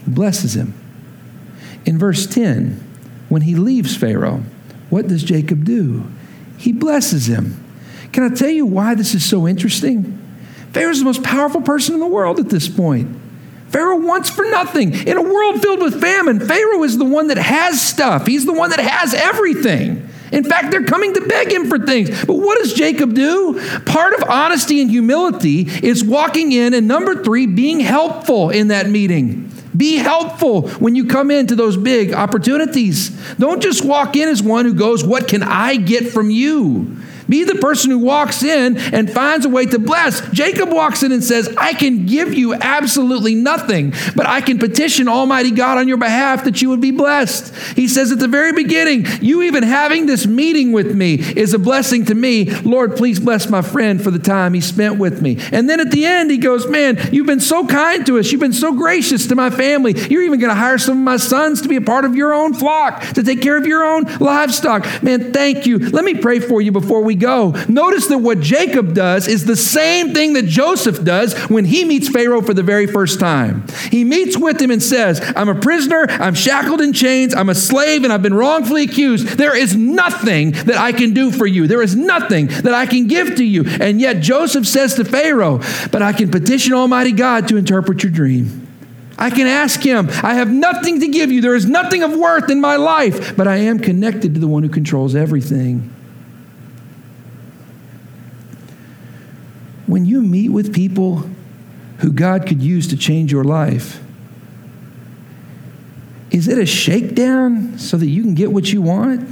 He 0.04 0.10
blesses 0.10 0.56
him. 0.56 0.72
In 1.84 1.98
verse 1.98 2.26
10, 2.26 2.80
when 3.28 3.42
he 3.42 3.54
leaves 3.54 3.94
Pharaoh, 3.94 4.42
what 4.88 5.06
does 5.06 5.22
Jacob 5.22 5.64
do? 5.64 6.10
He 6.56 6.72
blesses 6.72 7.28
him. 7.28 7.62
Can 8.12 8.24
I 8.24 8.34
tell 8.34 8.50
you 8.50 8.64
why 8.64 8.94
this 8.94 9.14
is 9.14 9.24
so 9.24 9.46
interesting? 9.46 10.21
Pharaoh's 10.72 10.98
the 10.98 11.04
most 11.04 11.22
powerful 11.22 11.60
person 11.60 11.94
in 11.94 12.00
the 12.00 12.06
world 12.06 12.38
at 12.38 12.48
this 12.48 12.68
point. 12.68 13.16
Pharaoh 13.68 13.96
wants 13.96 14.28
for 14.28 14.44
nothing. 14.44 14.92
In 15.06 15.16
a 15.16 15.22
world 15.22 15.62
filled 15.62 15.80
with 15.80 16.00
famine, 16.00 16.40
Pharaoh 16.40 16.82
is 16.82 16.98
the 16.98 17.06
one 17.06 17.28
that 17.28 17.38
has 17.38 17.80
stuff. 17.80 18.26
He's 18.26 18.44
the 18.44 18.52
one 18.52 18.70
that 18.70 18.80
has 18.80 19.14
everything. 19.14 20.08
In 20.30 20.44
fact, 20.44 20.70
they're 20.70 20.84
coming 20.84 21.14
to 21.14 21.20
beg 21.22 21.52
him 21.52 21.68
for 21.68 21.78
things. 21.78 22.24
But 22.24 22.34
what 22.34 22.58
does 22.58 22.72
Jacob 22.72 23.14
do? 23.14 23.60
Part 23.84 24.14
of 24.14 24.28
honesty 24.28 24.80
and 24.80 24.90
humility 24.90 25.62
is 25.82 26.02
walking 26.02 26.52
in, 26.52 26.74
and 26.74 26.88
number 26.88 27.22
three, 27.22 27.46
being 27.46 27.80
helpful 27.80 28.50
in 28.50 28.68
that 28.68 28.88
meeting. 28.88 29.50
Be 29.76 29.96
helpful 29.96 30.68
when 30.68 30.94
you 30.94 31.06
come 31.06 31.30
into 31.30 31.54
those 31.54 31.76
big 31.76 32.12
opportunities. 32.12 33.10
Don't 33.36 33.62
just 33.62 33.84
walk 33.84 34.16
in 34.16 34.28
as 34.28 34.42
one 34.42 34.64
who 34.66 34.74
goes, 34.74 35.04
What 35.04 35.28
can 35.28 35.42
I 35.42 35.76
get 35.76 36.12
from 36.12 36.30
you? 36.30 36.98
Be 37.32 37.44
the 37.44 37.54
person 37.54 37.90
who 37.90 38.00
walks 38.00 38.42
in 38.42 38.76
and 38.76 39.10
finds 39.10 39.46
a 39.46 39.48
way 39.48 39.64
to 39.64 39.78
bless. 39.78 40.20
Jacob 40.32 40.70
walks 40.70 41.02
in 41.02 41.12
and 41.12 41.24
says, 41.24 41.48
I 41.56 41.72
can 41.72 42.04
give 42.04 42.34
you 42.34 42.52
absolutely 42.52 43.34
nothing, 43.34 43.94
but 44.14 44.26
I 44.26 44.42
can 44.42 44.58
petition 44.58 45.08
Almighty 45.08 45.50
God 45.50 45.78
on 45.78 45.88
your 45.88 45.96
behalf 45.96 46.44
that 46.44 46.60
you 46.60 46.68
would 46.68 46.82
be 46.82 46.90
blessed. 46.90 47.74
He 47.74 47.88
says 47.88 48.12
at 48.12 48.18
the 48.18 48.28
very 48.28 48.52
beginning, 48.52 49.06
You 49.22 49.40
even 49.44 49.62
having 49.62 50.04
this 50.04 50.26
meeting 50.26 50.72
with 50.72 50.94
me 50.94 51.14
is 51.14 51.54
a 51.54 51.58
blessing 51.58 52.04
to 52.04 52.14
me. 52.14 52.50
Lord, 52.50 52.96
please 52.96 53.18
bless 53.18 53.48
my 53.48 53.62
friend 53.62 54.04
for 54.04 54.10
the 54.10 54.18
time 54.18 54.52
he 54.52 54.60
spent 54.60 54.98
with 54.98 55.22
me. 55.22 55.38
And 55.52 55.70
then 55.70 55.80
at 55.80 55.90
the 55.90 56.04
end, 56.04 56.30
he 56.30 56.36
goes, 56.36 56.66
Man, 56.66 56.98
you've 57.12 57.24
been 57.24 57.40
so 57.40 57.66
kind 57.66 58.04
to 58.08 58.18
us. 58.18 58.30
You've 58.30 58.42
been 58.42 58.52
so 58.52 58.74
gracious 58.74 59.26
to 59.28 59.34
my 59.34 59.48
family. 59.48 59.94
You're 60.10 60.24
even 60.24 60.38
going 60.38 60.50
to 60.50 60.54
hire 60.54 60.76
some 60.76 60.98
of 60.98 61.04
my 61.04 61.16
sons 61.16 61.62
to 61.62 61.68
be 61.68 61.76
a 61.76 61.80
part 61.80 62.04
of 62.04 62.14
your 62.14 62.34
own 62.34 62.52
flock, 62.52 63.00
to 63.14 63.22
take 63.22 63.40
care 63.40 63.56
of 63.56 63.66
your 63.66 63.84
own 63.84 64.02
livestock. 64.18 65.02
Man, 65.02 65.32
thank 65.32 65.64
you. 65.64 65.78
Let 65.78 66.04
me 66.04 66.12
pray 66.12 66.38
for 66.38 66.60
you 66.60 66.72
before 66.72 67.02
we 67.02 67.21
go. 67.22 67.52
Notice 67.68 68.08
that 68.08 68.18
what 68.18 68.40
Jacob 68.40 68.94
does 68.94 69.28
is 69.28 69.46
the 69.46 69.56
same 69.56 70.12
thing 70.12 70.34
that 70.34 70.46
Joseph 70.46 71.02
does 71.02 71.34
when 71.48 71.64
he 71.64 71.84
meets 71.84 72.08
Pharaoh 72.08 72.42
for 72.42 72.52
the 72.52 72.62
very 72.62 72.86
first 72.86 73.20
time. 73.20 73.64
He 73.90 74.04
meets 74.04 74.36
with 74.36 74.60
him 74.60 74.70
and 74.70 74.82
says, 74.82 75.20
I'm 75.36 75.48
a 75.48 75.54
prisoner, 75.54 76.06
I'm 76.08 76.34
shackled 76.34 76.80
in 76.80 76.92
chains, 76.92 77.34
I'm 77.34 77.48
a 77.48 77.54
slave, 77.54 78.04
and 78.04 78.12
I've 78.12 78.22
been 78.22 78.34
wrongfully 78.34 78.82
accused. 78.84 79.38
There 79.38 79.56
is 79.56 79.76
nothing 79.76 80.52
that 80.52 80.76
I 80.76 80.92
can 80.92 81.14
do 81.14 81.30
for 81.30 81.46
you, 81.46 81.66
there 81.66 81.82
is 81.82 81.96
nothing 81.96 82.48
that 82.48 82.74
I 82.74 82.86
can 82.86 83.06
give 83.06 83.36
to 83.36 83.44
you. 83.44 83.64
And 83.80 84.00
yet 84.00 84.20
Joseph 84.20 84.66
says 84.66 84.94
to 84.96 85.04
Pharaoh, 85.04 85.60
But 85.90 86.02
I 86.02 86.12
can 86.12 86.30
petition 86.30 86.72
Almighty 86.74 87.12
God 87.12 87.48
to 87.48 87.56
interpret 87.56 88.02
your 88.02 88.12
dream. 88.12 88.66
I 89.18 89.30
can 89.30 89.46
ask 89.46 89.80
him. 89.80 90.08
I 90.22 90.34
have 90.34 90.50
nothing 90.50 90.98
to 91.00 91.08
give 91.08 91.30
you. 91.30 91.40
There 91.40 91.54
is 91.54 91.66
nothing 91.66 92.02
of 92.02 92.16
worth 92.16 92.50
in 92.50 92.60
my 92.60 92.76
life, 92.76 93.36
but 93.36 93.46
I 93.46 93.56
am 93.58 93.78
connected 93.78 94.34
to 94.34 94.40
the 94.40 94.48
one 94.48 94.64
who 94.64 94.68
controls 94.68 95.14
everything. 95.14 95.94
When 99.86 100.04
you 100.06 100.22
meet 100.22 100.50
with 100.50 100.74
people 100.74 101.28
who 101.98 102.12
God 102.12 102.46
could 102.46 102.62
use 102.62 102.88
to 102.88 102.96
change 102.96 103.32
your 103.32 103.44
life, 103.44 104.02
is 106.30 106.48
it 106.48 106.58
a 106.58 106.66
shakedown 106.66 107.78
so 107.78 107.96
that 107.96 108.06
you 108.06 108.22
can 108.22 108.34
get 108.34 108.52
what 108.52 108.72
you 108.72 108.80
want? 108.80 109.28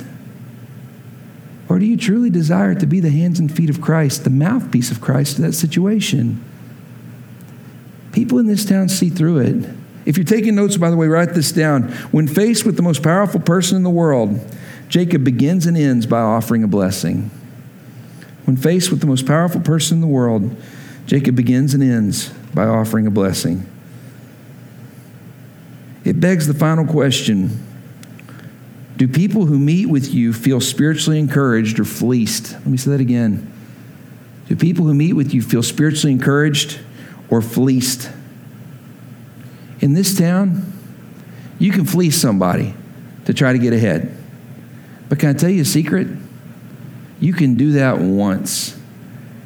Or 1.69 1.79
do 1.79 1.87
you 1.87 1.97
truly 1.97 2.31
desire 2.31 2.75
to 2.75 2.87
be 2.87 3.01
the 3.01 3.11
hands 3.11 3.39
and 3.39 3.51
feet 3.51 3.71
of 3.71 3.81
Christ, 3.81 4.25
the 4.25 4.31
mouthpiece 4.31 4.91
of 4.91 5.01
Christ 5.01 5.37
to 5.37 5.43
that 5.43 5.53
situation? 5.53 6.45
People 8.13 8.39
in 8.39 8.47
this 8.47 8.65
town 8.65 8.89
see 8.89 9.09
through 9.09 9.39
it. 9.39 9.71
If 10.05 10.17
you're 10.17 10.25
taking 10.25 10.57
notes, 10.57 10.77
by 10.77 10.91
the 10.91 10.97
way, 10.97 11.07
write 11.07 11.35
this 11.35 11.53
down. 11.53 11.85
When 12.11 12.27
faced 12.27 12.67
with 12.67 12.77
the 12.77 12.83
most 12.83 13.03
powerful 13.03 13.41
person 13.41 13.77
in 13.77 13.83
the 13.83 13.91
world, 13.91 14.41
Jacob 14.89 15.25
begins 15.25 15.67
and 15.67 15.77
ends 15.77 16.07
by 16.07 16.21
offering 16.21 16.65
a 16.65 16.69
blessing. 16.69 17.31
When 18.45 18.57
faced 18.57 18.91
with 18.91 19.01
the 19.01 19.07
most 19.07 19.27
powerful 19.27 19.61
person 19.61 19.99
in 19.99 20.01
the 20.01 20.07
world, 20.07 20.57
Jacob 21.07 21.37
begins 21.37 21.75
and 21.75 21.83
ends 21.83 22.29
by 22.55 22.67
offering 22.67 23.07
a 23.07 23.11
blessing. 23.11 23.67
It 26.05 26.21
begs 26.21 26.47
the 26.47 26.55
final 26.55 26.87
question 26.87 27.67
Do 28.97 29.07
people 29.09 29.47
who 29.47 29.59
meet 29.59 29.87
with 29.87 30.13
you 30.13 30.33
feel 30.33 30.61
spiritually 30.61 31.19
encouraged 31.19 31.79
or 31.79 31.85
fleeced? 31.85 32.53
Let 32.53 32.67
me 32.67 32.77
say 32.77 32.93
that 32.93 33.01
again. 33.01 33.53
Do 34.49 34.57
people 34.57 34.85
who 34.87 34.95
meet 34.95 35.13
with 35.13 35.33
you 35.33 35.43
feel 35.43 35.63
spiritually 35.63 36.13
encouraged 36.13 36.81
or 37.29 37.41
fleeced? 37.41 38.11
In 39.81 39.95
this 39.95 40.17
town, 40.19 40.73
you 41.59 41.73
can 41.73 41.85
fleece 41.85 42.21
somebody 42.21 42.75
to 43.27 43.35
try 43.35 43.53
to 43.53 43.59
get 43.59 43.73
ahead. 43.73 44.17
But 45.09 45.19
can 45.19 45.31
I 45.31 45.33
tell 45.35 45.51
you 45.51 45.63
a 45.63 45.65
secret? 45.65 46.09
You 47.21 47.33
can 47.33 47.55
do 47.55 47.73
that 47.73 47.99
once. 47.99 48.77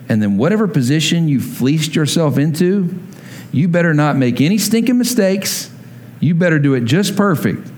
And 0.09 0.23
then, 0.23 0.37
whatever 0.37 0.69
position 0.69 1.29
you 1.29 1.41
fleeced 1.41 1.95
yourself 1.95 2.39
into, 2.39 2.99
you 3.53 3.69
better 3.69 3.95
not 3.95 4.17
make 4.17 4.41
any 4.41 4.59
stinking 4.59 4.99
mistakes. 4.99 5.71
You 6.21 6.35
better 6.35 6.59
do 6.59 6.75
it 6.75 6.85
just 6.85 7.17
perfect. 7.17 7.71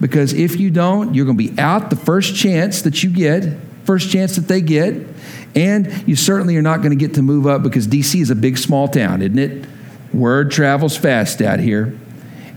Because 0.00 0.32
if 0.32 0.58
you 0.58 0.70
don't, 0.70 1.14
you're 1.14 1.26
going 1.26 1.36
to 1.36 1.52
be 1.52 1.58
out 1.58 1.90
the 1.90 1.96
first 1.96 2.34
chance 2.34 2.82
that 2.82 3.02
you 3.02 3.10
get, 3.10 3.58
first 3.84 4.10
chance 4.10 4.36
that 4.36 4.48
they 4.48 4.60
get. 4.60 5.06
And 5.54 6.08
you 6.08 6.16
certainly 6.16 6.56
are 6.56 6.62
not 6.62 6.78
going 6.78 6.90
to 6.90 6.96
get 6.96 7.14
to 7.14 7.22
move 7.22 7.46
up 7.46 7.62
because 7.62 7.86
DC 7.86 8.20
is 8.20 8.30
a 8.30 8.34
big, 8.34 8.56
small 8.56 8.88
town, 8.88 9.20
isn't 9.20 9.38
it? 9.38 9.66
Word 10.12 10.50
travels 10.50 10.96
fast 10.96 11.42
out 11.42 11.60
here. 11.60 11.98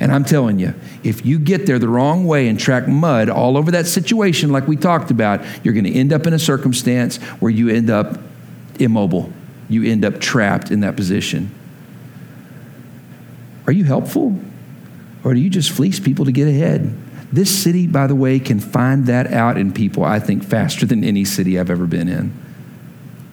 And 0.04 0.12
I'm 0.12 0.26
telling 0.26 0.60
you, 0.60 0.74
if 1.02 1.26
you 1.26 1.39
get 1.39 1.66
there 1.66 1.80
the 1.80 1.88
wrong 1.88 2.26
way 2.26 2.50
and 2.50 2.60
track 2.60 2.89
mud 2.89 3.30
all 3.30 3.56
over 3.56 3.72
that 3.72 3.88
situation, 3.88 4.52
like 4.52 4.68
we 4.68 4.76
talked 4.76 5.12
about, 5.12 5.46
you're 5.63 5.74
going 5.74 5.86
to 5.86 5.94
end 5.94 6.12
up 6.12 6.28
in 6.28 6.34
a 6.34 6.39
circumstance 6.39 7.16
where 7.39 7.50
you 7.50 7.70
end 7.70 7.89
up 7.89 8.20
immobile. 8.80 9.32
You 9.70 9.89
end 9.89 10.04
up 10.04 10.20
trapped 10.20 10.72
in 10.72 10.82
that 10.82 10.98
position. 10.98 11.56
Are 13.66 13.72
you 13.72 13.86
helpful? 13.86 14.38
Or 15.24 15.34
do 15.34 15.39
you 15.39 15.50
just 15.50 15.72
fleece 15.72 16.02
people 16.02 16.26
to 16.26 16.34
get 16.34 16.50
ahead? 16.50 16.94
This 17.32 17.63
city, 17.63 17.88
by 17.88 18.08
the 18.08 18.16
way, 18.16 18.42
can 18.42 18.60
find 18.60 19.06
that 19.06 19.32
out 19.32 19.58
in 19.58 19.72
people, 19.72 20.04
I 20.04 20.20
think, 20.20 20.44
faster 20.44 20.86
than 20.86 21.06
any 21.06 21.24
city 21.24 21.58
I've 21.58 21.70
ever 21.70 21.88
been 21.88 22.10
in. 22.10 22.38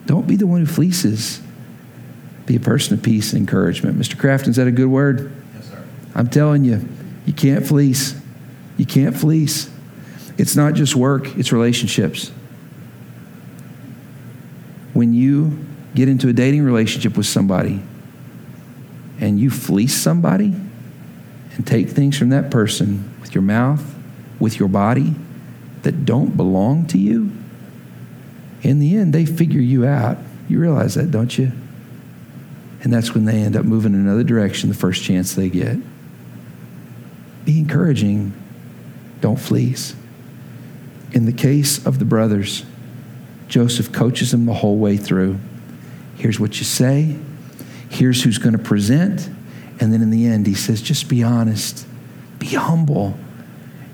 Don't 0.06 0.28
be 0.28 0.36
the 0.36 0.46
one 0.46 0.60
who 0.60 0.66
fleeces. 0.66 1.40
Be 2.46 2.54
a 2.54 2.60
person 2.60 2.94
of 2.94 3.02
peace 3.02 3.32
and 3.32 3.40
encouragement. 3.40 3.98
Mr. 3.98 4.14
Crafton, 4.14 4.50
is 4.50 4.56
that 4.56 4.68
a 4.68 4.70
good 4.70 4.86
word? 4.86 5.32
I'm 6.14 6.28
telling 6.28 6.64
you, 6.64 6.86
you 7.26 7.32
can't 7.32 7.66
fleece. 7.66 8.20
You 8.76 8.86
can't 8.86 9.16
fleece. 9.16 9.70
It's 10.38 10.56
not 10.56 10.74
just 10.74 10.96
work, 10.96 11.36
it's 11.36 11.52
relationships. 11.52 12.30
When 14.92 15.12
you 15.12 15.66
get 15.94 16.08
into 16.08 16.28
a 16.28 16.32
dating 16.32 16.62
relationship 16.62 17.16
with 17.16 17.26
somebody 17.26 17.82
and 19.20 19.38
you 19.38 19.50
fleece 19.50 19.94
somebody 19.94 20.54
and 21.56 21.66
take 21.66 21.90
things 21.90 22.18
from 22.18 22.30
that 22.30 22.50
person 22.50 23.14
with 23.20 23.34
your 23.34 23.42
mouth, 23.42 23.84
with 24.38 24.58
your 24.58 24.68
body 24.68 25.14
that 25.82 26.06
don't 26.06 26.36
belong 26.36 26.86
to 26.86 26.98
you, 26.98 27.30
in 28.62 28.78
the 28.78 28.96
end, 28.96 29.12
they 29.12 29.26
figure 29.26 29.60
you 29.60 29.86
out. 29.86 30.18
You 30.48 30.58
realize 30.58 30.94
that, 30.94 31.10
don't 31.10 31.36
you? 31.36 31.52
And 32.82 32.92
that's 32.92 33.14
when 33.14 33.26
they 33.26 33.42
end 33.42 33.56
up 33.56 33.64
moving 33.64 33.92
in 33.94 34.00
another 34.00 34.24
direction 34.24 34.70
the 34.70 34.74
first 34.74 35.02
chance 35.02 35.34
they 35.34 35.50
get 35.50 35.76
be 37.50 37.58
encouraging 37.58 38.32
don't 39.20 39.40
fleece. 39.40 39.96
In 41.12 41.26
the 41.26 41.32
case 41.32 41.84
of 41.84 41.98
the 41.98 42.04
brothers, 42.04 42.64
Joseph 43.48 43.92
coaches 43.92 44.30
them 44.30 44.46
the 44.46 44.54
whole 44.54 44.78
way 44.78 44.96
through. 44.96 45.38
Here's 46.16 46.38
what 46.38 46.58
you 46.58 46.64
say, 46.64 47.16
here's 47.88 48.22
who's 48.22 48.38
going 48.38 48.56
to 48.56 48.62
present, 48.62 49.28
and 49.80 49.92
then 49.92 50.00
in 50.00 50.10
the 50.10 50.26
end, 50.26 50.46
he 50.46 50.54
says, 50.54 50.80
just 50.80 51.08
be 51.08 51.24
honest, 51.24 51.86
be 52.38 52.48
humble, 52.48 53.18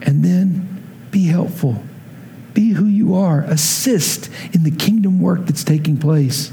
and 0.02 0.22
then 0.22 0.82
be 1.10 1.26
helpful. 1.26 1.82
Be 2.52 2.72
who 2.72 2.84
you 2.84 3.14
are. 3.14 3.40
Assist 3.42 4.28
in 4.52 4.64
the 4.64 4.70
kingdom 4.70 5.18
work 5.18 5.46
that's 5.46 5.64
taking 5.64 5.96
place. 5.96 6.52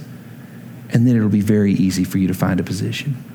And 0.89 1.05
then 1.05 1.17
it'll 1.17 1.27
be 1.27 1.41
very 1.41 1.73
easy 1.73 2.03
for 2.05 2.17
you 2.17 2.27
to 2.27 2.33
find 2.33 2.59
a 2.59 2.63
position. 2.63 3.32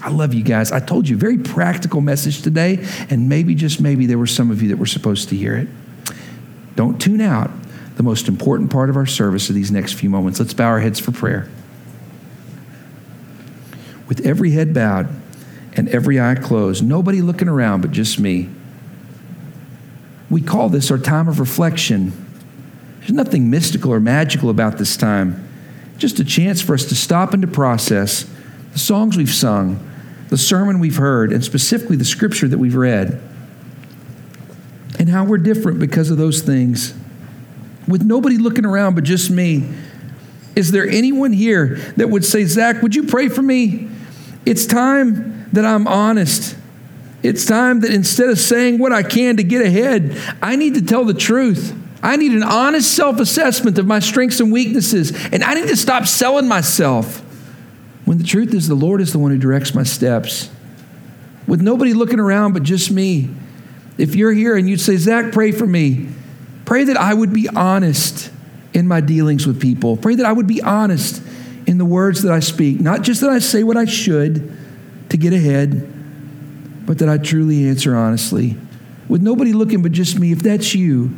I 0.00 0.10
love 0.10 0.32
you 0.34 0.42
guys. 0.42 0.70
I 0.70 0.80
told 0.80 1.08
you, 1.08 1.16
very 1.16 1.38
practical 1.38 2.00
message 2.00 2.42
today, 2.42 2.86
and 3.10 3.28
maybe, 3.28 3.54
just 3.54 3.80
maybe, 3.80 4.06
there 4.06 4.18
were 4.18 4.26
some 4.26 4.50
of 4.50 4.62
you 4.62 4.68
that 4.68 4.76
were 4.76 4.86
supposed 4.86 5.28
to 5.30 5.36
hear 5.36 5.56
it. 5.56 5.68
Don't 6.76 7.00
tune 7.00 7.20
out 7.20 7.50
the 7.96 8.04
most 8.04 8.28
important 8.28 8.70
part 8.70 8.90
of 8.90 8.96
our 8.96 9.06
service 9.06 9.48
of 9.48 9.56
these 9.56 9.72
next 9.72 9.94
few 9.94 10.08
moments. 10.08 10.38
Let's 10.38 10.54
bow 10.54 10.66
our 10.66 10.80
heads 10.80 11.00
for 11.00 11.10
prayer. 11.10 11.48
With 14.06 14.24
every 14.24 14.52
head 14.52 14.72
bowed 14.72 15.08
and 15.74 15.88
every 15.88 16.20
eye 16.20 16.36
closed, 16.36 16.84
nobody 16.84 17.20
looking 17.20 17.48
around 17.48 17.80
but 17.80 17.90
just 17.90 18.20
me. 18.20 18.48
We 20.30 20.40
call 20.40 20.68
this 20.68 20.90
our 20.90 20.98
time 20.98 21.26
of 21.26 21.40
reflection. 21.40 22.12
There's 23.00 23.12
nothing 23.12 23.50
mystical 23.50 23.92
or 23.92 23.98
magical 23.98 24.50
about 24.50 24.78
this 24.78 24.96
time, 24.96 25.48
just 25.96 26.20
a 26.20 26.24
chance 26.24 26.60
for 26.60 26.74
us 26.74 26.84
to 26.86 26.94
stop 26.94 27.32
and 27.32 27.42
to 27.42 27.48
process 27.48 28.30
the 28.72 28.78
songs 28.78 29.16
we've 29.16 29.32
sung, 29.32 29.80
the 30.28 30.38
sermon 30.38 30.78
we've 30.78 30.96
heard, 30.96 31.32
and 31.32 31.44
specifically 31.44 31.96
the 31.96 32.04
scripture 32.04 32.48
that 32.48 32.58
we've 32.58 32.74
read, 32.74 33.20
and 34.98 35.08
how 35.08 35.24
we're 35.24 35.38
different 35.38 35.78
because 35.78 36.10
of 36.10 36.18
those 36.18 36.42
things. 36.42 36.94
With 37.86 38.02
nobody 38.02 38.36
looking 38.36 38.66
around 38.66 38.94
but 38.94 39.04
just 39.04 39.30
me, 39.30 39.68
is 40.54 40.72
there 40.72 40.86
anyone 40.86 41.32
here 41.32 41.76
that 41.96 42.10
would 42.10 42.24
say, 42.24 42.44
Zack, 42.44 42.82
would 42.82 42.94
you 42.94 43.04
pray 43.04 43.28
for 43.28 43.42
me? 43.42 43.88
It's 44.44 44.66
time 44.66 45.48
that 45.52 45.64
I'm 45.64 45.86
honest. 45.86 46.56
It's 47.22 47.44
time 47.44 47.80
that 47.80 47.92
instead 47.92 48.28
of 48.28 48.38
saying 48.38 48.78
what 48.78 48.92
I 48.92 49.02
can 49.02 49.36
to 49.38 49.42
get 49.42 49.64
ahead, 49.64 50.20
I 50.42 50.56
need 50.56 50.74
to 50.74 50.82
tell 50.82 51.04
the 51.04 51.14
truth. 51.14 51.74
I 52.02 52.16
need 52.16 52.32
an 52.32 52.42
honest 52.42 52.94
self 52.94 53.18
assessment 53.18 53.78
of 53.78 53.86
my 53.86 53.98
strengths 53.98 54.40
and 54.40 54.52
weaknesses, 54.52 55.12
and 55.32 55.42
I 55.42 55.54
need 55.54 55.68
to 55.68 55.76
stop 55.76 56.06
selling 56.06 56.46
myself. 56.46 57.24
When 58.08 58.16
the 58.16 58.24
truth 58.24 58.54
is, 58.54 58.68
the 58.68 58.74
Lord 58.74 59.02
is 59.02 59.12
the 59.12 59.18
one 59.18 59.32
who 59.32 59.36
directs 59.36 59.74
my 59.74 59.82
steps. 59.82 60.48
With 61.46 61.60
nobody 61.60 61.92
looking 61.92 62.18
around 62.18 62.54
but 62.54 62.62
just 62.62 62.90
me. 62.90 63.28
If 63.98 64.14
you're 64.14 64.32
here 64.32 64.56
and 64.56 64.66
you'd 64.66 64.80
say, 64.80 64.96
Zack, 64.96 65.30
pray 65.30 65.52
for 65.52 65.66
me, 65.66 66.08
pray 66.64 66.84
that 66.84 66.96
I 66.96 67.12
would 67.12 67.34
be 67.34 67.50
honest 67.50 68.32
in 68.72 68.88
my 68.88 69.02
dealings 69.02 69.46
with 69.46 69.60
people. 69.60 69.98
Pray 69.98 70.14
that 70.14 70.24
I 70.24 70.32
would 70.32 70.46
be 70.46 70.62
honest 70.62 71.22
in 71.66 71.76
the 71.76 71.84
words 71.84 72.22
that 72.22 72.32
I 72.32 72.40
speak. 72.40 72.80
Not 72.80 73.02
just 73.02 73.20
that 73.20 73.28
I 73.28 73.40
say 73.40 73.62
what 73.62 73.76
I 73.76 73.84
should 73.84 74.56
to 75.10 75.18
get 75.18 75.34
ahead, 75.34 75.86
but 76.86 77.00
that 77.00 77.10
I 77.10 77.18
truly 77.18 77.68
answer 77.68 77.94
honestly. 77.94 78.56
With 79.06 79.20
nobody 79.20 79.52
looking 79.52 79.82
but 79.82 79.92
just 79.92 80.18
me, 80.18 80.32
if 80.32 80.42
that's 80.42 80.74
you, 80.74 81.14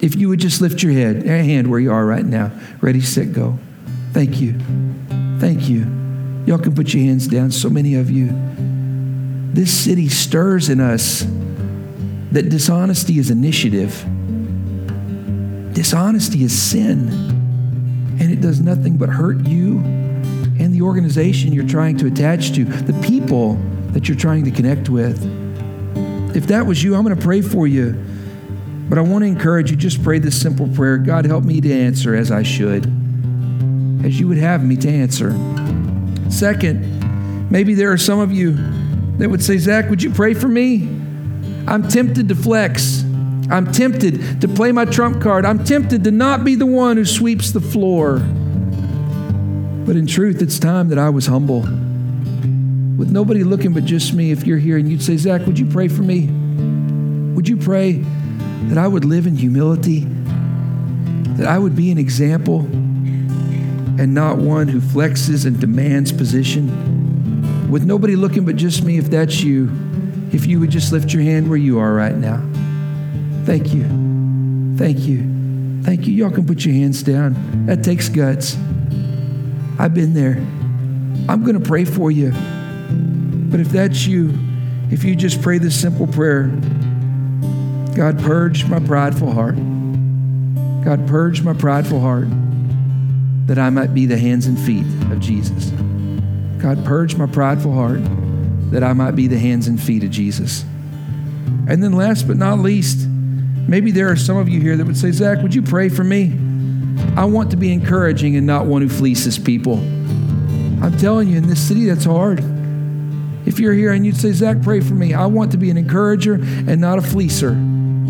if 0.00 0.16
you 0.16 0.30
would 0.30 0.40
just 0.40 0.62
lift 0.62 0.82
your 0.82 0.92
head, 0.92 1.26
hand 1.26 1.68
where 1.68 1.78
you 1.78 1.92
are 1.92 2.06
right 2.06 2.24
now. 2.24 2.52
Ready, 2.80 3.02
set, 3.02 3.34
go. 3.34 3.58
Thank 4.14 4.40
you. 4.40 4.58
Thank 5.38 5.68
you. 5.68 6.01
Y'all 6.46 6.58
can 6.58 6.74
put 6.74 6.92
your 6.92 7.04
hands 7.04 7.28
down, 7.28 7.50
so 7.50 7.70
many 7.70 7.94
of 7.94 8.10
you. 8.10 8.30
This 9.52 9.72
city 9.72 10.08
stirs 10.08 10.68
in 10.68 10.80
us 10.80 11.26
that 12.32 12.48
dishonesty 12.48 13.18
is 13.18 13.30
initiative, 13.30 13.92
dishonesty 15.74 16.42
is 16.42 16.60
sin, 16.60 17.08
and 18.18 18.32
it 18.32 18.40
does 18.40 18.60
nothing 18.60 18.96
but 18.96 19.08
hurt 19.08 19.46
you 19.46 19.78
and 20.58 20.72
the 20.72 20.82
organization 20.82 21.52
you're 21.52 21.66
trying 21.66 21.96
to 21.98 22.06
attach 22.06 22.52
to, 22.52 22.64
the 22.64 22.98
people 23.06 23.54
that 23.92 24.08
you're 24.08 24.16
trying 24.16 24.44
to 24.44 24.50
connect 24.50 24.88
with. 24.88 25.22
If 26.34 26.46
that 26.46 26.64
was 26.66 26.82
you, 26.82 26.94
I'm 26.94 27.02
going 27.04 27.16
to 27.16 27.22
pray 27.22 27.42
for 27.42 27.66
you. 27.66 27.92
But 28.88 28.98
I 28.98 29.02
want 29.02 29.22
to 29.22 29.26
encourage 29.26 29.70
you 29.70 29.76
just 29.76 30.02
pray 30.02 30.18
this 30.18 30.40
simple 30.40 30.68
prayer 30.68 30.98
God, 30.98 31.24
help 31.24 31.44
me 31.44 31.60
to 31.60 31.72
answer 31.72 32.14
as 32.14 32.30
I 32.30 32.42
should, 32.42 32.84
as 34.04 34.18
you 34.18 34.28
would 34.28 34.38
have 34.38 34.64
me 34.64 34.76
to 34.76 34.88
answer. 34.88 35.30
Second, 36.32 37.50
maybe 37.50 37.74
there 37.74 37.92
are 37.92 37.98
some 37.98 38.18
of 38.18 38.32
you 38.32 38.56
that 39.18 39.28
would 39.28 39.44
say, 39.44 39.58
Zack, 39.58 39.90
would 39.90 40.02
you 40.02 40.10
pray 40.10 40.32
for 40.32 40.48
me? 40.48 40.88
I'm 41.68 41.86
tempted 41.86 42.28
to 42.28 42.34
flex. 42.34 43.02
I'm 43.50 43.70
tempted 43.70 44.40
to 44.40 44.48
play 44.48 44.72
my 44.72 44.86
trump 44.86 45.22
card. 45.22 45.44
I'm 45.44 45.62
tempted 45.62 46.04
to 46.04 46.10
not 46.10 46.42
be 46.42 46.54
the 46.54 46.66
one 46.66 46.96
who 46.96 47.04
sweeps 47.04 47.50
the 47.50 47.60
floor. 47.60 48.18
But 49.84 49.96
in 49.96 50.06
truth, 50.06 50.40
it's 50.40 50.58
time 50.58 50.88
that 50.88 50.98
I 50.98 51.10
was 51.10 51.26
humble. 51.26 51.60
With 51.60 53.10
nobody 53.10 53.44
looking 53.44 53.74
but 53.74 53.84
just 53.84 54.14
me, 54.14 54.30
if 54.30 54.46
you're 54.46 54.58
here 54.58 54.78
and 54.78 54.90
you'd 54.90 55.02
say, 55.02 55.18
Zack, 55.18 55.46
would 55.46 55.58
you 55.58 55.66
pray 55.66 55.88
for 55.88 56.02
me? 56.02 56.26
Would 57.34 57.46
you 57.46 57.58
pray 57.58 58.04
that 58.68 58.78
I 58.78 58.88
would 58.88 59.04
live 59.04 59.26
in 59.26 59.36
humility? 59.36 60.06
That 61.36 61.46
I 61.46 61.58
would 61.58 61.76
be 61.76 61.90
an 61.90 61.98
example? 61.98 62.66
And 64.02 64.14
not 64.14 64.36
one 64.36 64.66
who 64.66 64.80
flexes 64.80 65.46
and 65.46 65.60
demands 65.60 66.10
position. 66.10 67.70
With 67.70 67.84
nobody 67.84 68.16
looking 68.16 68.44
but 68.44 68.56
just 68.56 68.82
me, 68.82 68.98
if 68.98 69.08
that's 69.10 69.44
you, 69.44 69.70
if 70.32 70.44
you 70.44 70.58
would 70.58 70.70
just 70.70 70.90
lift 70.90 71.12
your 71.12 71.22
hand 71.22 71.48
where 71.48 71.56
you 71.56 71.78
are 71.78 71.94
right 71.94 72.16
now. 72.16 72.42
Thank 73.44 73.72
you. 73.72 73.84
Thank 74.76 75.06
you. 75.06 75.82
Thank 75.84 76.08
you. 76.08 76.14
Y'all 76.14 76.32
can 76.32 76.44
put 76.44 76.64
your 76.64 76.74
hands 76.74 77.04
down. 77.04 77.66
That 77.66 77.84
takes 77.84 78.08
guts. 78.08 78.56
I've 79.78 79.94
been 79.94 80.14
there. 80.14 80.34
I'm 81.28 81.44
going 81.44 81.54
to 81.54 81.64
pray 81.64 81.84
for 81.84 82.10
you. 82.10 82.32
But 82.32 83.60
if 83.60 83.68
that's 83.68 84.04
you, 84.04 84.36
if 84.90 85.04
you 85.04 85.14
just 85.14 85.40
pray 85.42 85.58
this 85.58 85.80
simple 85.80 86.08
prayer 86.08 86.48
God, 87.94 88.18
purge 88.18 88.64
my 88.64 88.80
prideful 88.80 89.30
heart. 89.30 89.54
God, 90.84 91.06
purge 91.06 91.42
my 91.42 91.52
prideful 91.52 92.00
heart 92.00 92.26
that 93.46 93.58
I 93.58 93.70
might 93.70 93.94
be 93.94 94.06
the 94.06 94.18
hands 94.18 94.46
and 94.46 94.58
feet 94.58 94.86
of 95.10 95.20
Jesus. 95.20 95.70
God, 96.58 96.84
purge 96.84 97.16
my 97.16 97.26
prideful 97.26 97.72
heart 97.72 98.00
that 98.70 98.82
I 98.82 98.92
might 98.92 99.12
be 99.12 99.26
the 99.26 99.38
hands 99.38 99.66
and 99.66 99.80
feet 99.80 100.04
of 100.04 100.10
Jesus. 100.10 100.64
And 101.68 101.82
then, 101.82 101.92
last 101.92 102.26
but 102.26 102.36
not 102.36 102.58
least, 102.60 103.06
maybe 103.68 103.90
there 103.90 104.10
are 104.10 104.16
some 104.16 104.36
of 104.36 104.48
you 104.48 104.60
here 104.60 104.76
that 104.76 104.86
would 104.86 104.96
say, 104.96 105.10
Zack, 105.10 105.42
would 105.42 105.54
you 105.54 105.62
pray 105.62 105.88
for 105.88 106.04
me? 106.04 106.32
I 107.16 107.24
want 107.24 107.50
to 107.50 107.56
be 107.56 107.72
encouraging 107.72 108.36
and 108.36 108.46
not 108.46 108.66
one 108.66 108.82
who 108.82 108.88
fleeces 108.88 109.38
people. 109.38 109.78
I'm 110.82 110.96
telling 110.98 111.28
you, 111.28 111.36
in 111.36 111.48
this 111.48 111.60
city, 111.60 111.86
that's 111.86 112.04
hard. 112.04 112.40
If 113.44 113.58
you're 113.58 113.74
here 113.74 113.92
and 113.92 114.06
you'd 114.06 114.16
say, 114.16 114.32
Zack, 114.32 114.62
pray 114.62 114.80
for 114.80 114.94
me, 114.94 115.14
I 115.14 115.26
want 115.26 115.52
to 115.52 115.58
be 115.58 115.70
an 115.70 115.76
encourager 115.76 116.34
and 116.34 116.80
not 116.80 116.98
a 116.98 117.02
fleecer. 117.02 117.56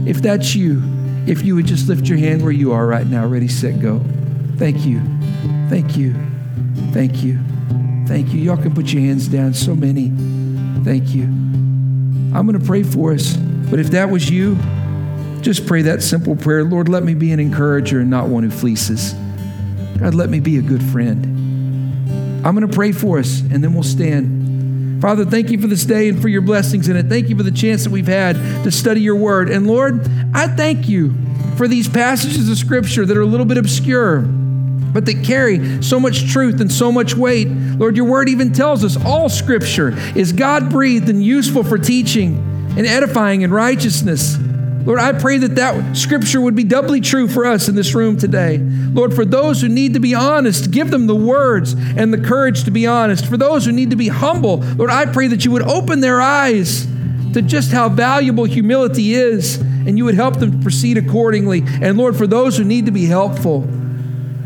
If 0.07 0.23
that's 0.23 0.55
you, 0.55 0.83
if 1.27 1.43
you 1.43 1.55
would 1.55 1.67
just 1.67 1.89
lift 1.89 2.07
your 2.07 2.19
hand 2.19 2.43
where 2.43 2.53
you 2.53 2.73
are 2.73 2.87
right 2.87 3.07
now, 3.07 3.27
ready, 3.27 3.49
set, 3.49 3.81
go. 3.81 4.01
Thank 4.57 4.85
you. 4.85 5.12
Thank 5.69 5.97
you. 5.97 6.15
Thank 6.93 7.23
you. 7.23 7.39
Thank 8.07 8.33
you. 8.33 8.41
Y'all 8.41 8.57
can 8.57 8.75
put 8.75 8.93
your 8.93 9.03
hands 9.03 9.29
down. 9.29 9.55
So 9.55 9.75
many. 9.75 10.13
Thank 10.85 11.15
you. 11.15 11.25
I'm 11.25 12.47
going 12.47 12.59
to 12.59 12.67
pray 12.67 12.83
for 12.83 13.13
us. 13.13 13.37
But 13.37 13.79
if 13.79 13.91
that 13.93 14.11
was 14.11 14.29
you, 14.29 14.57
just 15.41 15.67
pray 15.67 15.83
that 15.83 16.03
simple 16.03 16.37
prayer 16.37 16.63
Lord, 16.65 16.89
let 16.89 17.03
me 17.03 17.15
be 17.15 17.33
an 17.33 17.41
encourager 17.41 18.01
and 18.01 18.11
not 18.11 18.29
one 18.29 18.43
who 18.43 18.51
fleeces. 18.51 19.15
God, 19.99 20.15
let 20.15 20.29
me 20.31 20.41
be 20.41 20.59
a 20.59 20.63
good 20.63 20.83
friend. 20.83 21.27
I'm 22.45 22.55
going 22.55 22.69
to 22.69 22.75
pray 22.75 22.93
for 22.93 23.19
us 23.19 23.41
and 23.41 23.63
then 23.63 23.73
we'll 23.73 23.83
stand. 23.83 25.01
Father, 25.01 25.25
thank 25.25 25.51
you 25.51 25.61
for 25.61 25.67
this 25.67 25.85
day 25.85 26.09
and 26.09 26.21
for 26.21 26.29
your 26.29 26.43
blessings 26.43 26.89
in 26.89 26.97
it. 26.97 27.07
Thank 27.07 27.29
you 27.29 27.37
for 27.37 27.43
the 27.43 27.51
chance 27.51 27.85
that 27.85 27.91
we've 27.91 28.07
had 28.07 28.37
to 28.65 28.71
study 28.71 29.01
your 29.01 29.17
word. 29.17 29.49
And 29.51 29.67
Lord, 29.67 30.09
I 30.35 30.49
thank 30.49 30.89
you 30.89 31.15
for 31.57 31.67
these 31.67 31.89
passages 31.89 32.49
of 32.49 32.57
scripture 32.57 33.05
that 33.05 33.17
are 33.17 33.23
a 33.23 33.27
little 33.27 33.47
bit 33.47 33.59
obscure 33.59 34.23
but 34.93 35.07
that 35.07 35.25
carry 35.25 35.83
so 35.83 35.99
much 35.99 36.31
truth 36.31 36.61
and 36.61 36.71
so 36.71 36.93
much 36.93 37.15
weight. 37.15 37.49
Lord, 37.49 37.97
your 37.97 38.07
word 38.07 38.29
even 38.29 38.53
tells 38.53 38.85
us 38.85 39.03
all 39.05 39.29
scripture 39.29 39.95
is 40.17 40.33
God 40.33 40.71
breathed 40.71 41.09
and 41.09 41.23
useful 41.23 41.65
for 41.65 41.79
teaching 41.79 42.37
and 42.77 42.87
edifying 42.87 43.43
in 43.43 43.51
righteousness. 43.51 44.37
Lord, 44.85 44.99
I 44.99 45.13
pray 45.13 45.39
that 45.39 45.55
that 45.55 45.97
scripture 45.97 46.41
would 46.41 46.57
be 46.57 46.65
doubly 46.65 47.01
true 47.01 47.29
for 47.29 47.47
us 47.47 47.69
in 47.69 47.77
this 47.77 47.95
room 47.95 48.17
today. 48.17 48.59
Lord, 48.59 49.15
for 49.15 49.25
those 49.25 49.61
who 49.61 49.69
need 49.69 49.95
to 49.95 50.01
be 50.01 50.15
honest, 50.15 50.73
give 50.73 50.91
them 50.91 51.07
the 51.07 51.15
words 51.15 51.75
and 51.75 52.13
the 52.13 52.19
courage 52.19 52.65
to 52.65 52.73
be 52.73 52.87
honest. 52.87 53.27
For 53.27 53.37
those 53.37 53.65
who 53.65 53.73
need 53.73 53.91
to 53.91 53.97
be 53.97 54.09
humble, 54.09 54.57
Lord, 54.57 54.91
I 54.91 55.07
pray 55.07 55.29
that 55.29 55.45
you 55.45 55.53
would 55.53 55.63
open 55.63 56.01
their 56.01 56.21
eyes 56.21 56.87
to 57.33 57.43
just 57.43 57.71
how 57.71 57.89
valuable 57.89 58.45
humility 58.45 59.15
is 59.15 59.57
and 59.57 59.97
you 59.97 60.05
would 60.05 60.15
help 60.15 60.39
them 60.39 60.53
to 60.53 60.59
proceed 60.59 60.99
accordingly. 60.99 61.63
And 61.81 61.97
Lord, 61.97 62.17
for 62.17 62.27
those 62.27 62.57
who 62.57 62.65
need 62.65 62.87
to 62.87 62.93
be 62.93 63.07
helpful, 63.07 63.61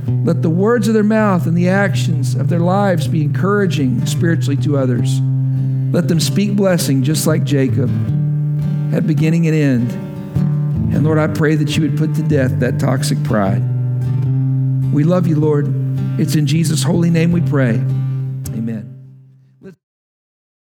let 0.06 0.42
the 0.42 0.50
words 0.50 0.88
of 0.88 0.94
their 0.94 1.02
mouth 1.02 1.46
and 1.46 1.56
the 1.56 1.68
actions 1.68 2.34
of 2.34 2.48
their 2.48 2.60
lives 2.60 3.08
be 3.08 3.22
encouraging 3.22 4.04
spiritually 4.06 4.56
to 4.62 4.76
others. 4.76 5.20
Let 5.92 6.08
them 6.08 6.20
speak 6.20 6.56
blessing 6.56 7.02
just 7.02 7.26
like 7.26 7.44
Jacob 7.44 7.90
at 8.94 9.06
beginning 9.06 9.46
and 9.46 9.56
end. 9.56 9.92
And 10.94 11.04
Lord, 11.04 11.18
I 11.18 11.26
pray 11.26 11.54
that 11.56 11.76
you 11.76 11.82
would 11.82 11.98
put 11.98 12.14
to 12.14 12.22
death 12.22 12.58
that 12.60 12.78
toxic 12.78 13.22
pride. 13.24 13.62
We 14.92 15.04
love 15.04 15.26
you, 15.26 15.36
Lord. 15.36 15.66
It's 16.18 16.36
in 16.36 16.46
Jesus' 16.46 16.82
holy 16.82 17.10
name 17.10 17.32
we 17.32 17.40
pray. 17.42 17.82